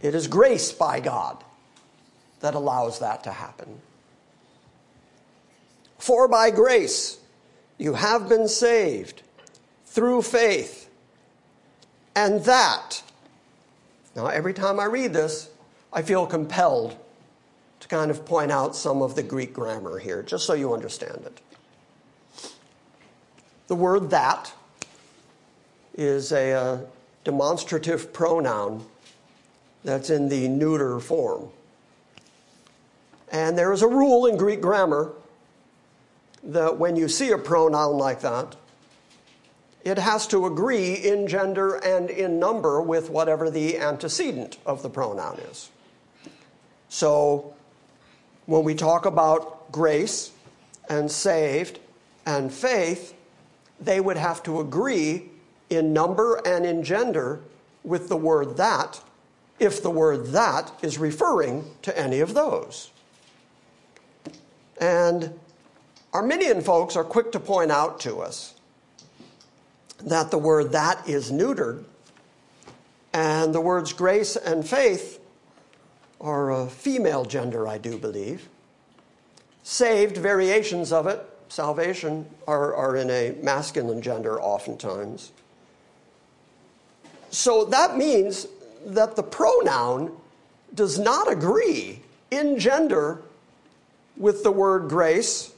It 0.03 0.15
is 0.15 0.27
grace 0.29 0.73
by 0.73 1.01
God 1.01 1.43
that 2.41 2.55
allows 2.55 2.99
that 2.99 3.25
to 3.25 3.33
happen. 3.33 3.81
For 5.99 6.29
by 6.29 6.51
grace 6.51 7.19
you 7.79 7.95
have 7.95 8.29
been 8.29 8.49
saved 8.49 9.23
through 9.87 10.23
faith 10.23 10.91
and 12.15 12.45
that. 12.45 13.03
Now, 14.15 14.27
every 14.27 14.55
time 14.55 14.79
I 14.79 14.85
read 14.85 15.13
this, 15.13 15.51
I 15.93 16.03
feel 16.03 16.27
compelled 16.27 16.97
to 17.81 17.89
kind 17.89 18.11
of 18.11 18.25
point 18.25 18.53
out 18.53 18.77
some 18.77 19.03
of 19.03 19.15
the 19.15 19.23
Greek 19.23 19.53
grammar 19.53 19.99
here, 19.99 20.23
just 20.23 20.47
so 20.47 20.55
you 20.55 20.73
understand 20.73 21.25
it. 21.27 21.41
The 23.67 23.75
word 23.75 24.11
that 24.11 24.53
is 25.95 26.33
a, 26.33 26.53
uh, 26.53 26.79
demonstrative 27.25 28.13
pronoun 28.13 28.85
that's 29.85 30.11
in 30.11 30.29
the 30.29 30.49
neuter 30.49 30.99
form. 30.99 31.51
And 33.31 33.57
there 33.57 33.73
is 33.73 33.83
a 33.83 33.89
rule 33.89 34.27
in 34.27 34.37
Greek 34.37 34.61
grammar 34.61 35.13
that 36.43 36.79
when 36.79 36.97
you 36.97 37.09
see 37.09 37.31
a 37.31 37.39
pronoun 37.39 37.97
like 37.97 38.21
that, 38.21 38.57
it 39.85 39.99
has 39.99 40.27
to 40.29 40.47
agree 40.47 40.95
in 40.95 41.27
gender 41.27 41.75
and 41.77 42.09
in 42.09 42.39
number 42.39 42.81
with 42.81 43.11
whatever 43.11 43.51
the 43.51 43.79
antecedent 43.79 44.57
of 44.65 44.83
the 44.83 44.89
pronoun 44.89 45.39
is. 45.51 45.71
So 46.89 47.55
when 48.47 48.65
we 48.65 48.75
talk 48.75 49.05
about 49.05 49.71
grace 49.71 50.31
and 50.89 51.11
saved 51.11 51.81
and 52.25 52.53
faith, 52.53 53.15
they 53.79 54.01
would 54.01 54.17
have 54.17 54.43
to 54.45 54.61
agree 54.61 55.31
in 55.69 55.93
number 55.93 56.37
and 56.47 56.65
in 56.65 56.83
gender 56.83 57.41
with 57.83 58.09
the 58.09 58.17
word 58.17 58.57
that 58.57 59.03
if 59.59 59.83
the 59.83 59.91
word 59.91 60.27
that 60.29 60.73
is 60.83 60.99
referring 60.99 61.65
to 61.83 61.97
any 61.99 62.21
of 62.21 62.35
those. 62.35 62.91
And 64.81 65.39
Arminian 66.13 66.61
folks 66.61 66.97
are 66.97 67.05
quick 67.05 67.33
to 67.33 67.41
point 67.41 67.71
out 67.71 68.01
to 68.01 68.21
us 68.21 68.55
that 70.05 70.31
the 70.31 70.39
word 70.39 70.73
that 70.73 71.09
is 71.09 71.31
neutered, 71.31 71.85
and 73.13 73.55
the 73.55 73.61
words 73.61 73.93
grace 73.93 74.37
and 74.37 74.69
faith 74.69 75.21
are 76.21 76.51
a 76.51 76.69
female 76.69 77.25
gender, 77.25 77.69
I 77.69 77.79
do 77.79 77.97
believe. 77.97 78.49
Saved, 79.63 80.17
variations 80.17 80.93
of 80.93 81.07
it, 81.07 81.25
salvation, 81.49 82.27
are, 82.47 82.75
are 82.75 82.97
in 82.97 83.09
a 83.11 83.37
masculine 83.43 84.03
gender 84.03 84.41
oftentimes. 84.41 85.33
So 87.31 87.65
that 87.67 87.97
means 87.97 88.47
that 88.85 89.17
the 89.17 89.23
pronoun 89.23 90.13
does 90.75 90.99
not 90.99 91.31
agree 91.31 92.01
in 92.31 92.59
gender 92.59 93.23
with 94.17 94.43
the 94.43 94.51
word 94.51 94.89
grace 94.89 95.53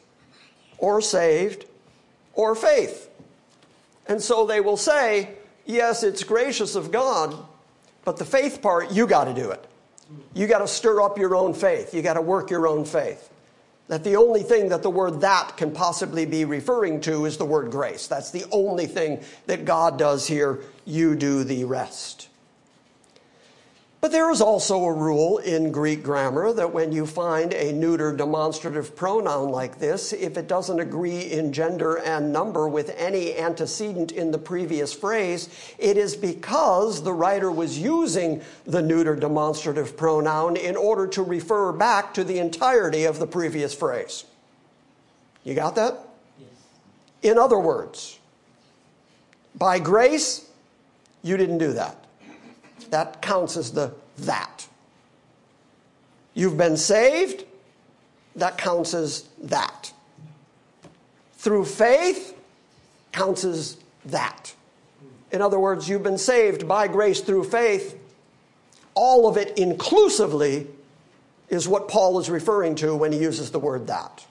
or 0.78 1.00
saved 1.00 1.66
or 2.34 2.54
faith. 2.54 3.08
And 4.06 4.22
so 4.22 4.46
they 4.46 4.60
will 4.60 4.76
say, 4.76 5.30
yes, 5.64 6.02
it's 6.02 6.22
gracious 6.22 6.74
of 6.74 6.92
God, 6.92 7.34
but 8.04 8.18
the 8.18 8.24
faith 8.24 8.62
part, 8.62 8.92
you 8.92 9.06
got 9.06 9.24
to 9.24 9.34
do 9.34 9.50
it. 9.50 9.64
You 10.34 10.46
got 10.46 10.58
to 10.58 10.68
stir 10.68 11.00
up 11.00 11.18
your 11.18 11.34
own 11.34 11.54
faith. 11.54 11.92
You 11.92 12.02
got 12.02 12.14
to 12.14 12.22
work 12.22 12.50
your 12.50 12.68
own 12.68 12.84
faith. 12.84 13.30
That 13.88 14.04
the 14.04 14.16
only 14.16 14.42
thing 14.42 14.68
that 14.68 14.82
the 14.82 14.90
word 14.90 15.20
that 15.20 15.56
can 15.56 15.72
possibly 15.72 16.26
be 16.26 16.44
referring 16.44 17.00
to 17.02 17.24
is 17.24 17.36
the 17.36 17.44
word 17.44 17.70
grace. 17.70 18.06
That's 18.06 18.30
the 18.30 18.44
only 18.50 18.86
thing 18.86 19.22
that 19.46 19.64
God 19.64 19.98
does 19.98 20.26
here. 20.26 20.60
You 20.84 21.16
do 21.16 21.44
the 21.44 21.64
rest. 21.64 22.28
But 24.07 24.12
there 24.12 24.30
is 24.30 24.40
also 24.40 24.84
a 24.84 24.92
rule 24.92 25.38
in 25.38 25.72
Greek 25.72 26.04
grammar 26.04 26.52
that 26.52 26.72
when 26.72 26.92
you 26.92 27.07
find 27.07 27.52
a 27.52 27.72
neuter 27.72 28.12
demonstrative 28.12 28.94
pronoun 28.94 29.48
like 29.48 29.80
this, 29.80 30.12
if 30.12 30.36
it 30.36 30.46
doesn't 30.46 30.78
agree 30.78 31.22
in 31.22 31.52
gender 31.52 31.96
and 31.96 32.32
number 32.32 32.68
with 32.68 32.94
any 32.96 33.36
antecedent 33.36 34.12
in 34.12 34.30
the 34.30 34.38
previous 34.38 34.92
phrase, 34.92 35.48
it 35.76 35.96
is 35.96 36.14
because 36.14 37.02
the 37.02 37.12
writer 37.12 37.50
was 37.50 37.80
using 37.80 38.42
the 38.64 38.80
neuter 38.80 39.16
demonstrative 39.16 39.96
pronoun 39.96 40.54
in 40.57 40.76
order 40.76 41.09
to 41.09 41.24
refer 41.24 41.72
back 41.72 42.14
to 42.14 42.22
the 42.22 42.38
entirety 42.38 43.07
of 43.07 43.18
the 43.18 43.26
previous 43.26 43.74
phrase. 43.74 44.22
You 45.42 45.57
got 45.57 45.74
that? 45.74 45.98
Yes. 46.38 46.48
In 47.32 47.38
other 47.38 47.59
words, 47.59 48.20
by 49.57 49.80
grace, 49.80 50.48
you 51.24 51.36
didn't 51.36 51.59
do 51.59 51.72
that. 51.72 52.05
That 52.91 53.22
counts 53.22 53.57
as 53.57 53.72
the 53.72 53.95
that. 54.18 54.66
You've 56.34 56.57
been 56.57 56.76
saved, 56.76 57.45
that 58.37 58.59
counts 58.59 58.95
as 58.95 59.28
that. 59.43 59.93
Through 61.39 61.64
faith, 61.64 62.39
counts 63.12 63.45
as 63.45 63.78
that. 64.07 64.55
In 65.32 65.41
other 65.43 65.59
words, 65.59 65.89
you've 65.89 66.03
been 66.03 66.18
saved 66.18 66.68
by 66.68 66.89
grace 66.89 67.20
through 67.20 67.45
faith. 67.45 67.99
All 68.95 69.28
of 69.28 69.37
it 69.37 69.59
inclusively 69.59 70.66
is 71.49 71.68
what 71.68 71.89
Paul 71.89 72.18
is 72.18 72.28
referring 72.28 72.74
to 72.76 72.97
when 72.97 73.12
he 73.12 73.18
uses 73.18 73.51
the 73.51 73.59
word 73.59 73.87
that. 73.87 74.24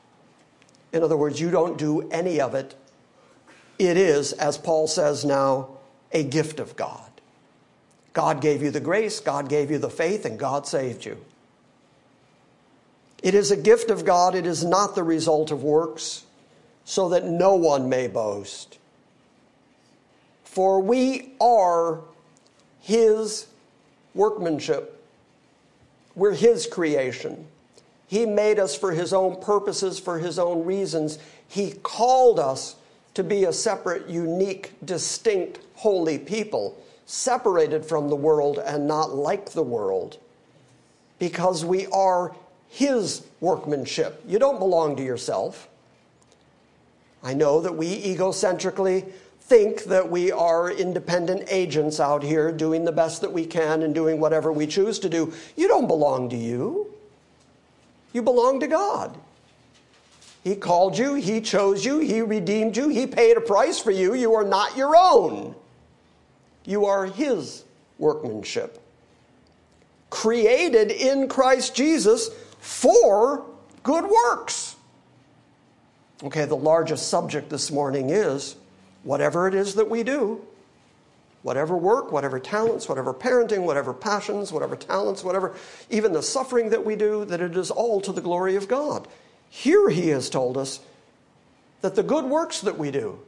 In 0.93 1.03
other 1.03 1.18
words, 1.18 1.39
you 1.39 1.51
don't 1.51 1.78
do 1.78 2.10
any 2.10 2.39
of 2.39 2.56
it. 2.56 2.76
It 3.78 3.97
is, 3.97 4.34
as 4.34 4.58
Paul 4.58 4.88
says 4.88 5.26
now, 5.26 5.70
a 6.12 6.24
gift 6.24 6.60
of 6.60 6.76
God. 6.76 7.10
God 8.16 8.39
gave 8.39 8.63
you 8.63 8.72
the 8.72 8.80
grace, 8.80 9.20
God 9.20 9.49
gave 9.49 9.70
you 9.70 9.78
the 9.78 9.89
faith, 9.89 10.26
and 10.26 10.39
God 10.39 10.66
saved 10.66 11.05
you. 11.05 11.18
It 13.22 13.36
is 13.36 13.51
a 13.51 13.57
gift 13.57 13.91
of 13.91 14.05
God, 14.05 14.36
it 14.36 14.47
is 14.47 14.63
not 14.63 14.95
the 14.95 15.03
result 15.03 15.51
of 15.51 15.63
works, 15.63 16.24
so 16.86 17.09
that 17.09 17.26
no 17.26 17.55
one 17.55 17.89
may 17.89 18.07
boast. 18.07 18.80
For 20.45 20.80
we 20.80 21.34
are 21.41 21.99
His 22.80 23.47
workmanship, 24.13 25.03
we're 26.16 26.34
His 26.36 26.66
creation. 26.68 27.47
He 28.07 28.26
made 28.26 28.59
us 28.59 28.78
for 28.78 28.93
His 28.93 29.11
own 29.11 29.41
purposes, 29.41 29.99
for 29.99 30.20
His 30.20 30.39
own 30.39 30.63
reasons. 30.63 31.20
He 31.49 31.72
called 31.84 32.39
us 32.39 32.78
to 33.16 33.24
be 33.26 33.43
a 33.43 33.51
separate, 33.51 34.07
unique, 34.07 34.72
distinct, 34.86 35.59
holy 35.74 36.18
people, 36.18 36.82
separated 37.06 37.86
from 37.86 38.10
the 38.10 38.16
world 38.16 38.58
and 38.58 38.88
not 38.88 39.14
like 39.14 39.51
the 39.51 39.64
world, 39.64 40.18
because 41.20 41.64
we 41.64 41.86
are 41.88 42.36
His 42.68 43.26
workmanship. 43.39 44.24
You 44.28 44.39
don't 44.39 44.60
belong 44.60 44.95
to 44.97 45.03
yourself. 45.03 45.70
I 47.24 47.34
know 47.34 47.62
that 47.62 47.76
we 47.76 48.01
egocentrically 48.03 49.12
think 49.41 49.84
that 49.86 50.10
we 50.10 50.32
are 50.32 50.72
independent 50.72 51.43
agents 51.49 51.99
out 51.99 52.24
here 52.24 52.51
doing 52.51 52.84
the 52.84 52.91
best 52.91 53.22
that 53.22 53.32
we 53.32 53.45
can 53.45 53.84
and 53.84 53.93
doing 53.93 54.20
whatever 54.20 54.51
we 54.51 54.66
choose 54.66 54.97
to 54.99 55.10
do. 55.10 55.32
You 55.56 55.68
don't 55.68 55.88
belong 55.88 56.30
to 56.30 56.36
you. 56.36 56.91
You 58.14 58.24
belong 58.24 58.60
to 58.62 58.68
God. 58.68 59.16
He 60.43 60.56
called 60.56 60.97
you, 60.97 61.16
He 61.16 61.41
chose 61.41 61.84
you, 61.84 61.99
He 61.99 62.22
redeemed 62.22 62.78
you, 62.78 62.89
He 62.89 63.08
paid 63.08 63.38
a 63.38 63.41
price 63.41 63.80
for 63.80 63.91
you. 63.91 64.14
You 64.14 64.34
are 64.36 64.43
not 64.43 64.78
your 64.78 64.95
own. 64.95 65.56
You 66.66 66.86
are 66.86 67.05
His 67.05 67.63
workmanship. 67.97 68.82
Created 70.09 70.91
in 70.91 71.28
Christ 71.28 71.76
Jesus 71.76 72.30
for 72.59 73.45
good 73.84 74.05
works. 74.05 74.76
Okay, 76.24 76.45
the 76.45 76.55
largest 76.55 77.09
subject 77.09 77.49
this 77.49 77.72
morning 77.72 78.09
is 78.09 78.55
whatever 79.03 79.47
it 79.47 79.53
is 79.53 79.76
that 79.76 79.89
we 79.89 80.01
do, 80.03 80.43
whatever 81.43 81.78
work, 81.78 82.11
whatever 82.11 82.39
talents, 82.39 82.89
whatever 82.89 83.13
parenting, 83.13 83.63
whatever 83.63 83.93
passions, 83.93 84.51
whatever 84.51 84.76
talents, 84.76 85.24
whatever, 85.24 85.53
even 85.89 86.13
the 86.13 86.24
suffering 86.24 86.70
that 86.70 86.84
we 86.84 86.95
do, 86.95 87.26
that 87.26 87.41
it 87.41 87.55
is 87.55 87.70
all 87.70 88.01
to 88.01 88.11
the 88.11 88.22
glory 88.22 88.55
of 88.55 88.68
God. 88.68 89.07
Here 89.49 89.89
he 89.89 90.09
has 90.09 90.30
told 90.30 90.57
us 90.57 90.80
that 91.82 91.95
the 91.95 92.03
good 92.03 92.26
works 92.26 92.61
that 92.61 92.78
we 92.78 92.89
do, 92.89 93.20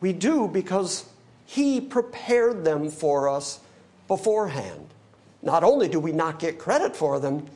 we 0.00 0.12
do 0.14 0.48
because 0.48 1.04
he 1.52 1.82
prepared 1.82 2.64
them 2.64 2.88
for 2.88 3.28
us 3.28 3.60
beforehand. 4.08 4.86
Not 5.42 5.62
only 5.62 5.86
do 5.86 6.00
we 6.00 6.10
not 6.10 6.38
get 6.38 6.58
credit 6.58 6.96
for 6.96 7.20
them, 7.20 7.46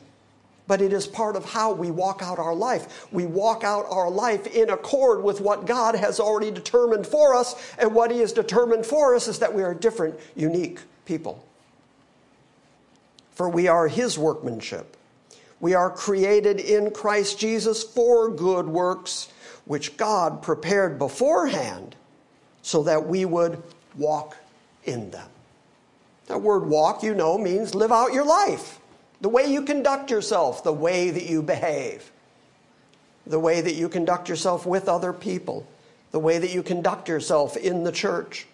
but 0.67 0.83
it 0.83 0.93
is 0.93 1.07
part 1.07 1.35
of 1.35 1.45
how 1.45 1.71
we 1.71 1.89
walk 1.89 2.21
out 2.21 2.37
our 2.37 2.53
life. 2.53 3.07
We 3.11 3.25
walk 3.25 3.63
out 3.63 3.87
our 3.89 4.11
life 4.11 4.45
in 4.45 4.69
accord 4.69 5.23
with 5.23 5.41
what 5.41 5.65
God 5.65 5.95
has 5.95 6.19
already 6.19 6.51
determined 6.51 7.07
for 7.07 7.33
us, 7.33 7.55
and 7.79 7.95
what 7.95 8.11
He 8.11 8.19
has 8.19 8.33
determined 8.33 8.85
for 8.85 9.15
us 9.15 9.27
is 9.27 9.39
that 9.39 9.55
we 9.55 9.63
are 9.63 9.73
different, 9.73 10.19
unique 10.35 10.79
people. 11.05 11.43
For 13.31 13.49
we 13.49 13.67
are 13.67 13.87
His 13.87 14.15
workmanship. 14.15 14.95
We 15.59 15.73
are 15.73 15.89
created 15.89 16.59
in 16.59 16.91
Christ 16.91 17.39
Jesus 17.39 17.81
for 17.81 18.29
good 18.29 18.67
works, 18.67 19.29
which 19.65 19.97
God 19.97 20.43
prepared 20.43 20.99
beforehand 20.99 21.95
so 22.61 22.83
that 22.83 23.07
we 23.07 23.25
would 23.25 23.63
walk 23.97 24.37
in 24.83 25.11
them. 25.11 25.29
That 26.27 26.41
word 26.41 26.65
walk, 26.65 27.03
you 27.03 27.13
know, 27.13 27.37
means 27.37 27.73
live 27.73 27.91
out 27.91 28.13
your 28.13 28.25
life 28.25 28.79
the 29.21 29.29
way 29.29 29.51
you 29.51 29.63
conduct 29.63 30.11
yourself, 30.11 30.63
the 30.63 30.73
way 30.73 31.09
that 31.09 31.25
you 31.25 31.41
behave, 31.41 32.11
the 33.25 33.39
way 33.39 33.61
that 33.61 33.73
you 33.73 33.89
conduct 33.89 34.29
yourself 34.29 34.65
with 34.65 34.87
other 34.87 35.11
people, 35.11 35.65
the 36.11 36.19
way 36.19 36.37
that 36.37 36.53
you 36.53 36.63
conduct 36.63 37.09
yourself 37.09 37.57
in 37.57 37.83
the 37.83 37.91
church, 37.91 38.45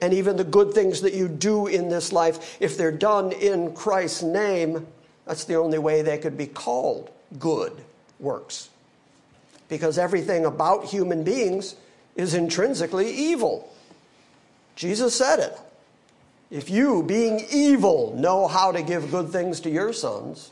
and 0.00 0.12
even 0.12 0.36
the 0.36 0.44
good 0.44 0.72
things 0.72 1.00
that 1.02 1.14
you 1.14 1.28
do 1.28 1.66
in 1.66 1.88
this 1.88 2.12
life, 2.12 2.56
if 2.60 2.76
they're 2.76 2.90
done 2.92 3.32
in 3.32 3.74
Christ's 3.74 4.22
name, 4.22 4.86
that's 5.26 5.44
the 5.44 5.56
only 5.56 5.78
way 5.78 6.02
they 6.02 6.18
could 6.18 6.36
be 6.36 6.46
called 6.46 7.10
good 7.38 7.72
works. 8.18 8.68
Because 9.68 9.98
everything 9.98 10.44
about 10.44 10.84
human 10.84 11.24
beings 11.24 11.76
is 12.16 12.34
intrinsically 12.34 13.10
evil. 13.10 13.72
Jesus 14.82 15.14
said 15.14 15.38
it. 15.38 15.56
If 16.50 16.68
you, 16.68 17.04
being 17.04 17.46
evil, 17.52 18.16
know 18.16 18.48
how 18.48 18.72
to 18.72 18.82
give 18.82 19.12
good 19.12 19.30
things 19.30 19.60
to 19.60 19.70
your 19.70 19.92
sons, 19.92 20.50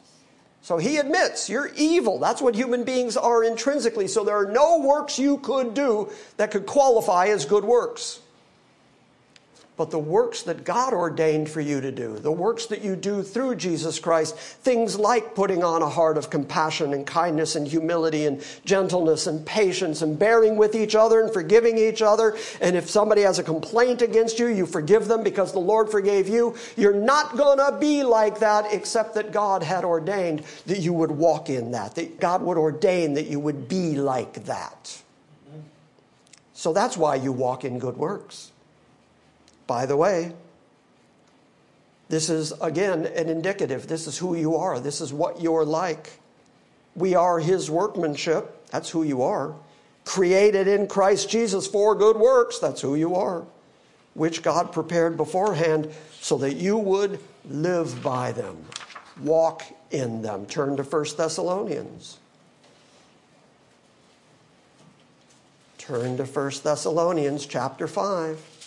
so 0.62 0.78
he 0.78 0.98
admits 0.98 1.50
you're 1.50 1.72
evil. 1.74 2.20
That's 2.20 2.40
what 2.40 2.54
human 2.54 2.84
beings 2.84 3.16
are 3.16 3.42
intrinsically. 3.42 4.06
So 4.06 4.22
there 4.22 4.36
are 4.36 4.52
no 4.52 4.78
works 4.78 5.18
you 5.18 5.38
could 5.38 5.74
do 5.74 6.10
that 6.36 6.52
could 6.52 6.64
qualify 6.64 7.26
as 7.26 7.44
good 7.44 7.64
works 7.64 8.20
but 9.80 9.90
the 9.90 9.98
works 9.98 10.42
that 10.42 10.62
God 10.62 10.92
ordained 10.92 11.48
for 11.48 11.62
you 11.62 11.80
to 11.80 11.90
do, 11.90 12.18
the 12.18 12.30
works 12.30 12.66
that 12.66 12.84
you 12.84 12.94
do 12.94 13.22
through 13.22 13.56
Jesus 13.56 13.98
Christ, 13.98 14.36
things 14.36 14.98
like 14.98 15.34
putting 15.34 15.64
on 15.64 15.80
a 15.80 15.88
heart 15.88 16.18
of 16.18 16.28
compassion 16.28 16.92
and 16.92 17.06
kindness 17.06 17.56
and 17.56 17.66
humility 17.66 18.26
and 18.26 18.44
gentleness 18.66 19.26
and 19.26 19.46
patience 19.46 20.02
and 20.02 20.18
bearing 20.18 20.58
with 20.58 20.74
each 20.74 20.94
other 20.94 21.22
and 21.22 21.32
forgiving 21.32 21.78
each 21.78 22.02
other. 22.02 22.36
And 22.60 22.76
if 22.76 22.90
somebody 22.90 23.22
has 23.22 23.38
a 23.38 23.42
complaint 23.42 24.02
against 24.02 24.38
you, 24.38 24.48
you 24.48 24.66
forgive 24.66 25.08
them 25.08 25.22
because 25.22 25.52
the 25.52 25.60
Lord 25.60 25.88
forgave 25.88 26.28
you. 26.28 26.54
You're 26.76 26.92
not 26.92 27.38
going 27.38 27.56
to 27.56 27.78
be 27.80 28.02
like 28.02 28.40
that 28.40 28.66
except 28.74 29.14
that 29.14 29.32
God 29.32 29.62
had 29.62 29.86
ordained 29.86 30.42
that 30.66 30.80
you 30.80 30.92
would 30.92 31.10
walk 31.10 31.48
in 31.48 31.70
that, 31.70 31.94
that 31.94 32.20
God 32.20 32.42
would 32.42 32.58
ordain 32.58 33.14
that 33.14 33.28
you 33.28 33.40
would 33.40 33.66
be 33.66 33.94
like 33.94 34.44
that. 34.44 35.00
So 36.52 36.74
that's 36.74 36.98
why 36.98 37.14
you 37.14 37.32
walk 37.32 37.64
in 37.64 37.78
good 37.78 37.96
works. 37.96 38.49
By 39.70 39.86
the 39.86 39.96
way, 39.96 40.32
this 42.08 42.28
is 42.28 42.50
again 42.60 43.06
an 43.06 43.28
indicative. 43.28 43.86
This 43.86 44.08
is 44.08 44.18
who 44.18 44.34
you 44.34 44.56
are. 44.56 44.80
This 44.80 45.00
is 45.00 45.12
what 45.12 45.40
you're 45.40 45.64
like. 45.64 46.10
We 46.96 47.14
are 47.14 47.38
his 47.38 47.70
workmanship. 47.70 48.66
That's 48.72 48.90
who 48.90 49.04
you 49.04 49.22
are. 49.22 49.54
Created 50.04 50.66
in 50.66 50.88
Christ 50.88 51.30
Jesus 51.30 51.68
for 51.68 51.94
good 51.94 52.16
works. 52.16 52.58
That's 52.58 52.80
who 52.80 52.96
you 52.96 53.14
are. 53.14 53.44
Which 54.14 54.42
God 54.42 54.72
prepared 54.72 55.16
beforehand 55.16 55.92
so 56.20 56.36
that 56.38 56.56
you 56.56 56.76
would 56.76 57.20
live 57.48 58.02
by 58.02 58.32
them, 58.32 58.64
walk 59.22 59.62
in 59.92 60.22
them. 60.22 60.46
Turn 60.46 60.78
to 60.78 60.82
1 60.82 61.04
Thessalonians. 61.16 62.18
Turn 65.78 66.16
to 66.16 66.24
1 66.24 66.50
Thessalonians 66.64 67.46
chapter 67.46 67.86
5. 67.86 68.59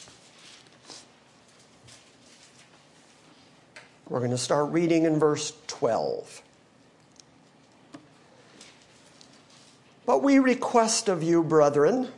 We're 4.10 4.20
going 4.20 4.32
to 4.32 4.38
start 4.38 4.72
reading 4.72 5.06
in 5.06 5.18
verse 5.18 5.54
12. 5.68 6.42
But 10.06 10.22
we 10.22 10.40
request 10.40 11.08
of 11.08 11.24
you, 11.24 11.42
brethren, 11.44 12.10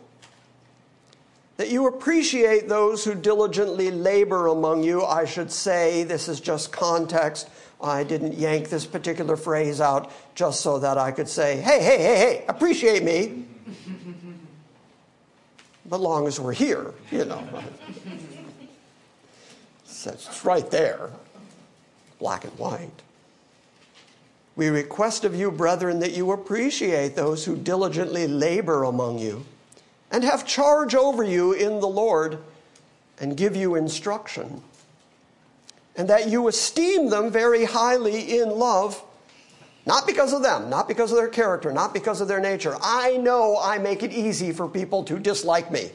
that 1.58 1.70
you 1.70 1.88
appreciate 1.88 2.68
those 2.68 3.06
who 3.06 3.14
diligently 3.14 3.92
labor 3.92 4.48
among 4.48 4.84
you. 4.84 5.06
I 5.06 5.26
should 5.26 5.52
say, 5.52 6.04
this 6.04 6.28
is 6.28 6.42
just 6.42 6.72
context. 6.72 7.48
I 7.80 8.04
didn't 8.04 8.34
yank 8.34 8.70
this 8.70 8.88
particular 8.88 9.38
phrase 9.38 9.80
out 9.80 10.12
just 10.34 10.62
so 10.62 10.80
that 10.80 10.98
I 10.98 11.12
could 11.12 11.30
say, 11.30 11.58
hey, 11.58 11.80
hey, 11.80 11.98
hey, 11.98 12.16
hey, 12.16 12.46
appreciate 12.48 13.04
me. 13.04 13.46
but 15.86 16.02
long 16.02 16.26
as 16.26 16.40
we're 16.40 16.54
here, 16.54 16.96
you 17.12 17.26
know. 17.26 17.48
it's 19.88 20.44
right 20.44 20.72
there 20.72 21.12
black 22.26 22.44
and 22.44 22.58
white. 22.58 23.04
We 24.56 24.70
request 24.70 25.26
of 25.26 25.36
you, 25.36 25.52
brethren, 25.52 26.00
that 26.00 26.18
you 26.18 26.32
appreciate 26.32 27.16
those 27.16 27.46
who 27.46 27.56
diligently 27.56 28.26
labor 28.26 28.84
among 28.84 29.20
you 29.20 29.46
and 30.10 30.24
have 30.24 30.44
charge 30.44 30.96
over 30.96 31.24
you 31.24 31.54
in 31.54 31.80
the 31.82 31.88
Lord 31.88 32.40
and 33.20 33.38
give 33.38 33.56
you 33.56 33.76
instruction, 33.76 34.64
and 35.96 36.10
that 36.10 36.28
you 36.28 36.48
esteem 36.48 37.12
them 37.12 37.30
very 37.30 37.64
highly 37.64 38.40
in 38.40 38.50
love, 38.50 39.04
not 39.86 40.08
because 40.08 40.34
of 40.34 40.42
them, 40.42 40.68
not 40.68 40.88
because 40.88 41.12
of 41.12 41.18
their 41.18 41.30
character, 41.30 41.72
not 41.72 41.94
because 41.94 42.22
of 42.22 42.28
their 42.28 42.42
nature. 42.42 42.76
I 42.82 43.18
know 43.18 43.56
I 43.62 43.78
make 43.78 44.02
it 44.02 44.12
easy 44.12 44.52
for 44.52 44.68
people 44.68 45.04
to 45.04 45.20
dislike 45.20 45.70
me. 45.70 45.92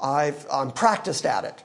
I've, 0.00 0.46
I'm 0.52 0.70
practiced 0.70 1.26
at 1.26 1.42
it. 1.42 1.64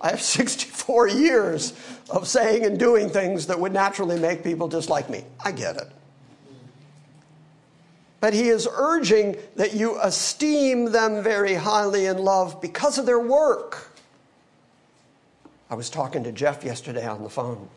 I 0.00 0.10
have 0.10 0.22
64 0.22 1.08
years 1.08 1.72
of 2.10 2.28
saying 2.28 2.64
and 2.64 2.78
doing 2.78 3.08
things 3.08 3.46
that 3.46 3.58
would 3.58 3.72
naturally 3.72 4.18
make 4.18 4.44
people 4.44 4.68
dislike 4.68 5.10
me. 5.10 5.24
I 5.44 5.52
get 5.52 5.76
it. 5.76 5.88
But 8.20 8.32
he 8.32 8.48
is 8.48 8.66
urging 8.70 9.36
that 9.56 9.74
you 9.74 10.00
esteem 10.00 10.90
them 10.90 11.22
very 11.22 11.54
highly 11.54 12.06
in 12.06 12.18
love 12.18 12.60
because 12.60 12.98
of 12.98 13.06
their 13.06 13.20
work. 13.20 13.92
I 15.68 15.74
was 15.74 15.90
talking 15.90 16.24
to 16.24 16.32
Jeff 16.32 16.64
yesterday 16.64 17.06
on 17.06 17.22
the 17.22 17.28
phone. 17.28 17.68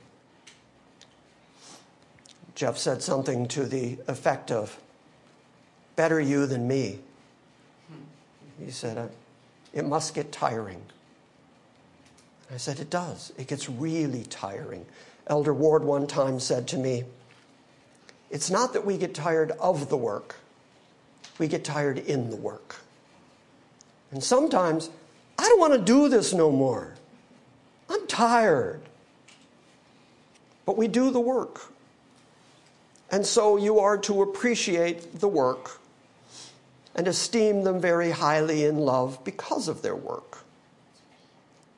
Jeff 2.55 2.77
said 2.77 3.01
something 3.01 3.47
to 3.49 3.65
the 3.65 3.97
effect 4.07 4.51
of, 4.51 4.77
Better 5.95 6.19
you 6.19 6.45
than 6.45 6.67
me. 6.67 6.99
He 8.63 8.71
said, 8.71 9.11
It 9.73 9.85
must 9.85 10.13
get 10.13 10.31
tiring. 10.31 10.81
I 12.51 12.57
said, 12.57 12.79
It 12.79 12.89
does. 12.89 13.31
It 13.37 13.47
gets 13.47 13.69
really 13.69 14.23
tiring. 14.23 14.85
Elder 15.27 15.53
Ward 15.53 15.83
one 15.83 16.07
time 16.07 16.39
said 16.39 16.67
to 16.69 16.77
me, 16.77 17.03
It's 18.29 18.49
not 18.49 18.73
that 18.73 18.85
we 18.85 18.97
get 18.97 19.13
tired 19.13 19.51
of 19.51 19.89
the 19.89 19.97
work, 19.97 20.35
we 21.37 21.47
get 21.47 21.63
tired 21.63 21.99
in 21.99 22.29
the 22.29 22.35
work. 22.35 22.77
And 24.11 24.23
sometimes, 24.23 24.89
I 25.37 25.43
don't 25.43 25.59
want 25.59 25.73
to 25.73 25.79
do 25.79 26.09
this 26.09 26.33
no 26.33 26.51
more. 26.51 26.95
I'm 27.89 28.07
tired. 28.07 28.81
But 30.65 30.77
we 30.77 30.87
do 30.87 31.11
the 31.11 31.19
work. 31.19 31.71
And 33.11 33.25
so 33.25 33.57
you 33.57 33.79
are 33.79 33.97
to 33.99 34.21
appreciate 34.21 35.19
the 35.19 35.27
work 35.27 35.79
and 36.95 37.07
esteem 37.07 37.63
them 37.63 37.79
very 37.79 38.11
highly 38.11 38.65
in 38.65 38.77
love 38.77 39.23
because 39.23 39.67
of 39.67 39.81
their 39.81 39.95
work. 39.95 40.39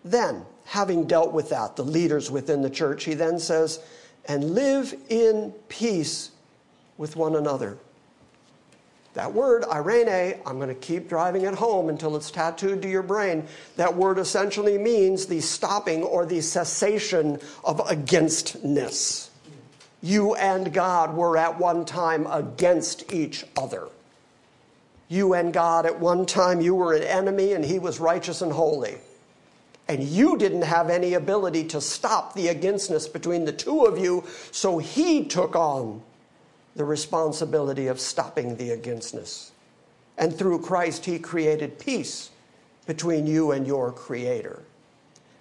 Then, 0.03 0.45
having 0.71 1.05
dealt 1.05 1.33
with 1.33 1.49
that, 1.49 1.75
the 1.75 1.83
leaders 1.83 2.31
within 2.31 2.61
the 2.61 2.69
church, 2.69 3.03
he 3.03 3.13
then 3.13 3.37
says, 3.37 3.81
and 4.25 4.51
live 4.51 4.95
in 5.09 5.53
peace 5.67 6.31
with 6.97 7.17
one 7.17 7.35
another. 7.35 7.77
That 9.13 9.33
word, 9.33 9.63
eirene, 9.63 10.39
I'm 10.45 10.55
going 10.59 10.69
to 10.69 10.75
keep 10.75 11.09
driving 11.09 11.41
it 11.41 11.55
home 11.55 11.89
until 11.89 12.15
it's 12.15 12.31
tattooed 12.31 12.81
to 12.83 12.89
your 12.89 13.03
brain. 13.03 13.45
That 13.75 13.97
word 13.97 14.17
essentially 14.17 14.77
means 14.77 15.25
the 15.25 15.41
stopping 15.41 16.03
or 16.03 16.25
the 16.25 16.39
cessation 16.39 17.41
of 17.65 17.81
againstness. 17.89 19.29
You 20.01 20.35
and 20.35 20.71
God 20.71 21.13
were 21.13 21.35
at 21.35 21.59
one 21.59 21.83
time 21.83 22.25
against 22.27 23.11
each 23.11 23.43
other. 23.57 23.89
You 25.09 25.33
and 25.33 25.51
God, 25.51 25.85
at 25.85 25.99
one 25.99 26.25
time, 26.25 26.61
you 26.61 26.75
were 26.75 26.93
an 26.93 27.03
enemy 27.03 27.51
and 27.51 27.65
He 27.65 27.77
was 27.77 27.99
righteous 27.99 28.41
and 28.41 28.53
holy. 28.53 28.99
And 29.87 30.03
you 30.03 30.37
didn't 30.37 30.61
have 30.61 30.89
any 30.89 31.13
ability 31.13 31.65
to 31.65 31.81
stop 31.81 32.33
the 32.33 32.47
againstness 32.47 33.07
between 33.07 33.45
the 33.45 33.51
two 33.51 33.85
of 33.85 33.97
you, 33.97 34.23
so 34.51 34.77
He 34.77 35.25
took 35.25 35.55
on 35.55 36.01
the 36.75 36.85
responsibility 36.85 37.87
of 37.87 37.99
stopping 37.99 38.55
the 38.55 38.71
againstness. 38.71 39.51
And 40.17 40.33
through 40.33 40.61
Christ, 40.61 41.05
He 41.05 41.19
created 41.19 41.79
peace 41.79 42.29
between 42.85 43.27
you 43.27 43.51
and 43.51 43.67
your 43.67 43.91
Creator. 43.91 44.63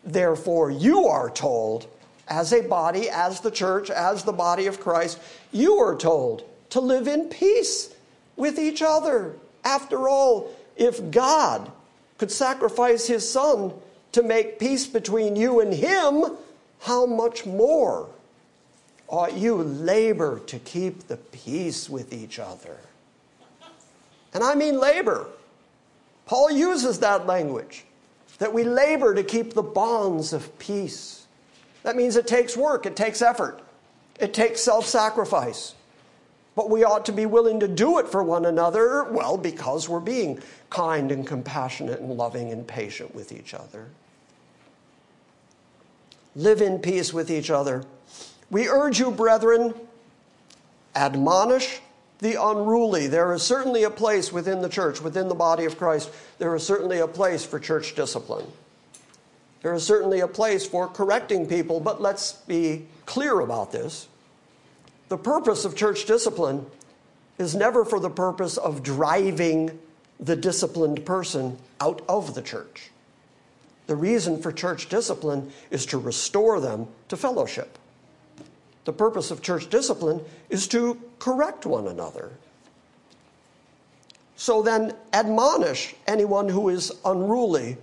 Therefore, 0.04 0.70
you 0.70 1.06
are 1.06 1.30
told, 1.30 1.86
as 2.26 2.52
a 2.52 2.62
body, 2.62 3.08
as 3.10 3.40
the 3.40 3.50
church, 3.50 3.90
as 3.90 4.24
the 4.24 4.32
body 4.32 4.66
of 4.66 4.80
Christ, 4.80 5.18
you 5.52 5.74
are 5.74 5.96
told 5.96 6.44
to 6.70 6.80
live 6.80 7.06
in 7.06 7.28
peace 7.28 7.94
with 8.36 8.58
each 8.58 8.82
other. 8.82 9.34
After 9.64 10.08
all, 10.08 10.50
if 10.76 11.10
God 11.10 11.70
could 12.18 12.30
sacrifice 12.30 13.06
His 13.06 13.30
Son 13.30 13.72
to 14.12 14.22
make 14.22 14.58
peace 14.58 14.86
between 14.86 15.36
you 15.36 15.60
and 15.60 15.72
Him, 15.72 16.36
how 16.80 17.06
much 17.06 17.46
more? 17.46 18.08
ought 19.10 19.36
you 19.36 19.56
labor 19.56 20.38
to 20.46 20.58
keep 20.60 21.08
the 21.08 21.16
peace 21.16 21.90
with 21.90 22.12
each 22.12 22.38
other. 22.38 22.78
And 24.32 24.44
I 24.44 24.54
mean 24.54 24.78
labor. 24.78 25.26
Paul 26.26 26.52
uses 26.52 27.00
that 27.00 27.26
language 27.26 27.84
that 28.38 28.54
we 28.54 28.62
labor 28.62 29.14
to 29.14 29.24
keep 29.24 29.52
the 29.52 29.62
bonds 29.62 30.32
of 30.32 30.56
peace. 30.58 31.26
That 31.82 31.96
means 31.96 32.16
it 32.16 32.26
takes 32.26 32.56
work, 32.56 32.86
it 32.86 32.94
takes 32.96 33.20
effort, 33.20 33.60
it 34.18 34.32
takes 34.32 34.60
self 34.60 34.86
sacrifice. 34.86 35.74
But 36.54 36.68
we 36.68 36.84
ought 36.84 37.06
to 37.06 37.12
be 37.12 37.26
willing 37.26 37.60
to 37.60 37.68
do 37.68 37.98
it 37.98 38.08
for 38.08 38.22
one 38.22 38.44
another, 38.44 39.04
well, 39.04 39.36
because 39.36 39.88
we're 39.88 40.00
being 40.00 40.40
kind 40.68 41.12
and 41.12 41.26
compassionate 41.26 42.00
and 42.00 42.10
loving 42.10 42.52
and 42.52 42.66
patient 42.66 43.14
with 43.14 43.32
each 43.32 43.54
other. 43.54 43.88
Live 46.34 46.60
in 46.60 46.78
peace 46.78 47.12
with 47.12 47.30
each 47.30 47.50
other. 47.50 47.84
We 48.50 48.68
urge 48.68 48.98
you, 48.98 49.10
brethren, 49.10 49.74
admonish 50.94 51.80
the 52.18 52.40
unruly. 52.40 53.06
There 53.06 53.32
is 53.32 53.42
certainly 53.42 53.84
a 53.84 53.90
place 53.90 54.32
within 54.32 54.60
the 54.60 54.68
church, 54.68 55.00
within 55.00 55.28
the 55.28 55.34
body 55.34 55.64
of 55.64 55.78
Christ, 55.78 56.10
there 56.38 56.54
is 56.54 56.64
certainly 56.64 56.98
a 56.98 57.08
place 57.08 57.44
for 57.44 57.58
church 57.58 57.94
discipline. 57.94 58.46
There 59.62 59.74
is 59.74 59.84
certainly 59.84 60.20
a 60.20 60.28
place 60.28 60.66
for 60.66 60.88
correcting 60.88 61.46
people, 61.46 61.80
but 61.80 62.00
let's 62.00 62.32
be 62.32 62.86
clear 63.06 63.40
about 63.40 63.72
this. 63.72 64.08
The 65.10 65.18
purpose 65.18 65.64
of 65.64 65.74
church 65.74 66.06
discipline 66.06 66.66
is 67.36 67.56
never 67.56 67.84
for 67.84 67.98
the 67.98 68.08
purpose 68.08 68.56
of 68.56 68.84
driving 68.84 69.76
the 70.20 70.36
disciplined 70.36 71.04
person 71.04 71.58
out 71.80 72.00
of 72.08 72.34
the 72.34 72.42
church. 72.42 72.90
The 73.88 73.96
reason 73.96 74.40
for 74.40 74.52
church 74.52 74.88
discipline 74.88 75.50
is 75.72 75.84
to 75.86 75.98
restore 75.98 76.60
them 76.60 76.86
to 77.08 77.16
fellowship. 77.16 77.76
The 78.84 78.92
purpose 78.92 79.32
of 79.32 79.42
church 79.42 79.68
discipline 79.68 80.20
is 80.48 80.68
to 80.68 80.96
correct 81.18 81.66
one 81.66 81.88
another. 81.88 82.30
So 84.36 84.62
then, 84.62 84.94
admonish 85.12 85.96
anyone 86.06 86.48
who 86.48 86.68
is 86.68 86.92
unruly 87.04 87.78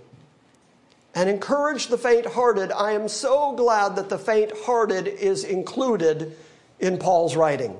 and 1.14 1.28
encourage 1.28 1.88
the 1.88 1.98
faint 1.98 2.24
hearted. 2.24 2.72
I 2.72 2.92
am 2.92 3.06
so 3.06 3.52
glad 3.52 3.96
that 3.96 4.08
the 4.08 4.18
faint 4.18 4.52
hearted 4.64 5.06
is 5.06 5.44
included 5.44 6.34
in 6.80 6.98
Paul's 6.98 7.36
writing 7.36 7.76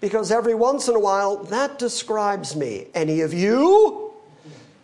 because 0.00 0.30
every 0.30 0.54
once 0.54 0.88
in 0.88 0.94
a 0.94 1.00
while 1.00 1.36
that 1.44 1.78
describes 1.78 2.54
me. 2.54 2.86
Any 2.94 3.20
of 3.20 3.32
you? 3.32 4.08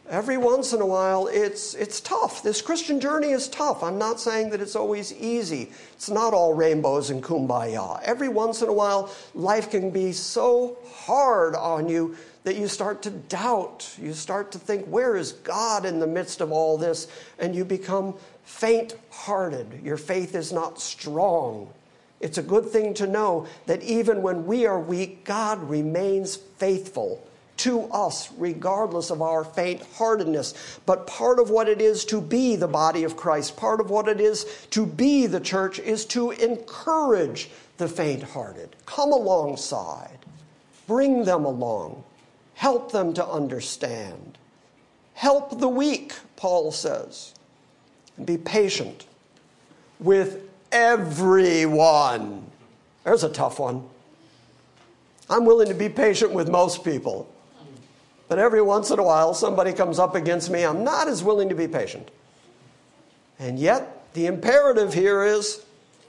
every 0.09 0.37
once 0.37 0.73
in 0.73 0.81
a 0.81 0.87
while 0.87 1.27
it's, 1.29 1.75
it's 1.75 2.01
tough. 2.01 2.43
This 2.43 2.61
Christian 2.61 3.01
journey 3.01 3.31
is 3.31 3.49
tough. 3.49 3.83
I'm 3.83 3.99
not 3.99 4.21
saying 4.21 4.51
that 4.51 4.61
it's 4.61 4.77
always 4.77 5.12
easy. 5.15 5.71
It's 5.95 6.11
not 6.11 6.35
all 6.35 6.55
rainbows 6.55 7.11
and 7.11 7.23
kumbaya. 7.23 8.03
Every 8.03 8.29
once 8.29 8.62
in 8.62 8.69
a 8.69 8.73
while, 8.73 9.12
life 9.35 9.71
can 9.71 9.91
be 9.91 10.12
so 10.12 10.77
hard 10.93 11.55
on 11.55 11.89
you 11.89 12.17
that 12.45 12.57
you 12.57 12.69
start 12.69 13.03
to 13.03 13.11
doubt. 13.11 13.95
You 14.01 14.12
start 14.12 14.53
to 14.53 14.59
think, 14.59 14.87
where 14.87 15.17
is 15.17 15.33
God 15.33 15.87
in 15.87 15.99
the 15.99 16.07
midst 16.07 16.41
of 16.41 16.53
all 16.53 16.77
this? 16.77 17.09
And 17.39 17.55
you 17.55 17.65
become 17.65 18.15
faint 18.45 18.95
hearted. 19.11 19.81
Your 19.83 19.97
faith 19.97 20.35
is 20.35 20.53
not 20.53 20.79
strong. 20.79 21.69
It's 22.25 22.39
a 22.39 22.43
good 22.43 22.70
thing 22.70 22.95
to 22.95 23.07
know 23.07 23.47
that 23.66 23.83
even 23.83 24.22
when 24.22 24.47
we 24.47 24.64
are 24.64 24.81
weak, 24.81 25.27
God 25.27 25.62
remains 25.68 26.37
faithful 26.37 27.22
to 27.59 27.83
us, 27.93 28.33
regardless 28.39 29.11
of 29.11 29.20
our 29.20 29.45
faint 29.45 29.83
heartedness. 29.97 30.81
But 30.87 31.07
part 31.07 31.39
of 31.39 31.51
what 31.51 31.68
it 31.68 31.83
is 31.83 32.03
to 32.07 32.22
be 32.22 32.57
the 32.57 32.66
body 32.66 33.05
of 33.05 33.14
Christ, 33.14 33.59
part 33.59 33.79
of 33.79 33.91
what 33.91 34.09
it 34.09 34.22
is 34.22 34.47
to 34.70 34.87
be 34.87 35.27
the 35.27 35.39
church, 35.39 35.79
is 35.79 36.07
to 36.07 36.31
encourage 36.31 37.51
the 37.77 37.89
faint 37.89 38.22
hearted. 38.22 38.75
Come 38.87 39.12
alongside, 39.12 40.20
bring 40.87 41.25
them 41.27 41.45
along, 41.45 42.05
help 42.55 42.91
them 42.91 43.12
to 43.12 43.27
understand. 43.27 44.39
Help 45.12 45.61
the 45.61 45.68
weak, 45.68 46.14
Paul 46.37 46.72
says. 46.72 47.35
And 48.16 48.25
be 48.25 48.39
patient 48.39 49.05
with 50.01 50.49
everyone. 50.75 52.51
There's 53.05 53.25
a 53.25 53.31
tough 53.31 53.59
one. 53.59 53.89
I'm 55.31 55.47
willing 55.47 55.68
to 55.68 55.75
be 55.75 55.89
patient 55.89 56.33
with 56.33 56.51
most 56.51 56.85
people. 56.85 57.31
But 58.29 58.39
every 58.39 58.61
once 58.61 58.91
in 58.91 58.99
a 58.99 59.03
while, 59.03 59.33
somebody 59.33 59.72
comes 59.72 59.99
up 59.99 60.14
against 60.14 60.51
me. 60.51 60.64
I'm 60.64 60.85
not 60.85 61.09
as 61.09 61.22
willing 61.22 61.49
to 61.49 61.55
be 61.55 61.68
patient. 61.68 62.11
And 63.39 63.59
yet, 63.59 64.12
the 64.14 64.27
imperative 64.27 64.93
here 64.93 65.25
is 65.25 65.64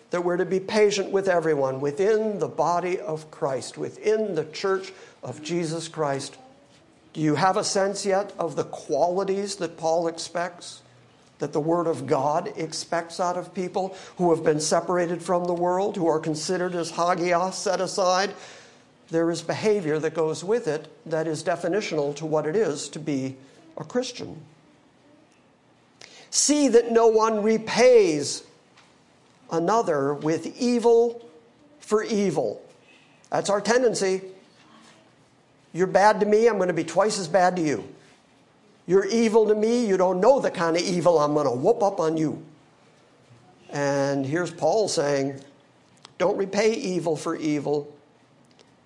that 0.09 0.23
we're 0.23 0.37
to 0.37 0.45
be 0.45 0.59
patient 0.59 1.11
with 1.11 1.27
everyone 1.27 1.81
within 1.81 2.39
the 2.39 2.47
body 2.47 2.99
of 2.99 3.29
Christ, 3.31 3.77
within 3.77 4.35
the 4.35 4.45
church 4.45 4.93
of 5.23 5.43
Jesus 5.43 5.87
Christ. 5.87 6.37
Do 7.13 7.21
you 7.21 7.35
have 7.35 7.57
a 7.57 7.63
sense 7.63 8.05
yet 8.05 8.33
of 8.39 8.55
the 8.55 8.63
qualities 8.65 9.57
that 9.57 9.77
Paul 9.77 10.07
expects? 10.07 10.81
That 11.39 11.53
the 11.53 11.59
Word 11.59 11.87
of 11.87 12.07
God 12.07 12.53
expects 12.55 13.19
out 13.19 13.37
of 13.37 13.53
people 13.53 13.95
who 14.17 14.33
have 14.33 14.43
been 14.43 14.59
separated 14.59 15.21
from 15.21 15.45
the 15.45 15.53
world, 15.53 15.97
who 15.97 16.07
are 16.07 16.19
considered 16.19 16.75
as 16.75 16.91
hagios, 16.91 17.55
set 17.55 17.81
aside, 17.81 18.33
there 19.09 19.29
is 19.29 19.41
behavior 19.41 19.99
that 19.99 20.13
goes 20.13 20.43
with 20.43 20.67
it 20.67 20.87
that 21.05 21.27
is 21.27 21.43
definitional 21.43 22.15
to 22.15 22.25
what 22.25 22.45
it 22.45 22.55
is 22.55 22.89
to 22.89 22.99
be 22.99 23.35
a 23.77 23.83
Christian. 23.83 24.41
See 26.29 26.67
that 26.69 26.91
no 26.91 27.07
one 27.07 27.43
repays 27.43 28.43
another 29.51 30.13
with 30.13 30.59
evil 30.59 31.25
for 31.79 32.03
evil. 32.03 32.61
That's 33.29 33.49
our 33.49 33.61
tendency. 33.61 34.21
You're 35.71 35.87
bad 35.87 36.19
to 36.21 36.25
me, 36.25 36.47
I'm 36.47 36.55
going 36.55 36.67
to 36.67 36.73
be 36.73 36.83
twice 36.83 37.19
as 37.19 37.27
bad 37.27 37.55
to 37.57 37.61
you. 37.61 37.94
You're 38.87 39.05
evil 39.05 39.47
to 39.47 39.55
me, 39.55 39.85
you 39.85 39.97
don't 39.97 40.19
know 40.19 40.39
the 40.39 40.51
kind 40.51 40.75
of 40.75 40.83
evil 40.83 41.17
I'm 41.19 41.33
going 41.33 41.47
to 41.47 41.51
whoop 41.51 41.81
up 41.81 41.99
on 41.99 42.17
you. 42.17 42.43
And 43.71 44.25
here's 44.25 44.51
Paul 44.51 44.87
saying, 44.87 45.41
Don't 46.17 46.37
repay 46.37 46.73
evil 46.73 47.17
for 47.17 47.35
evil, 47.35 47.93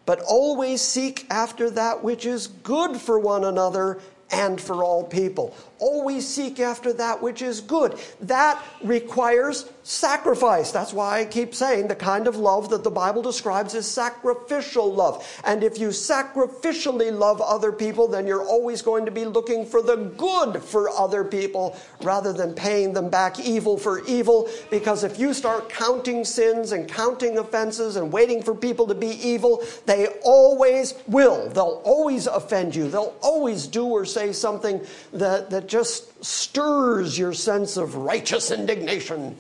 but 0.06 0.22
always 0.22 0.82
seek 0.82 1.28
after 1.30 1.70
that 1.72 2.04
which 2.04 2.26
is 2.26 2.48
good 2.48 2.98
for 2.98 3.20
one 3.20 3.44
another 3.44 4.00
and 4.32 4.60
for 4.60 4.84
all 4.84 5.04
people. 5.04 5.56
Always 5.80 6.28
seek 6.28 6.60
after 6.60 6.94
that 6.94 7.22
which 7.22 7.42
is 7.42 7.62
good. 7.62 8.00
That 8.22 8.64
requires 8.84 9.70
sacrifice. 9.90 10.72
That's 10.72 10.94
why 10.94 11.22
I 11.22 11.26
keep 11.26 11.56
saying 11.56 11.88
the 11.88 11.96
kind 11.96 12.28
of 12.28 12.36
love 12.38 12.70
that 12.70 12.84
the 12.84 12.92
Bible 12.92 13.24
describes 13.24 13.74
is 13.74 13.88
sacrificial 13.88 14.94
love. 14.94 15.26
And 15.44 15.64
if 15.64 15.80
you 15.80 15.88
sacrificially 15.88 17.12
love 17.12 17.42
other 17.42 17.72
people, 17.72 18.08
then 18.08 18.28
you're 18.28 18.46
always 18.46 18.84
going 18.84 19.06
to 19.06 19.12
be 19.12 19.26
looking 19.26 19.66
for 19.66 19.82
the 19.82 19.96
good 19.96 20.62
for 20.62 20.92
other 20.92 21.24
people 21.24 21.76
rather 22.04 22.32
than 22.32 22.54
paying 22.54 22.94
them 22.94 23.10
back 23.10 23.40
evil 23.40 23.80
for 23.80 24.06
evil. 24.06 24.48
Because 24.70 25.04
if 25.04 25.18
you 25.18 25.34
start 25.34 25.70
counting 25.70 26.24
sins 26.24 26.72
and 26.72 26.88
counting 26.88 27.40
offenses 27.40 27.96
and 27.96 28.14
waiting 28.14 28.44
for 28.44 28.54
people 28.54 28.86
to 28.86 28.96
be 28.96 29.28
evil, 29.28 29.64
they 29.88 30.06
always 30.24 30.94
will. 31.08 31.50
They'll 31.50 31.82
always 31.84 32.28
offend 32.28 32.76
you. 32.76 32.90
They'll 32.90 33.16
always 33.22 33.66
do 33.66 33.88
or 33.88 34.06
say 34.06 34.34
something 34.34 34.86
that, 35.14 35.50
that 35.50 35.66
just 35.66 36.24
stirs 36.24 37.18
your 37.18 37.34
sense 37.34 37.76
of 37.76 37.96
righteous 37.96 38.52
indignation. 38.52 39.36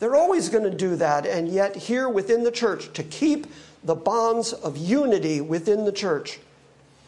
They're 0.00 0.16
always 0.16 0.48
going 0.48 0.64
to 0.64 0.76
do 0.76 0.96
that, 0.96 1.26
and 1.26 1.48
yet, 1.48 1.76
here 1.76 2.08
within 2.08 2.42
the 2.42 2.50
church, 2.50 2.92
to 2.94 3.02
keep 3.02 3.46
the 3.84 3.94
bonds 3.94 4.54
of 4.54 4.76
unity 4.76 5.42
within 5.42 5.84
the 5.84 5.92
church, 5.92 6.40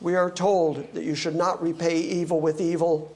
we 0.01 0.14
are 0.14 0.30
told 0.30 0.93
that 0.95 1.03
you 1.03 1.14
should 1.14 1.34
not 1.34 1.62
repay 1.62 1.99
evil 1.99 2.38
with 2.38 2.61
evil, 2.61 3.14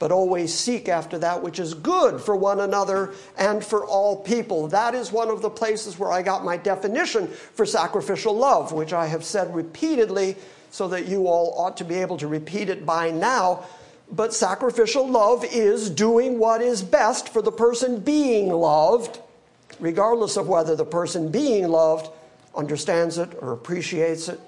but 0.00 0.10
always 0.10 0.52
seek 0.52 0.88
after 0.88 1.18
that 1.18 1.40
which 1.40 1.60
is 1.60 1.74
good 1.74 2.20
for 2.20 2.34
one 2.34 2.60
another 2.60 3.12
and 3.38 3.64
for 3.64 3.84
all 3.84 4.16
people. 4.16 4.66
That 4.66 4.94
is 4.96 5.12
one 5.12 5.28
of 5.28 5.40
the 5.40 5.50
places 5.50 5.98
where 5.98 6.10
I 6.10 6.22
got 6.22 6.44
my 6.44 6.56
definition 6.56 7.28
for 7.28 7.64
sacrificial 7.64 8.36
love, 8.36 8.72
which 8.72 8.92
I 8.92 9.06
have 9.06 9.24
said 9.24 9.54
repeatedly 9.54 10.34
so 10.72 10.88
that 10.88 11.06
you 11.06 11.28
all 11.28 11.54
ought 11.56 11.76
to 11.76 11.84
be 11.84 11.96
able 11.96 12.16
to 12.16 12.26
repeat 12.26 12.68
it 12.70 12.84
by 12.84 13.12
now. 13.12 13.64
But 14.10 14.34
sacrificial 14.34 15.08
love 15.08 15.44
is 15.44 15.88
doing 15.88 16.38
what 16.38 16.60
is 16.60 16.82
best 16.82 17.28
for 17.28 17.40
the 17.40 17.52
person 17.52 18.00
being 18.00 18.50
loved, 18.50 19.20
regardless 19.80 20.36
of 20.36 20.48
whether 20.48 20.76
the 20.76 20.84
person 20.84 21.30
being 21.30 21.68
loved 21.68 22.10
understands 22.54 23.18
it 23.18 23.30
or 23.40 23.52
appreciates 23.52 24.28
it 24.28 24.40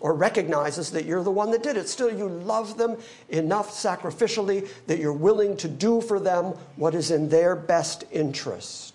or 0.00 0.14
recognizes 0.14 0.90
that 0.90 1.04
you're 1.04 1.24
the 1.24 1.30
one 1.30 1.50
that 1.50 1.62
did 1.62 1.76
it. 1.76 1.88
Still, 1.88 2.16
you 2.16 2.28
love 2.28 2.76
them 2.76 2.96
enough 3.28 3.70
sacrificially 3.70 4.68
that 4.86 4.98
you're 4.98 5.12
willing 5.12 5.56
to 5.56 5.68
do 5.68 6.00
for 6.00 6.20
them 6.20 6.54
what 6.76 6.94
is 6.94 7.10
in 7.10 7.28
their 7.28 7.56
best 7.56 8.04
interest. 8.12 8.85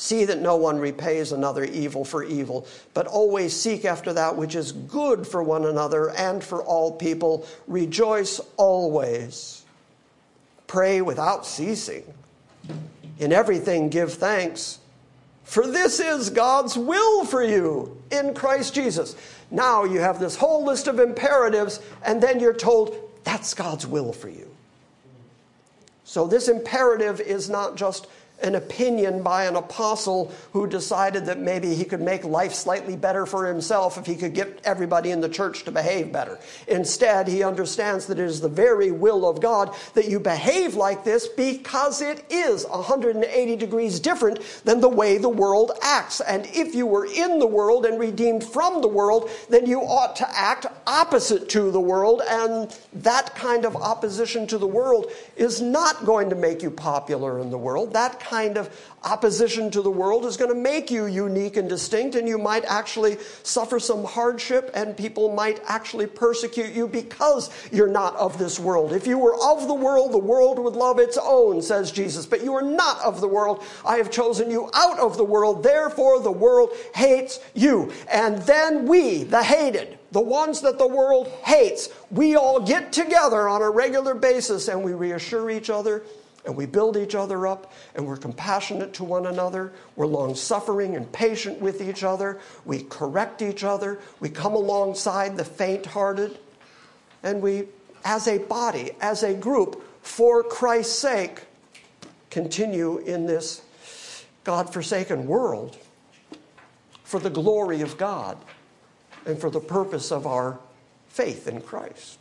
See 0.00 0.24
that 0.24 0.40
no 0.40 0.56
one 0.56 0.78
repays 0.78 1.30
another 1.30 1.62
evil 1.62 2.06
for 2.06 2.24
evil, 2.24 2.66
but 2.94 3.06
always 3.06 3.54
seek 3.54 3.84
after 3.84 4.14
that 4.14 4.34
which 4.34 4.54
is 4.54 4.72
good 4.72 5.26
for 5.26 5.42
one 5.42 5.66
another 5.66 6.08
and 6.12 6.42
for 6.42 6.62
all 6.62 6.90
people. 6.90 7.46
Rejoice 7.66 8.40
always. 8.56 9.62
Pray 10.66 11.02
without 11.02 11.44
ceasing. 11.44 12.02
In 13.18 13.30
everything, 13.30 13.90
give 13.90 14.14
thanks, 14.14 14.78
for 15.44 15.66
this 15.66 16.00
is 16.00 16.30
God's 16.30 16.78
will 16.78 17.26
for 17.26 17.42
you 17.42 18.02
in 18.10 18.32
Christ 18.32 18.74
Jesus. 18.74 19.14
Now 19.50 19.84
you 19.84 20.00
have 20.00 20.18
this 20.18 20.34
whole 20.34 20.64
list 20.64 20.88
of 20.88 20.98
imperatives, 20.98 21.78
and 22.06 22.22
then 22.22 22.40
you're 22.40 22.54
told 22.54 22.96
that's 23.22 23.52
God's 23.52 23.86
will 23.86 24.14
for 24.14 24.30
you. 24.30 24.50
So, 26.04 26.26
this 26.26 26.48
imperative 26.48 27.20
is 27.20 27.50
not 27.50 27.76
just 27.76 28.06
an 28.42 28.54
opinion 28.54 29.22
by 29.22 29.44
an 29.44 29.56
apostle 29.56 30.32
who 30.52 30.66
decided 30.66 31.26
that 31.26 31.38
maybe 31.38 31.74
he 31.74 31.84
could 31.84 32.00
make 32.00 32.24
life 32.24 32.54
slightly 32.54 32.96
better 32.96 33.26
for 33.26 33.46
himself 33.46 33.98
if 33.98 34.06
he 34.06 34.16
could 34.16 34.34
get 34.34 34.60
everybody 34.64 35.10
in 35.10 35.20
the 35.20 35.28
church 35.28 35.64
to 35.64 35.70
behave 35.70 36.12
better. 36.12 36.38
Instead, 36.68 37.28
he 37.28 37.42
understands 37.42 38.06
that 38.06 38.18
it 38.18 38.24
is 38.24 38.40
the 38.40 38.48
very 38.48 38.90
will 38.90 39.28
of 39.28 39.40
God 39.40 39.74
that 39.94 40.08
you 40.08 40.20
behave 40.20 40.74
like 40.74 41.04
this 41.04 41.28
because 41.28 42.00
it 42.00 42.24
is 42.30 42.66
180 42.66 43.56
degrees 43.56 44.00
different 44.00 44.40
than 44.64 44.80
the 44.80 44.88
way 44.88 45.18
the 45.18 45.28
world 45.28 45.72
acts. 45.82 46.20
And 46.20 46.46
if 46.46 46.74
you 46.74 46.86
were 46.86 47.06
in 47.06 47.38
the 47.38 47.46
world 47.46 47.86
and 47.86 47.98
redeemed 47.98 48.44
from 48.44 48.80
the 48.80 48.88
world, 48.88 49.30
then 49.48 49.66
you 49.66 49.80
ought 49.80 50.16
to 50.16 50.38
act 50.38 50.66
opposite 50.86 51.48
to 51.50 51.70
the 51.70 51.80
world. 51.80 52.22
And 52.28 52.76
that 52.92 53.34
kind 53.34 53.64
of 53.64 53.76
opposition 53.76 54.46
to 54.48 54.58
the 54.58 54.66
world 54.66 55.10
is 55.36 55.60
not 55.60 56.04
going 56.04 56.30
to 56.30 56.36
make 56.36 56.62
you 56.62 56.70
popular 56.70 57.38
in 57.40 57.50
the 57.50 57.58
world. 57.58 57.92
That 57.92 58.20
kind 58.30 58.56
of 58.56 58.70
opposition 59.02 59.72
to 59.72 59.82
the 59.82 59.90
world 59.90 60.24
is 60.24 60.36
going 60.36 60.50
to 60.50 60.60
make 60.60 60.88
you 60.88 61.06
unique 61.06 61.56
and 61.56 61.68
distinct, 61.68 62.14
and 62.14 62.28
you 62.28 62.38
might 62.38 62.64
actually 62.66 63.18
suffer 63.42 63.80
some 63.80 64.04
hardship, 64.04 64.70
and 64.72 64.96
people 64.96 65.34
might 65.34 65.60
actually 65.66 66.06
persecute 66.06 66.72
you 66.72 66.86
because 66.86 67.50
you're 67.72 67.88
not 67.88 68.14
of 68.14 68.38
this 68.38 68.60
world. 68.60 68.92
If 68.92 69.06
you 69.06 69.18
were 69.18 69.34
of 69.34 69.66
the 69.66 69.74
world, 69.74 70.12
the 70.12 70.18
world 70.18 70.60
would 70.60 70.76
love 70.76 71.00
its 71.00 71.18
own, 71.20 71.60
says 71.60 71.90
Jesus. 71.90 72.24
But 72.24 72.44
you 72.44 72.54
are 72.54 72.62
not 72.62 73.00
of 73.00 73.20
the 73.20 73.26
world. 73.26 73.64
I 73.84 73.96
have 73.96 74.12
chosen 74.12 74.48
you 74.48 74.70
out 74.74 75.00
of 75.00 75.16
the 75.16 75.24
world, 75.24 75.64
therefore 75.64 76.20
the 76.20 76.30
world 76.30 76.70
hates 76.94 77.40
you. 77.54 77.92
And 78.12 78.38
then 78.42 78.86
we, 78.86 79.24
the 79.24 79.42
hated, 79.42 79.98
the 80.12 80.20
ones 80.20 80.60
that 80.60 80.78
the 80.78 80.86
world 80.86 81.28
hates, 81.44 81.88
we 82.10 82.36
all 82.36 82.60
get 82.60 82.92
together 82.92 83.48
on 83.48 83.62
a 83.62 83.70
regular 83.70 84.14
basis 84.14 84.68
and 84.68 84.84
we 84.84 84.92
reassure 84.92 85.50
each 85.50 85.70
other 85.70 86.04
and 86.44 86.56
we 86.56 86.66
build 86.66 86.96
each 86.96 87.14
other 87.14 87.46
up 87.46 87.72
and 87.94 88.06
we're 88.06 88.16
compassionate 88.16 88.94
to 88.94 89.04
one 89.04 89.26
another. 89.26 89.72
We're 89.96 90.06
long 90.06 90.34
suffering 90.34 90.96
and 90.96 91.10
patient 91.12 91.60
with 91.60 91.82
each 91.82 92.02
other. 92.02 92.40
We 92.64 92.84
correct 92.84 93.42
each 93.42 93.62
other. 93.62 94.00
We 94.20 94.30
come 94.30 94.54
alongside 94.54 95.36
the 95.36 95.44
faint 95.44 95.86
hearted. 95.86 96.38
And 97.22 97.42
we, 97.42 97.68
as 98.04 98.26
a 98.26 98.38
body, 98.38 98.92
as 99.00 99.22
a 99.22 99.34
group, 99.34 99.84
for 100.02 100.42
Christ's 100.42 100.98
sake, 100.98 101.42
continue 102.30 102.98
in 102.98 103.26
this 103.26 103.62
God 104.44 104.72
forsaken 104.72 105.26
world 105.26 105.76
for 107.04 107.20
the 107.20 107.28
glory 107.28 107.82
of 107.82 107.98
God 107.98 108.38
and 109.26 109.38
for 109.38 109.50
the 109.50 109.60
purpose 109.60 110.10
of 110.10 110.26
our 110.26 110.58
faith 111.08 111.46
in 111.46 111.60
Christ. 111.60 112.18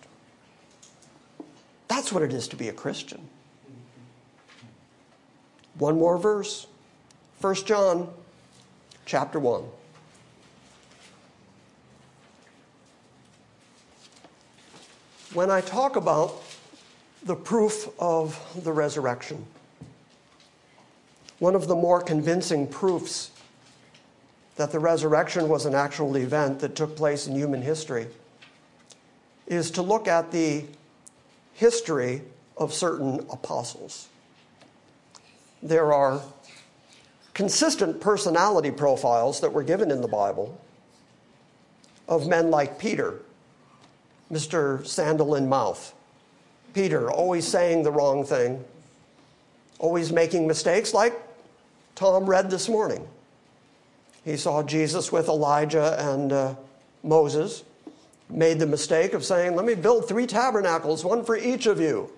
That's 1.87 2.11
what 2.11 2.23
it 2.23 2.33
is 2.33 2.47
to 2.49 2.55
be 2.55 2.67
a 2.67 2.73
Christian. 2.73 3.29
One 5.79 5.97
more 5.97 6.17
verse. 6.17 6.67
1 7.39 7.55
John 7.55 8.09
chapter 9.05 9.39
1. 9.39 9.63
When 15.33 15.49
I 15.49 15.61
talk 15.61 15.95
about 15.95 16.43
the 17.23 17.35
proof 17.35 17.87
of 17.97 18.37
the 18.61 18.73
resurrection, 18.73 19.45
one 21.39 21.55
of 21.55 21.69
the 21.69 21.75
more 21.75 22.01
convincing 22.01 22.67
proofs 22.67 23.31
that 24.57 24.73
the 24.73 24.79
resurrection 24.79 25.47
was 25.47 25.65
an 25.65 25.75
actual 25.75 26.17
event 26.17 26.59
that 26.59 26.75
took 26.75 26.97
place 26.97 27.25
in 27.25 27.35
human 27.35 27.61
history 27.61 28.07
is 29.47 29.71
to 29.71 29.81
look 29.81 30.09
at 30.09 30.33
the 30.33 30.65
history 31.53 32.21
of 32.57 32.73
certain 32.73 33.25
apostles 33.31 34.09
there 35.61 35.93
are 35.93 36.21
consistent 37.33 38.01
personality 38.01 38.71
profiles 38.71 39.41
that 39.41 39.51
were 39.51 39.63
given 39.63 39.91
in 39.91 40.01
the 40.01 40.07
Bible 40.07 40.59
of 42.07 42.27
men 42.27 42.49
like 42.49 42.79
Peter, 42.79 43.21
Mr. 44.31 44.85
Sandal 44.85 45.35
in 45.35 45.47
Mouth. 45.47 45.93
Peter, 46.73 47.11
always 47.11 47.47
saying 47.47 47.83
the 47.83 47.91
wrong 47.91 48.25
thing, 48.25 48.63
always 49.79 50.11
making 50.11 50.47
mistakes, 50.47 50.93
like 50.93 51.13
Tom 51.95 52.25
read 52.25 52.49
this 52.49 52.69
morning. 52.69 53.07
He 54.25 54.37
saw 54.37 54.61
Jesus 54.63 55.11
with 55.11 55.27
Elijah 55.27 55.95
and 56.13 56.31
uh, 56.31 56.55
Moses, 57.03 57.63
made 58.29 58.59
the 58.59 58.67
mistake 58.67 59.13
of 59.13 59.25
saying, 59.25 59.55
Let 59.55 59.65
me 59.65 59.75
build 59.75 60.07
three 60.07 60.27
tabernacles, 60.27 61.03
one 61.03 61.23
for 61.23 61.35
each 61.35 61.65
of 61.65 61.79
you. 61.79 62.11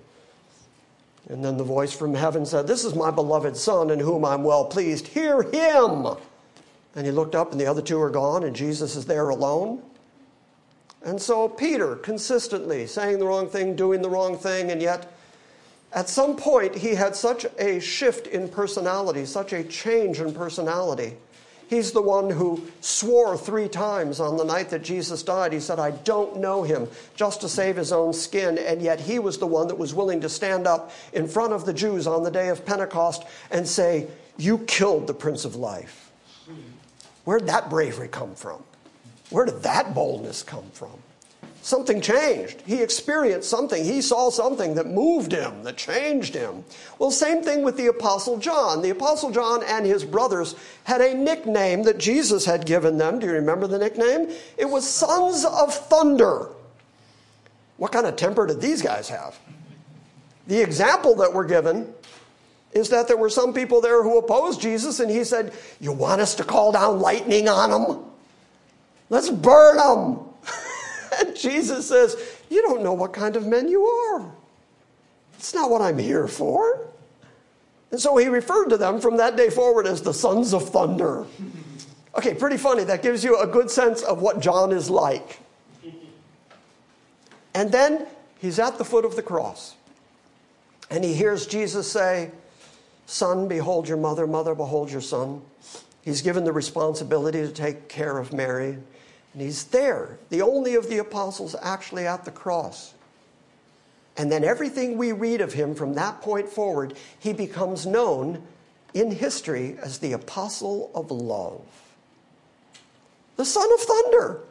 And 1.29 1.43
then 1.45 1.57
the 1.57 1.63
voice 1.63 1.93
from 1.93 2.13
heaven 2.13 2.45
said, 2.45 2.67
This 2.67 2.83
is 2.83 2.95
my 2.95 3.11
beloved 3.11 3.55
Son 3.55 3.89
in 3.89 3.99
whom 3.99 4.25
I'm 4.25 4.43
well 4.43 4.65
pleased. 4.65 5.07
Hear 5.07 5.43
him. 5.43 6.07
And 6.95 7.05
he 7.05 7.11
looked 7.11 7.35
up, 7.35 7.51
and 7.51 7.61
the 7.61 7.67
other 7.67 7.81
two 7.81 8.01
are 8.01 8.09
gone, 8.09 8.43
and 8.43 8.55
Jesus 8.55 8.95
is 8.95 9.05
there 9.05 9.29
alone. 9.29 9.81
And 11.03 11.21
so 11.21 11.47
Peter, 11.47 11.95
consistently 11.95 12.85
saying 12.85 13.19
the 13.19 13.25
wrong 13.25 13.49
thing, 13.49 13.75
doing 13.75 14.01
the 14.01 14.09
wrong 14.09 14.37
thing, 14.37 14.71
and 14.71 14.81
yet 14.81 15.11
at 15.93 16.09
some 16.09 16.35
point 16.35 16.75
he 16.75 16.95
had 16.95 17.15
such 17.15 17.45
a 17.57 17.79
shift 17.79 18.27
in 18.27 18.47
personality, 18.47 19.25
such 19.25 19.53
a 19.53 19.63
change 19.63 20.19
in 20.19 20.33
personality. 20.33 21.17
He's 21.71 21.93
the 21.93 22.01
one 22.01 22.29
who 22.29 22.67
swore 22.81 23.37
three 23.37 23.69
times 23.69 24.19
on 24.19 24.35
the 24.35 24.43
night 24.43 24.69
that 24.71 24.83
Jesus 24.83 25.23
died. 25.23 25.53
He 25.53 25.61
said, 25.61 25.79
I 25.79 25.91
don't 25.91 26.35
know 26.35 26.63
him, 26.63 26.89
just 27.15 27.39
to 27.41 27.49
save 27.49 27.77
his 27.77 27.93
own 27.93 28.11
skin. 28.11 28.57
And 28.57 28.81
yet 28.81 28.99
he 28.99 29.19
was 29.19 29.37
the 29.37 29.47
one 29.47 29.69
that 29.69 29.77
was 29.77 29.93
willing 29.93 30.19
to 30.19 30.27
stand 30.27 30.67
up 30.67 30.91
in 31.13 31.29
front 31.29 31.53
of 31.53 31.65
the 31.65 31.73
Jews 31.73 32.07
on 32.07 32.23
the 32.23 32.29
day 32.29 32.49
of 32.49 32.65
Pentecost 32.65 33.23
and 33.51 33.65
say, 33.65 34.07
You 34.37 34.57
killed 34.57 35.07
the 35.07 35.13
Prince 35.13 35.45
of 35.45 35.55
Life. 35.55 36.11
Where'd 37.23 37.47
that 37.47 37.69
bravery 37.69 38.09
come 38.09 38.35
from? 38.35 38.61
Where 39.29 39.45
did 39.45 39.63
that 39.63 39.95
boldness 39.95 40.43
come 40.43 40.69
from? 40.73 40.99
Something 41.63 42.01
changed. 42.01 42.61
He 42.65 42.81
experienced 42.81 43.47
something. 43.47 43.83
He 43.83 44.01
saw 44.01 44.31
something 44.31 44.73
that 44.75 44.87
moved 44.87 45.31
him, 45.31 45.63
that 45.63 45.77
changed 45.77 46.33
him. 46.33 46.63
Well, 46.97 47.11
same 47.11 47.43
thing 47.43 47.61
with 47.61 47.77
the 47.77 47.87
Apostle 47.87 48.39
John. 48.39 48.81
The 48.81 48.89
Apostle 48.89 49.29
John 49.29 49.61
and 49.63 49.85
his 49.85 50.03
brothers 50.03 50.55
had 50.85 51.01
a 51.01 51.13
nickname 51.13 51.83
that 51.83 51.99
Jesus 51.99 52.45
had 52.45 52.65
given 52.65 52.97
them. 52.97 53.19
Do 53.19 53.27
you 53.27 53.33
remember 53.33 53.67
the 53.67 53.77
nickname? 53.77 54.29
It 54.57 54.65
was 54.65 54.89
Sons 54.89 55.45
of 55.45 55.71
Thunder. 55.71 56.49
What 57.77 57.91
kind 57.91 58.07
of 58.07 58.15
temper 58.15 58.47
did 58.47 58.59
these 58.59 58.81
guys 58.81 59.07
have? 59.09 59.37
The 60.47 60.59
example 60.59 61.15
that 61.17 61.31
we're 61.31 61.47
given 61.47 61.93
is 62.73 62.89
that 62.89 63.07
there 63.07 63.17
were 63.17 63.29
some 63.29 63.53
people 63.53 63.81
there 63.81 64.01
who 64.01 64.17
opposed 64.17 64.61
Jesus, 64.61 64.99
and 64.99 65.11
he 65.11 65.23
said, 65.23 65.53
You 65.79 65.91
want 65.91 66.21
us 66.21 66.33
to 66.35 66.43
call 66.43 66.71
down 66.71 66.99
lightning 66.99 67.47
on 67.47 67.69
them? 67.69 68.05
Let's 69.09 69.29
burn 69.29 69.77
them. 69.77 70.30
And 71.21 71.35
Jesus 71.35 71.87
says, 71.87 72.17
You 72.49 72.61
don't 72.61 72.83
know 72.83 72.93
what 72.93 73.13
kind 73.13 73.35
of 73.35 73.45
men 73.47 73.67
you 73.67 73.85
are. 73.85 74.31
It's 75.37 75.53
not 75.53 75.69
what 75.69 75.81
I'm 75.81 75.97
here 75.97 76.27
for. 76.27 76.87
And 77.91 77.99
so 77.99 78.15
he 78.17 78.27
referred 78.27 78.69
to 78.69 78.77
them 78.77 79.01
from 79.01 79.17
that 79.17 79.35
day 79.35 79.49
forward 79.49 79.85
as 79.85 80.01
the 80.01 80.13
sons 80.13 80.53
of 80.53 80.69
thunder. 80.69 81.25
Okay, 82.17 82.33
pretty 82.33 82.57
funny. 82.57 82.83
That 82.83 83.01
gives 83.01 83.23
you 83.23 83.39
a 83.39 83.47
good 83.47 83.69
sense 83.69 84.01
of 84.01 84.21
what 84.21 84.39
John 84.39 84.71
is 84.71 84.89
like. 84.89 85.39
And 87.53 87.71
then 87.71 88.07
he's 88.39 88.59
at 88.59 88.77
the 88.77 88.85
foot 88.85 89.03
of 89.03 89.15
the 89.15 89.21
cross. 89.21 89.75
And 90.89 91.03
he 91.03 91.13
hears 91.13 91.47
Jesus 91.47 91.91
say, 91.91 92.31
Son, 93.05 93.47
behold 93.47 93.87
your 93.87 93.97
mother, 93.97 94.25
mother, 94.25 94.55
behold 94.55 94.91
your 94.91 95.01
son. 95.01 95.41
He's 96.01 96.21
given 96.21 96.43
the 96.43 96.53
responsibility 96.53 97.41
to 97.41 97.51
take 97.51 97.87
care 97.87 98.17
of 98.17 98.33
Mary. 98.33 98.77
And 99.33 99.41
he's 99.41 99.63
there, 99.65 100.17
the 100.29 100.41
only 100.41 100.75
of 100.75 100.89
the 100.89 100.97
apostles 100.97 101.55
actually 101.61 102.05
at 102.05 102.25
the 102.25 102.31
cross. 102.31 102.93
And 104.17 104.31
then 104.31 104.43
everything 104.43 104.97
we 104.97 105.13
read 105.13 105.39
of 105.41 105.53
him 105.53 105.73
from 105.73 105.93
that 105.93 106.21
point 106.21 106.49
forward, 106.49 106.95
he 107.17 107.31
becomes 107.31 107.85
known 107.85 108.43
in 108.93 109.11
history 109.11 109.77
as 109.81 109.99
the 109.99 110.11
apostle 110.11 110.91
of 110.93 111.11
love. 111.11 111.61
The 113.37 113.45
son 113.45 113.71
of 113.73 113.79
thunder 113.79 114.41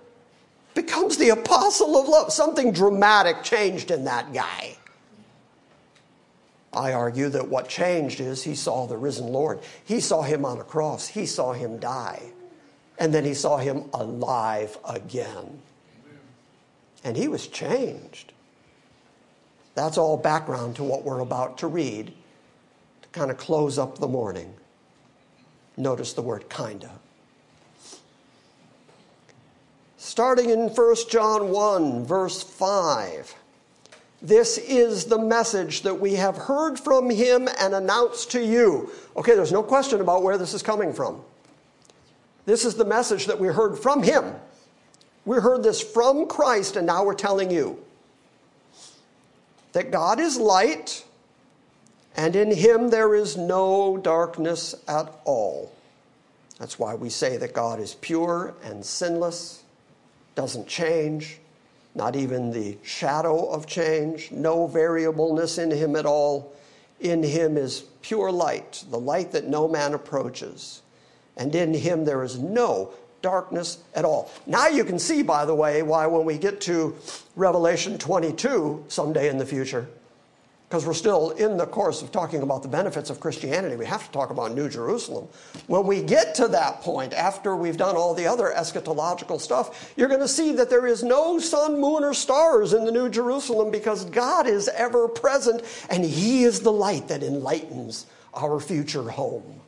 becomes 0.72 1.18
the 1.18 1.28
apostle 1.28 1.98
of 1.98 2.08
love. 2.08 2.32
Something 2.32 2.72
dramatic 2.72 3.42
changed 3.42 3.90
in 3.90 4.04
that 4.04 4.32
guy. 4.32 4.78
I 6.72 6.92
argue 6.94 7.28
that 7.28 7.48
what 7.48 7.68
changed 7.68 8.20
is 8.20 8.44
he 8.44 8.54
saw 8.54 8.86
the 8.86 8.96
risen 8.96 9.26
Lord. 9.26 9.60
He 9.84 10.00
saw 10.00 10.22
him 10.22 10.46
on 10.46 10.58
a 10.58 10.64
cross, 10.64 11.08
he 11.08 11.26
saw 11.26 11.52
him 11.52 11.78
die 11.78 12.32
and 13.00 13.14
then 13.14 13.24
he 13.24 13.32
saw 13.32 13.56
him 13.56 13.84
alive 13.94 14.78
again. 14.84 15.62
And 17.02 17.16
he 17.16 17.28
was 17.28 17.48
changed. 17.48 18.34
That's 19.74 19.96
all 19.96 20.18
background 20.18 20.76
to 20.76 20.84
what 20.84 21.02
we're 21.02 21.20
about 21.20 21.56
to 21.58 21.66
read 21.66 22.12
to 23.02 23.08
kind 23.08 23.30
of 23.30 23.38
close 23.38 23.78
up 23.78 23.98
the 23.98 24.06
morning. 24.06 24.52
Notice 25.78 26.12
the 26.12 26.20
word 26.20 26.50
kinda. 26.50 26.90
Starting 29.96 30.50
in 30.50 30.68
1 30.68 31.08
John 31.08 31.50
1, 31.50 32.04
verse 32.04 32.42
5. 32.42 33.34
This 34.20 34.58
is 34.58 35.06
the 35.06 35.18
message 35.18 35.82
that 35.82 35.98
we 35.98 36.14
have 36.14 36.36
heard 36.36 36.78
from 36.78 37.08
him 37.08 37.48
and 37.58 37.74
announced 37.74 38.30
to 38.32 38.44
you. 38.44 38.90
Okay, 39.16 39.34
there's 39.34 39.52
no 39.52 39.62
question 39.62 40.02
about 40.02 40.22
where 40.22 40.36
this 40.36 40.52
is 40.52 40.62
coming 40.62 40.92
from. 40.92 41.22
This 42.50 42.64
is 42.64 42.74
the 42.74 42.84
message 42.84 43.26
that 43.26 43.38
we 43.38 43.46
heard 43.46 43.78
from 43.78 44.02
him. 44.02 44.34
We 45.24 45.36
heard 45.36 45.62
this 45.62 45.80
from 45.80 46.26
Christ, 46.26 46.74
and 46.74 46.84
now 46.84 47.04
we're 47.04 47.14
telling 47.14 47.48
you 47.48 47.78
that 49.70 49.92
God 49.92 50.18
is 50.18 50.36
light, 50.36 51.04
and 52.16 52.34
in 52.34 52.50
him 52.50 52.88
there 52.88 53.14
is 53.14 53.36
no 53.36 53.96
darkness 53.98 54.74
at 54.88 55.14
all. 55.24 55.70
That's 56.58 56.76
why 56.76 56.96
we 56.96 57.08
say 57.08 57.36
that 57.36 57.54
God 57.54 57.78
is 57.78 57.94
pure 57.94 58.52
and 58.64 58.84
sinless, 58.84 59.62
doesn't 60.34 60.66
change, 60.66 61.38
not 61.94 62.16
even 62.16 62.50
the 62.50 62.78
shadow 62.82 63.46
of 63.46 63.68
change, 63.68 64.32
no 64.32 64.66
variableness 64.66 65.56
in 65.56 65.70
him 65.70 65.94
at 65.94 66.04
all. 66.04 66.52
In 66.98 67.22
him 67.22 67.56
is 67.56 67.84
pure 68.02 68.32
light, 68.32 68.82
the 68.90 68.98
light 68.98 69.30
that 69.30 69.46
no 69.46 69.68
man 69.68 69.94
approaches 69.94 70.82
and 71.40 71.52
in 71.54 71.74
him 71.74 72.04
there 72.04 72.22
is 72.22 72.38
no 72.38 72.92
darkness 73.22 73.78
at 73.94 74.04
all. 74.04 74.30
Now 74.46 74.68
you 74.68 74.84
can 74.84 74.98
see, 74.98 75.22
by 75.22 75.44
the 75.44 75.54
way, 75.54 75.82
why 75.82 76.06
when 76.06 76.24
we 76.24 76.38
get 76.38 76.60
to 76.62 76.96
Revelation 77.34 77.98
22 77.98 78.84
someday 78.88 79.28
in 79.28 79.38
the 79.38 79.46
future, 79.46 79.88
because 80.68 80.86
we're 80.86 80.94
still 80.94 81.30
in 81.30 81.56
the 81.56 81.66
course 81.66 82.00
of 82.00 82.12
talking 82.12 82.42
about 82.42 82.62
the 82.62 82.68
benefits 82.68 83.10
of 83.10 83.18
Christianity, 83.18 83.74
we 83.74 83.86
have 83.86 84.06
to 84.06 84.12
talk 84.12 84.30
about 84.30 84.54
New 84.54 84.68
Jerusalem. 84.68 85.26
When 85.66 85.84
we 85.84 86.02
get 86.02 86.36
to 86.36 86.46
that 86.48 86.82
point, 86.82 87.12
after 87.12 87.56
we've 87.56 87.76
done 87.76 87.96
all 87.96 88.14
the 88.14 88.26
other 88.26 88.52
eschatological 88.56 89.40
stuff, 89.40 89.92
you're 89.96 90.08
going 90.08 90.20
to 90.20 90.28
see 90.28 90.52
that 90.52 90.70
there 90.70 90.86
is 90.86 91.02
no 91.02 91.40
sun, 91.40 91.80
moon, 91.80 92.04
or 92.04 92.14
stars 92.14 92.72
in 92.72 92.84
the 92.84 92.92
New 92.92 93.08
Jerusalem 93.08 93.72
because 93.72 94.04
God 94.04 94.46
is 94.46 94.68
ever 94.68 95.08
present 95.08 95.64
and 95.90 96.04
He 96.04 96.44
is 96.44 96.60
the 96.60 96.72
light 96.72 97.08
that 97.08 97.24
enlightens 97.24 98.06
our 98.32 98.60
future 98.60 99.10
home 99.10 99.59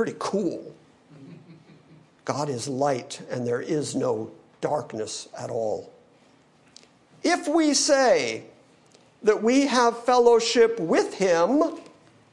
pretty 0.00 0.16
cool. 0.18 0.74
God 2.24 2.48
is 2.48 2.66
light 2.66 3.20
and 3.30 3.46
there 3.46 3.60
is 3.60 3.94
no 3.94 4.30
darkness 4.62 5.28
at 5.38 5.50
all. 5.50 5.92
If 7.22 7.46
we 7.46 7.74
say 7.74 8.44
that 9.22 9.42
we 9.42 9.66
have 9.66 10.02
fellowship 10.04 10.80
with 10.80 11.12
Him, 11.12 11.80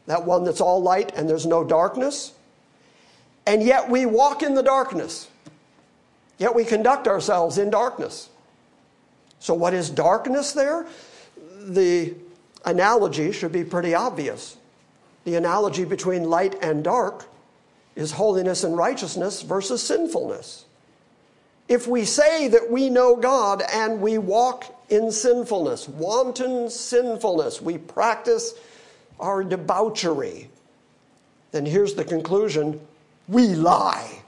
that 0.06 0.26
one 0.26 0.46
that's 0.46 0.62
all 0.62 0.82
light 0.82 1.12
and 1.14 1.30
there's 1.30 1.46
no 1.46 1.62
darkness, 1.66 2.32
and 3.46 3.62
yet 3.62 3.90
we 3.90 4.06
walk 4.06 4.44
in 4.44 4.56
the 4.56 4.64
darkness, 4.64 5.28
yet 6.38 6.56
we 6.56 6.64
conduct 6.64 7.06
ourselves 7.06 7.58
in 7.58 7.70
darkness. 7.70 8.30
So, 9.40 9.54
what 9.54 9.74
is 9.74 9.90
darkness 9.90 10.54
there? 10.54 10.86
The 11.64 12.16
analogy 12.64 13.34
should 13.34 13.52
be 13.52 13.66
pretty 13.66 13.94
obvious. 13.94 14.56
The 15.26 15.36
analogy 15.36 15.84
between 15.84 16.30
light 16.30 16.56
and 16.62 16.82
dark 16.82 17.26
is 17.98 18.12
holiness 18.12 18.64
and 18.64 18.78
righteousness 18.78 19.42
versus 19.42 19.82
sinfulness. 19.82 20.66
If 21.68 21.88
we 21.88 22.06
say 22.06 22.48
that 22.48 22.70
we 22.70 22.90
know 22.90 23.16
God 23.16 23.64
and 23.74 24.00
we 24.00 24.20
walk 24.20 24.74
in 24.90 25.12
sinfulness, 25.12 25.90
wanton 25.90 26.70
sinfulness, 26.70 27.62
we 27.62 27.80
practice 27.80 28.54
our 29.20 29.44
debauchery, 29.44 30.48
then 31.52 31.66
here's 31.66 31.96
the 31.96 32.06
conclusion 32.06 32.80
we 33.28 33.48
lie. 33.48 34.22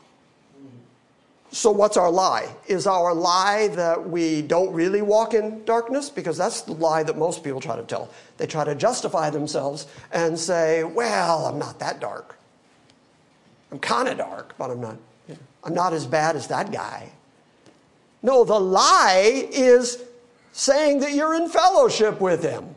So, 1.52 1.72
what's 1.72 1.98
our 1.98 2.12
lie? 2.12 2.48
Is 2.68 2.86
our 2.86 3.14
lie 3.14 3.70
that 3.70 4.10
we 4.10 4.42
don't 4.42 4.72
really 4.72 5.02
walk 5.02 5.34
in 5.34 5.64
darkness? 5.66 6.10
Because 6.10 6.38
that's 6.38 6.62
the 6.62 6.74
lie 6.74 7.04
that 7.04 7.18
most 7.18 7.44
people 7.44 7.60
try 7.60 7.76
to 7.76 7.84
tell. 7.84 8.10
They 8.38 8.46
try 8.46 8.64
to 8.66 8.76
justify 8.76 9.30
themselves 9.30 9.88
and 10.12 10.38
say, 10.38 10.84
well, 10.84 11.46
I'm 11.46 11.58
not 11.58 11.80
that 11.80 12.00
dark. 12.00 12.39
I'm 13.72 13.80
kind 13.80 14.08
of 14.08 14.18
dark, 14.18 14.56
but 14.58 14.72
I'm 14.72 14.82
not. 14.82 14.98
I'm 15.64 15.74
not 15.74 15.94
as 15.94 16.06
bad 16.06 16.36
as 16.36 16.48
that 16.48 16.72
guy. 16.72 17.12
No, 18.24 18.44
the 18.44 18.60
lie 18.60 19.48
is 19.52 20.04
saying 20.54 21.00
that 21.02 21.14
you're 21.14 21.36
in 21.36 21.50
fellowship 21.50 22.20
with 22.20 22.44
him. 22.44 22.76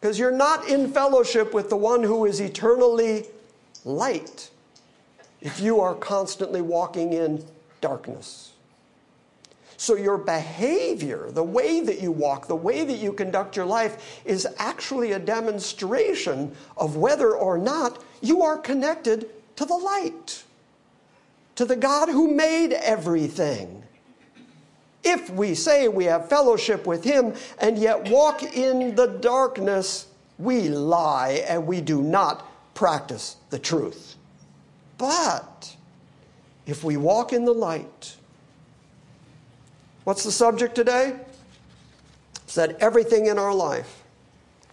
Because 0.00 0.18
you're 0.18 0.32
not 0.32 0.68
in 0.68 0.90
fellowship 0.90 1.52
with 1.52 1.68
the 1.68 1.76
one 1.76 2.02
who 2.02 2.24
is 2.24 2.40
eternally 2.40 3.26
light 3.84 4.50
if 5.40 5.60
you 5.60 5.80
are 5.80 5.94
constantly 5.94 6.62
walking 6.62 7.12
in 7.12 7.44
darkness. 7.80 8.49
So, 9.80 9.96
your 9.96 10.18
behavior, 10.18 11.30
the 11.30 11.42
way 11.42 11.80
that 11.80 12.02
you 12.02 12.12
walk, 12.12 12.48
the 12.48 12.54
way 12.54 12.84
that 12.84 12.98
you 12.98 13.14
conduct 13.14 13.56
your 13.56 13.64
life, 13.64 14.20
is 14.26 14.46
actually 14.58 15.12
a 15.12 15.18
demonstration 15.18 16.54
of 16.76 16.98
whether 16.98 17.34
or 17.34 17.56
not 17.56 18.04
you 18.20 18.42
are 18.42 18.58
connected 18.58 19.30
to 19.56 19.64
the 19.64 19.74
light, 19.74 20.44
to 21.54 21.64
the 21.64 21.76
God 21.76 22.10
who 22.10 22.30
made 22.30 22.74
everything. 22.74 23.82
if 25.02 25.30
we 25.30 25.54
say 25.54 25.88
we 25.88 26.04
have 26.04 26.28
fellowship 26.28 26.86
with 26.86 27.02
him 27.02 27.32
and 27.58 27.78
yet 27.78 28.10
walk 28.10 28.42
in 28.42 28.94
the 28.94 29.06
darkness, 29.06 30.08
we 30.38 30.68
lie 30.68 31.42
and 31.48 31.66
we 31.66 31.80
do 31.80 32.02
not 32.02 32.46
practice 32.74 33.36
the 33.48 33.58
truth. 33.58 34.16
But 34.98 35.74
if 36.66 36.84
we 36.84 36.98
walk 36.98 37.32
in 37.32 37.46
the 37.46 37.54
light, 37.54 38.16
what's 40.04 40.24
the 40.24 40.32
subject 40.32 40.74
today? 40.74 41.16
It's 42.44 42.54
that 42.54 42.78
everything 42.80 43.26
in 43.26 43.38
our 43.38 43.54
life, 43.54 44.02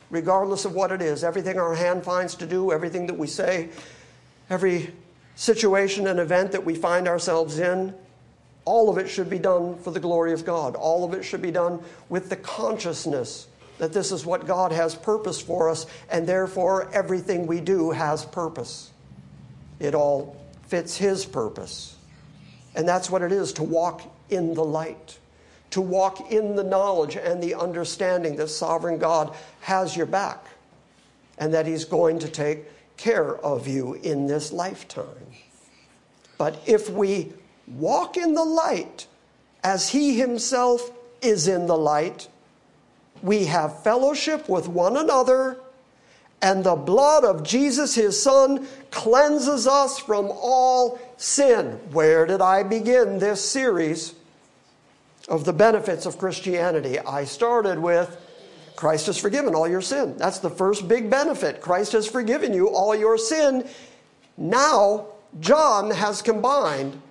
regardless 0.09 0.65
of 0.65 0.73
what 0.73 0.91
it 0.91 1.01
is, 1.01 1.23
everything 1.23 1.59
our 1.59 1.75
hand 1.75 2.03
finds 2.03 2.35
to 2.35 2.47
do, 2.47 2.71
everything 2.71 3.07
that 3.07 3.17
we 3.17 3.27
say, 3.27 3.69
every 4.49 4.91
situation 5.35 6.07
and 6.07 6.19
event 6.19 6.51
that 6.53 6.65
we 6.65 6.73
find 6.73 7.07
ourselves 7.07 7.59
in, 7.59 7.93
all 8.65 8.89
of 8.89 8.97
it 8.97 9.07
should 9.07 9.29
be 9.29 9.39
done 9.39 9.77
for 9.77 9.91
the 9.91 9.99
glory 9.99 10.33
of 10.33 10.43
God. 10.43 10.75
All 10.75 11.05
of 11.05 11.13
it 11.13 11.23
should 11.23 11.41
be 11.41 11.51
done 11.51 11.81
with 12.09 12.29
the 12.29 12.35
consciousness 12.35 13.47
that 13.77 13.93
this 13.93 14.11
is 14.11 14.25
what 14.25 14.47
God 14.47 14.71
has 14.71 14.95
purpose 14.95 15.39
for 15.39 15.69
us, 15.69 15.85
and 16.09 16.27
therefore 16.27 16.89
everything 16.93 17.47
we 17.47 17.61
do 17.61 17.91
has 17.91 18.25
purpose. 18.25 18.91
It 19.79 19.93
all 19.93 20.35
fits 20.67 20.97
His 20.97 21.25
purpose. 21.25 21.95
And 22.75 22.87
that's 22.87 23.09
what 23.09 23.21
it 23.21 23.31
is 23.31 23.53
to 23.53 23.63
walk 23.63 24.01
in 24.29 24.53
the 24.53 24.63
light, 24.63 25.19
to 25.71 25.81
walk 25.81 26.31
in 26.31 26.55
the 26.55 26.63
knowledge 26.63 27.15
and 27.15 27.41
the 27.41 27.55
understanding 27.55 28.35
that 28.37 28.47
sovereign 28.49 28.97
God 28.97 29.35
has 29.61 29.95
your 29.95 30.05
back 30.05 30.45
and 31.37 31.53
that 31.53 31.65
He's 31.65 31.85
going 31.85 32.19
to 32.19 32.27
take 32.27 32.65
care 32.97 33.37
of 33.37 33.67
you 33.67 33.93
in 33.95 34.27
this 34.27 34.51
lifetime. 34.51 35.05
But 36.37 36.61
if 36.65 36.89
we 36.89 37.33
walk 37.67 38.17
in 38.17 38.33
the 38.33 38.43
light 38.43 39.07
as 39.63 39.89
He 39.89 40.17
Himself 40.17 40.91
is 41.21 41.47
in 41.47 41.67
the 41.67 41.77
light, 41.77 42.27
we 43.21 43.45
have 43.45 43.83
fellowship 43.83 44.47
with 44.47 44.67
one 44.67 44.97
another, 44.97 45.59
and 46.41 46.63
the 46.63 46.75
blood 46.75 47.23
of 47.23 47.43
Jesus, 47.43 47.95
his 47.95 48.21
Son, 48.21 48.67
cleanses 48.91 49.65
us 49.65 49.97
from 49.97 50.29
all 50.31 50.99
sin. 51.17 51.79
Where 51.91 52.27
did 52.27 52.41
I 52.41 52.61
begin 52.61 53.17
this 53.17 53.43
series 53.43 54.13
of 55.27 55.45
the 55.45 55.53
benefits 55.53 56.05
of 56.05 56.17
Christianity? 56.17 56.99
I 56.99 57.25
started 57.25 57.79
with 57.79 58.17
Christ 58.77 59.07
has 59.07 59.17
forgiven 59.17 59.55
all 59.55 59.67
your 59.67 59.81
sin. 59.81 60.15
That's 60.17 60.37
the 60.37 60.51
first 60.51 60.87
big 60.87 61.09
benefit. 61.09 61.61
Christ 61.61 61.93
has 61.93 62.07
forgiven 62.07 62.53
you 62.53 62.69
all 62.69 62.95
your 62.95 63.17
sin. 63.17 63.67
Now, 64.37 65.07
John 65.39 65.89
has 65.89 66.21
combined 66.21 67.01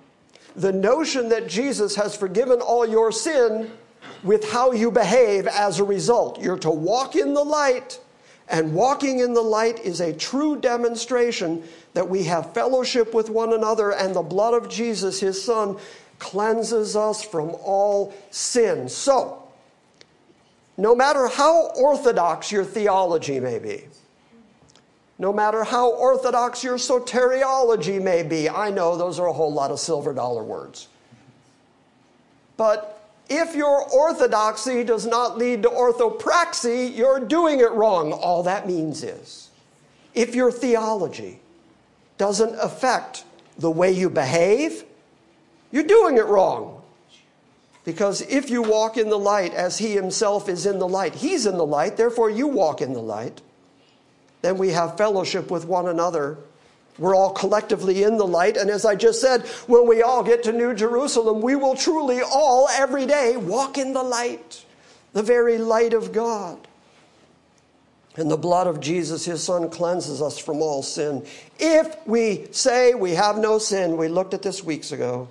the 0.55 0.71
notion 0.71 1.29
that 1.29 1.47
Jesus 1.47 1.95
has 1.95 2.15
forgiven 2.15 2.61
all 2.61 2.87
your 2.87 3.11
sin 3.11 3.69
with 4.23 4.49
how 4.49 4.71
you 4.71 4.89
behave 4.89 5.45
as 5.45 5.79
a 5.79 5.83
result. 5.83 6.41
You're 6.41 6.57
to 6.59 6.71
walk 6.71 7.15
in 7.15 7.33
the 7.33 7.43
light, 7.43 7.99
and 8.47 8.73
walking 8.73 9.19
in 9.19 9.33
the 9.33 9.41
light 9.41 9.79
is 9.79 9.99
a 9.99 10.13
true 10.13 10.55
demonstration 10.55 11.63
that 11.93 12.07
we 12.07 12.23
have 12.23 12.53
fellowship 12.53 13.13
with 13.13 13.29
one 13.29 13.53
another, 13.53 13.91
and 13.91 14.15
the 14.15 14.21
blood 14.21 14.53
of 14.53 14.69
Jesus, 14.69 15.19
his 15.19 15.43
Son, 15.43 15.77
cleanses 16.19 16.95
us 16.95 17.23
from 17.23 17.51
all 17.63 18.13
sin. 18.31 18.89
So, 18.89 19.43
no 20.77 20.95
matter 20.95 21.27
how 21.27 21.71
orthodox 21.75 22.51
your 22.51 22.63
theology 22.63 23.39
may 23.39 23.59
be, 23.59 23.85
no 25.19 25.33
matter 25.33 25.63
how 25.63 25.91
orthodox 25.93 26.63
your 26.63 26.77
soteriology 26.77 28.01
may 28.01 28.21
be, 28.21 28.47
I 28.47 28.69
know 28.69 28.95
those 28.95 29.19
are 29.19 29.27
a 29.27 29.33
whole 29.33 29.51
lot 29.51 29.71
of 29.71 29.79
silver 29.79 30.13
dollar 30.13 30.43
words. 30.43 30.87
But 32.55 33.09
if 33.29 33.55
your 33.55 33.83
orthodoxy 33.89 34.83
does 34.83 35.05
not 35.05 35.37
lead 35.37 35.63
to 35.63 35.69
orthopraxy, 35.69 36.95
you're 36.95 37.19
doing 37.19 37.59
it 37.59 37.71
wrong. 37.71 38.13
All 38.13 38.43
that 38.43 38.67
means 38.67 39.03
is 39.03 39.49
if 40.13 40.35
your 40.35 40.51
theology 40.51 41.39
doesn't 42.17 42.55
affect 42.55 43.23
the 43.57 43.71
way 43.71 43.91
you 43.91 44.09
behave, 44.09 44.83
you're 45.71 45.83
doing 45.83 46.17
it 46.17 46.25
wrong. 46.25 46.81
Because 47.83 48.21
if 48.21 48.49
you 48.49 48.61
walk 48.61 48.97
in 48.97 49.09
the 49.09 49.17
light 49.17 49.53
as 49.53 49.77
he 49.77 49.93
himself 49.93 50.49
is 50.49 50.65
in 50.65 50.77
the 50.77 50.87
light, 50.87 51.15
he's 51.15 51.45
in 51.45 51.57
the 51.57 51.65
light, 51.65 51.95
therefore 51.95 52.29
you 52.29 52.47
walk 52.47 52.81
in 52.81 52.93
the 52.93 53.01
light, 53.01 53.41
then 54.41 54.57
we 54.57 54.69
have 54.69 54.97
fellowship 54.97 55.49
with 55.49 55.65
one 55.65 55.87
another 55.87 56.37
we're 56.97 57.15
all 57.15 57.31
collectively 57.31 58.03
in 58.03 58.17
the 58.17 58.25
light. 58.25 58.57
And 58.57 58.69
as 58.69 58.85
I 58.85 58.95
just 58.95 59.21
said, 59.21 59.45
when 59.67 59.87
we 59.87 60.01
all 60.01 60.23
get 60.23 60.43
to 60.43 60.51
New 60.51 60.73
Jerusalem, 60.73 61.41
we 61.41 61.55
will 61.55 61.75
truly 61.75 62.21
all, 62.21 62.67
every 62.69 63.05
day, 63.05 63.37
walk 63.37 63.77
in 63.77 63.93
the 63.93 64.03
light, 64.03 64.65
the 65.13 65.23
very 65.23 65.57
light 65.57 65.93
of 65.93 66.11
God. 66.11 66.59
And 68.15 68.31
the 68.31 68.37
blood 68.37 68.65
of 68.65 68.79
Jesus, 68.79 69.25
his 69.25 69.43
son, 69.43 69.69
cleanses 69.69 70.23
us 70.23 70.39
from 70.39 70.57
all 70.57 70.81
sin. 70.81 71.23
If 71.59 71.95
we 72.07 72.47
say 72.49 72.95
we 72.95 73.11
have 73.11 73.37
no 73.37 73.59
sin, 73.59 73.95
we 73.95 74.07
looked 74.07 74.33
at 74.33 74.41
this 74.41 74.63
weeks 74.63 74.91
ago. 74.91 75.27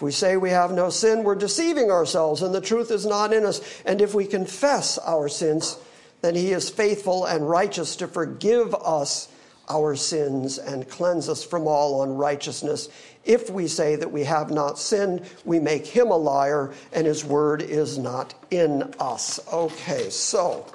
If 0.00 0.04
we 0.04 0.12
say 0.12 0.38
we 0.38 0.48
have 0.48 0.72
no 0.72 0.88
sin, 0.88 1.24
we're 1.24 1.34
deceiving 1.34 1.90
ourselves 1.90 2.40
and 2.40 2.54
the 2.54 2.60
truth 2.62 2.90
is 2.90 3.04
not 3.04 3.34
in 3.34 3.44
us. 3.44 3.60
And 3.84 4.00
if 4.00 4.14
we 4.14 4.24
confess 4.24 4.96
our 4.96 5.28
sins, 5.28 5.76
then 6.22 6.34
he 6.34 6.52
is 6.52 6.70
faithful 6.70 7.26
and 7.26 7.46
righteous 7.46 7.96
to 7.96 8.08
forgive 8.08 8.74
us 8.74 9.28
our 9.68 9.94
sins 9.94 10.56
and 10.56 10.88
cleanse 10.88 11.28
us 11.28 11.44
from 11.44 11.66
all 11.66 12.02
unrighteousness. 12.02 12.88
If 13.26 13.50
we 13.50 13.68
say 13.68 13.94
that 13.96 14.10
we 14.10 14.24
have 14.24 14.50
not 14.50 14.78
sinned, 14.78 15.28
we 15.44 15.58
make 15.60 15.86
him 15.86 16.06
a 16.10 16.16
liar 16.16 16.72
and 16.94 17.06
his 17.06 17.22
word 17.22 17.60
is 17.60 17.98
not 17.98 18.32
in 18.50 18.94
us. 18.98 19.38
Okay, 19.52 20.08
so 20.08 20.66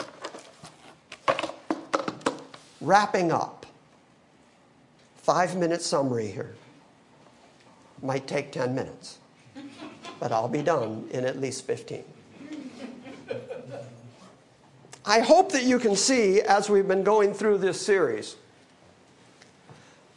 wrapping 2.79 3.31
up, 3.31 3.65
five 5.15 5.57
minute 5.57 5.81
summary 5.81 6.27
here. 6.27 6.54
Might 8.05 8.27
take 8.27 8.51
10 8.51 8.75
minutes, 8.75 9.17
but 10.19 10.31
I'll 10.31 10.47
be 10.47 10.61
done 10.61 11.07
in 11.11 11.25
at 11.25 11.39
least 11.39 11.65
15. 11.65 12.03
I 15.05 15.19
hope 15.19 15.51
that 15.51 15.63
you 15.63 15.79
can 15.79 15.95
see 15.95 16.41
as 16.41 16.69
we've 16.69 16.87
been 16.87 17.03
going 17.03 17.33
through 17.33 17.59
this 17.59 17.83
series 17.83 18.35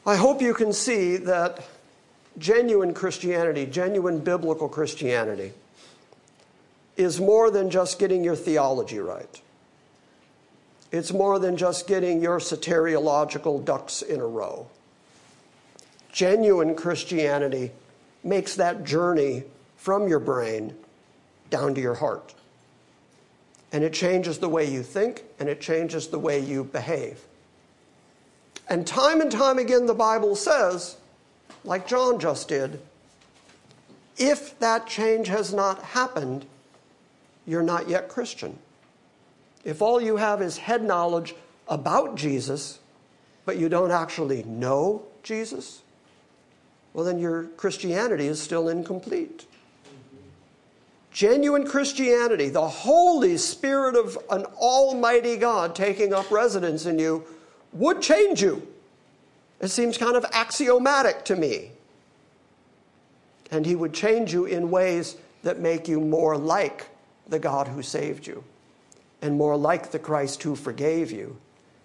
I 0.09 0.17
hope 0.17 0.41
you 0.41 0.55
can 0.55 0.73
see 0.73 1.19
that 1.19 1.69
genuine 2.39 2.95
Christianity, 2.95 3.67
genuine 3.67 4.21
biblical 4.21 4.67
Christianity, 4.67 5.53
is 6.97 7.21
more 7.21 7.51
than 7.51 7.69
just 7.69 7.99
getting 7.99 8.25
your 8.25 8.35
theology 8.35 9.01
right. 9.01 9.43
It's 10.91 11.13
more 11.13 11.39
than 11.39 11.59
just 11.59 11.87
getting 11.87 12.23
your 12.23 12.39
soteriological 12.39 13.67
ducks 13.67 14.01
in 14.01 14.21
a 14.21 14.27
row. 14.27 14.69
Genuine 16.13 16.75
Christianity 16.75 17.73
makes 18.25 18.57
that 18.57 18.85
journey 18.85 19.45
from 19.77 20.09
your 20.09 20.19
brain 20.19 20.75
down 21.51 21.75
to 21.75 21.81
your 21.81 21.95
heart. 21.95 22.35
And 23.73 23.85
it 23.85 23.93
changes 23.93 24.39
the 24.39 24.49
way 24.49 24.71
you 24.71 24.83
think 24.83 25.25
and 25.39 25.49
it 25.49 25.61
changes 25.61 26.09
the 26.09 26.19
way 26.19 26.41
you 26.41 26.65
behave. 26.65 27.21
And 28.69 28.87
time 28.87 29.21
and 29.21 29.31
time 29.31 29.59
again, 29.59 29.87
the 29.87 29.95
Bible 29.95 30.37
says, 30.37 30.97
like 31.65 31.87
John 31.87 32.19
just 32.19 32.49
did, 32.49 32.81
if 34.17 34.59
that 34.59 34.87
change 34.87 35.29
has 35.29 35.55
not 35.55 35.83
happened, 35.83 36.45
you're 37.47 37.63
not 37.63 37.89
yet 37.89 38.09
Christian. 38.09 38.59
If 39.65 39.81
all 39.81 40.01
you 40.01 40.17
have 40.17 40.43
is 40.43 40.59
head 40.59 40.85
knowledge 40.85 41.35
about 41.69 42.17
Jesus, 42.17 42.79
but 43.45 43.57
you 43.57 43.69
don't 43.69 43.91
actually 43.91 44.43
know 44.45 45.03
Jesus, 45.23 45.83
well, 46.99 47.05
then 47.05 47.21
your 47.21 47.45
Christianity 47.57 48.27
is 48.27 48.43
still 48.43 48.69
incomplete. 48.69 49.47
Genuine 51.13 51.65
Christianity, 51.65 52.49
the 52.49 52.67
Holy 52.67 53.37
Spirit 53.37 53.95
of 53.95 54.19
an 54.33 54.45
Almighty 54.57 55.37
God 55.37 55.77
taking 55.77 56.13
up 56.13 56.29
residence 56.29 56.87
in 56.87 56.99
you, 56.99 57.23
would 57.73 58.03
change 58.03 58.43
you. 58.43 58.67
It 59.61 59.69
seems 59.69 59.97
kind 59.97 60.17
of 60.17 60.27
axiomatic 60.33 61.25
to 61.27 61.37
me. 61.37 61.71
And 63.53 63.65
he 63.65 63.77
would 63.77 63.95
change 63.95 64.33
you 64.33 64.47
in 64.47 64.69
ways 64.69 65.19
that 65.45 65.61
make 65.61 65.87
you 65.87 66.01
more 66.01 66.37
like 66.37 66.89
the 67.29 67.39
God 67.39 67.69
who 67.69 67.81
saved 67.81 68.27
you 68.27 68.43
and 69.23 69.39
more 69.39 69.57
like 69.57 69.93
the 69.93 70.01
Christ 70.01 70.43
who 70.43 70.57
forgave 70.57 71.13
you 71.13 71.37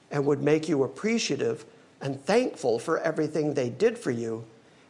and 0.10 0.26
would 0.26 0.41
make 0.41 0.68
you 0.68 0.84
appreciative 0.84 1.65
and 2.02 2.19
thankful 2.19 2.80
for 2.80 2.99
everything 3.02 3.53
they 3.53 3.69
did 3.69 3.95
for 3.95 4.10
you. 4.10 4.45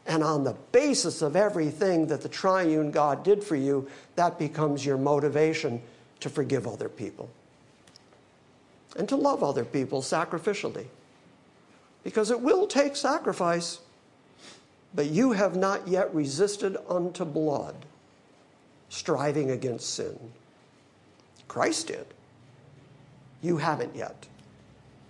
And 0.05 0.23
on 0.23 0.43
the 0.43 0.55
basis 0.71 1.21
of 1.21 1.35
everything 1.35 2.07
that 2.07 2.21
the 2.21 2.29
triune 2.29 2.91
God 2.91 3.23
did 3.23 3.43
for 3.43 3.55
you, 3.55 3.87
that 4.15 4.37
becomes 4.37 4.85
your 4.85 4.97
motivation 4.97 5.81
to 6.19 6.29
forgive 6.29 6.67
other 6.67 6.89
people 6.89 7.29
and 8.95 9.09
to 9.09 9.15
love 9.15 9.43
other 9.43 9.65
people 9.65 10.01
sacrificially. 10.01 10.85
Because 12.03 12.31
it 12.31 12.41
will 12.41 12.67
take 12.67 12.95
sacrifice, 12.95 13.79
but 14.93 15.07
you 15.07 15.31
have 15.31 15.55
not 15.55 15.87
yet 15.87 16.13
resisted 16.13 16.77
unto 16.89 17.25
blood. 17.25 17.75
striving 18.93 19.49
against 19.49 19.95
sin. 19.95 20.19
Christ 21.47 21.87
did. 21.87 22.05
You 23.41 23.57
haven't 23.57 23.95
yet. 23.95 24.27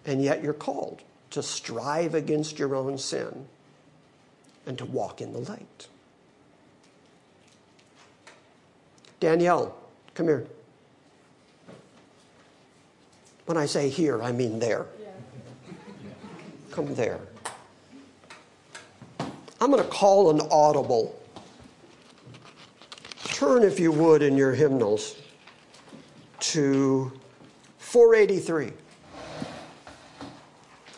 And 0.05 0.23
yet 0.23 0.41
you're 0.41 0.53
called 0.53 1.01
to 1.31 1.43
strive 1.43 2.15
against 2.15 2.57
your 2.57 2.75
own 2.75 2.97
sin 2.97 3.45
and 4.65 4.77
to 4.77 4.85
walk 4.85 5.21
in 5.21 5.33
the 5.33 5.39
light. 5.39 5.87
Danielle, 9.19 9.75
come 10.15 10.27
here. 10.27 10.45
When 13.45 13.57
I 13.57 13.65
say 13.65 13.89
here, 13.89 14.21
I 14.21 14.31
mean 14.31 14.59
there. 14.59 14.85
Come 16.71 16.93
there. 16.95 17.19
I'm 19.61 19.71
going 19.71 19.83
to 19.83 19.89
call 19.89 20.29
an 20.29 20.41
audible. 20.51 21.17
Turn, 23.25 23.63
if 23.63 23.79
you 23.79 23.91
would, 23.91 24.21
in 24.21 24.35
your 24.35 24.53
hymnals 24.53 25.15
to 26.39 27.11
483. 27.77 28.73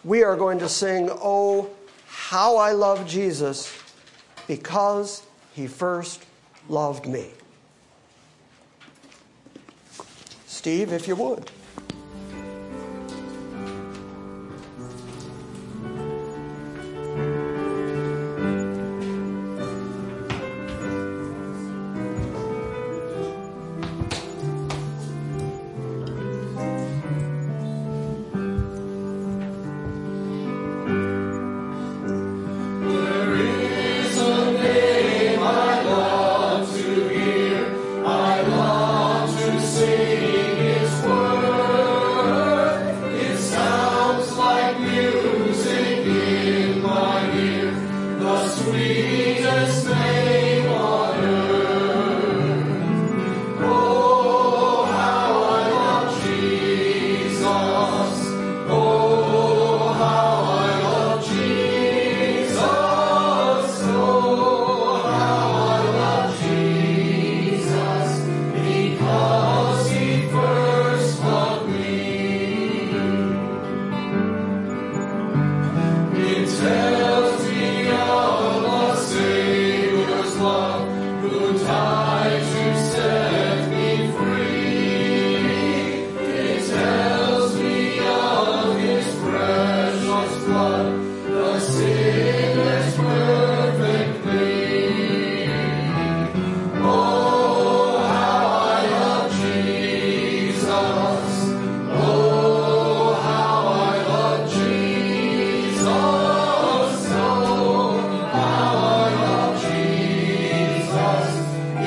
We 0.04 0.24
are 0.24 0.36
going 0.36 0.58
to 0.60 0.70
sing, 0.70 1.10
Oh, 1.12 1.70
how 2.30 2.58
I 2.58 2.72
love 2.72 3.06
Jesus 3.06 3.72
because 4.48 5.22
he 5.54 5.68
first 5.68 6.26
loved 6.68 7.06
me. 7.06 7.30
Steve, 10.48 10.92
if 10.92 11.08
you 11.08 11.16
would. 11.16 11.52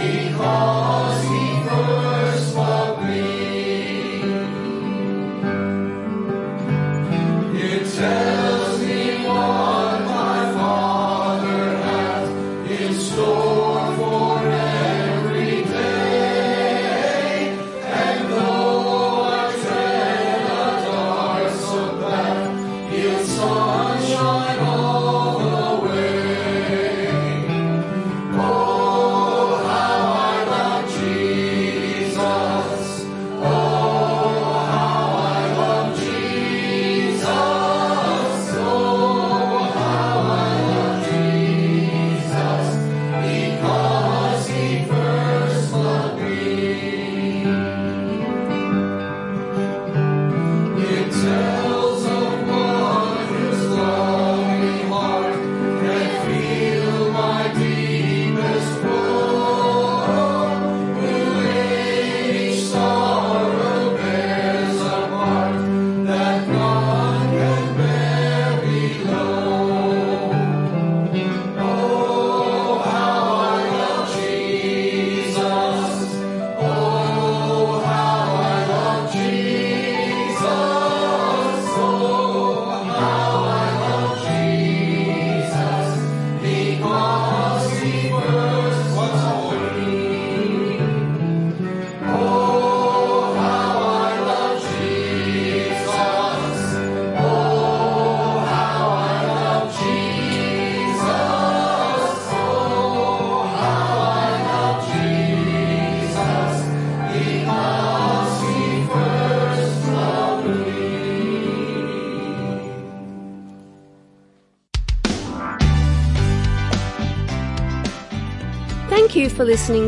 Thank 0.08 0.97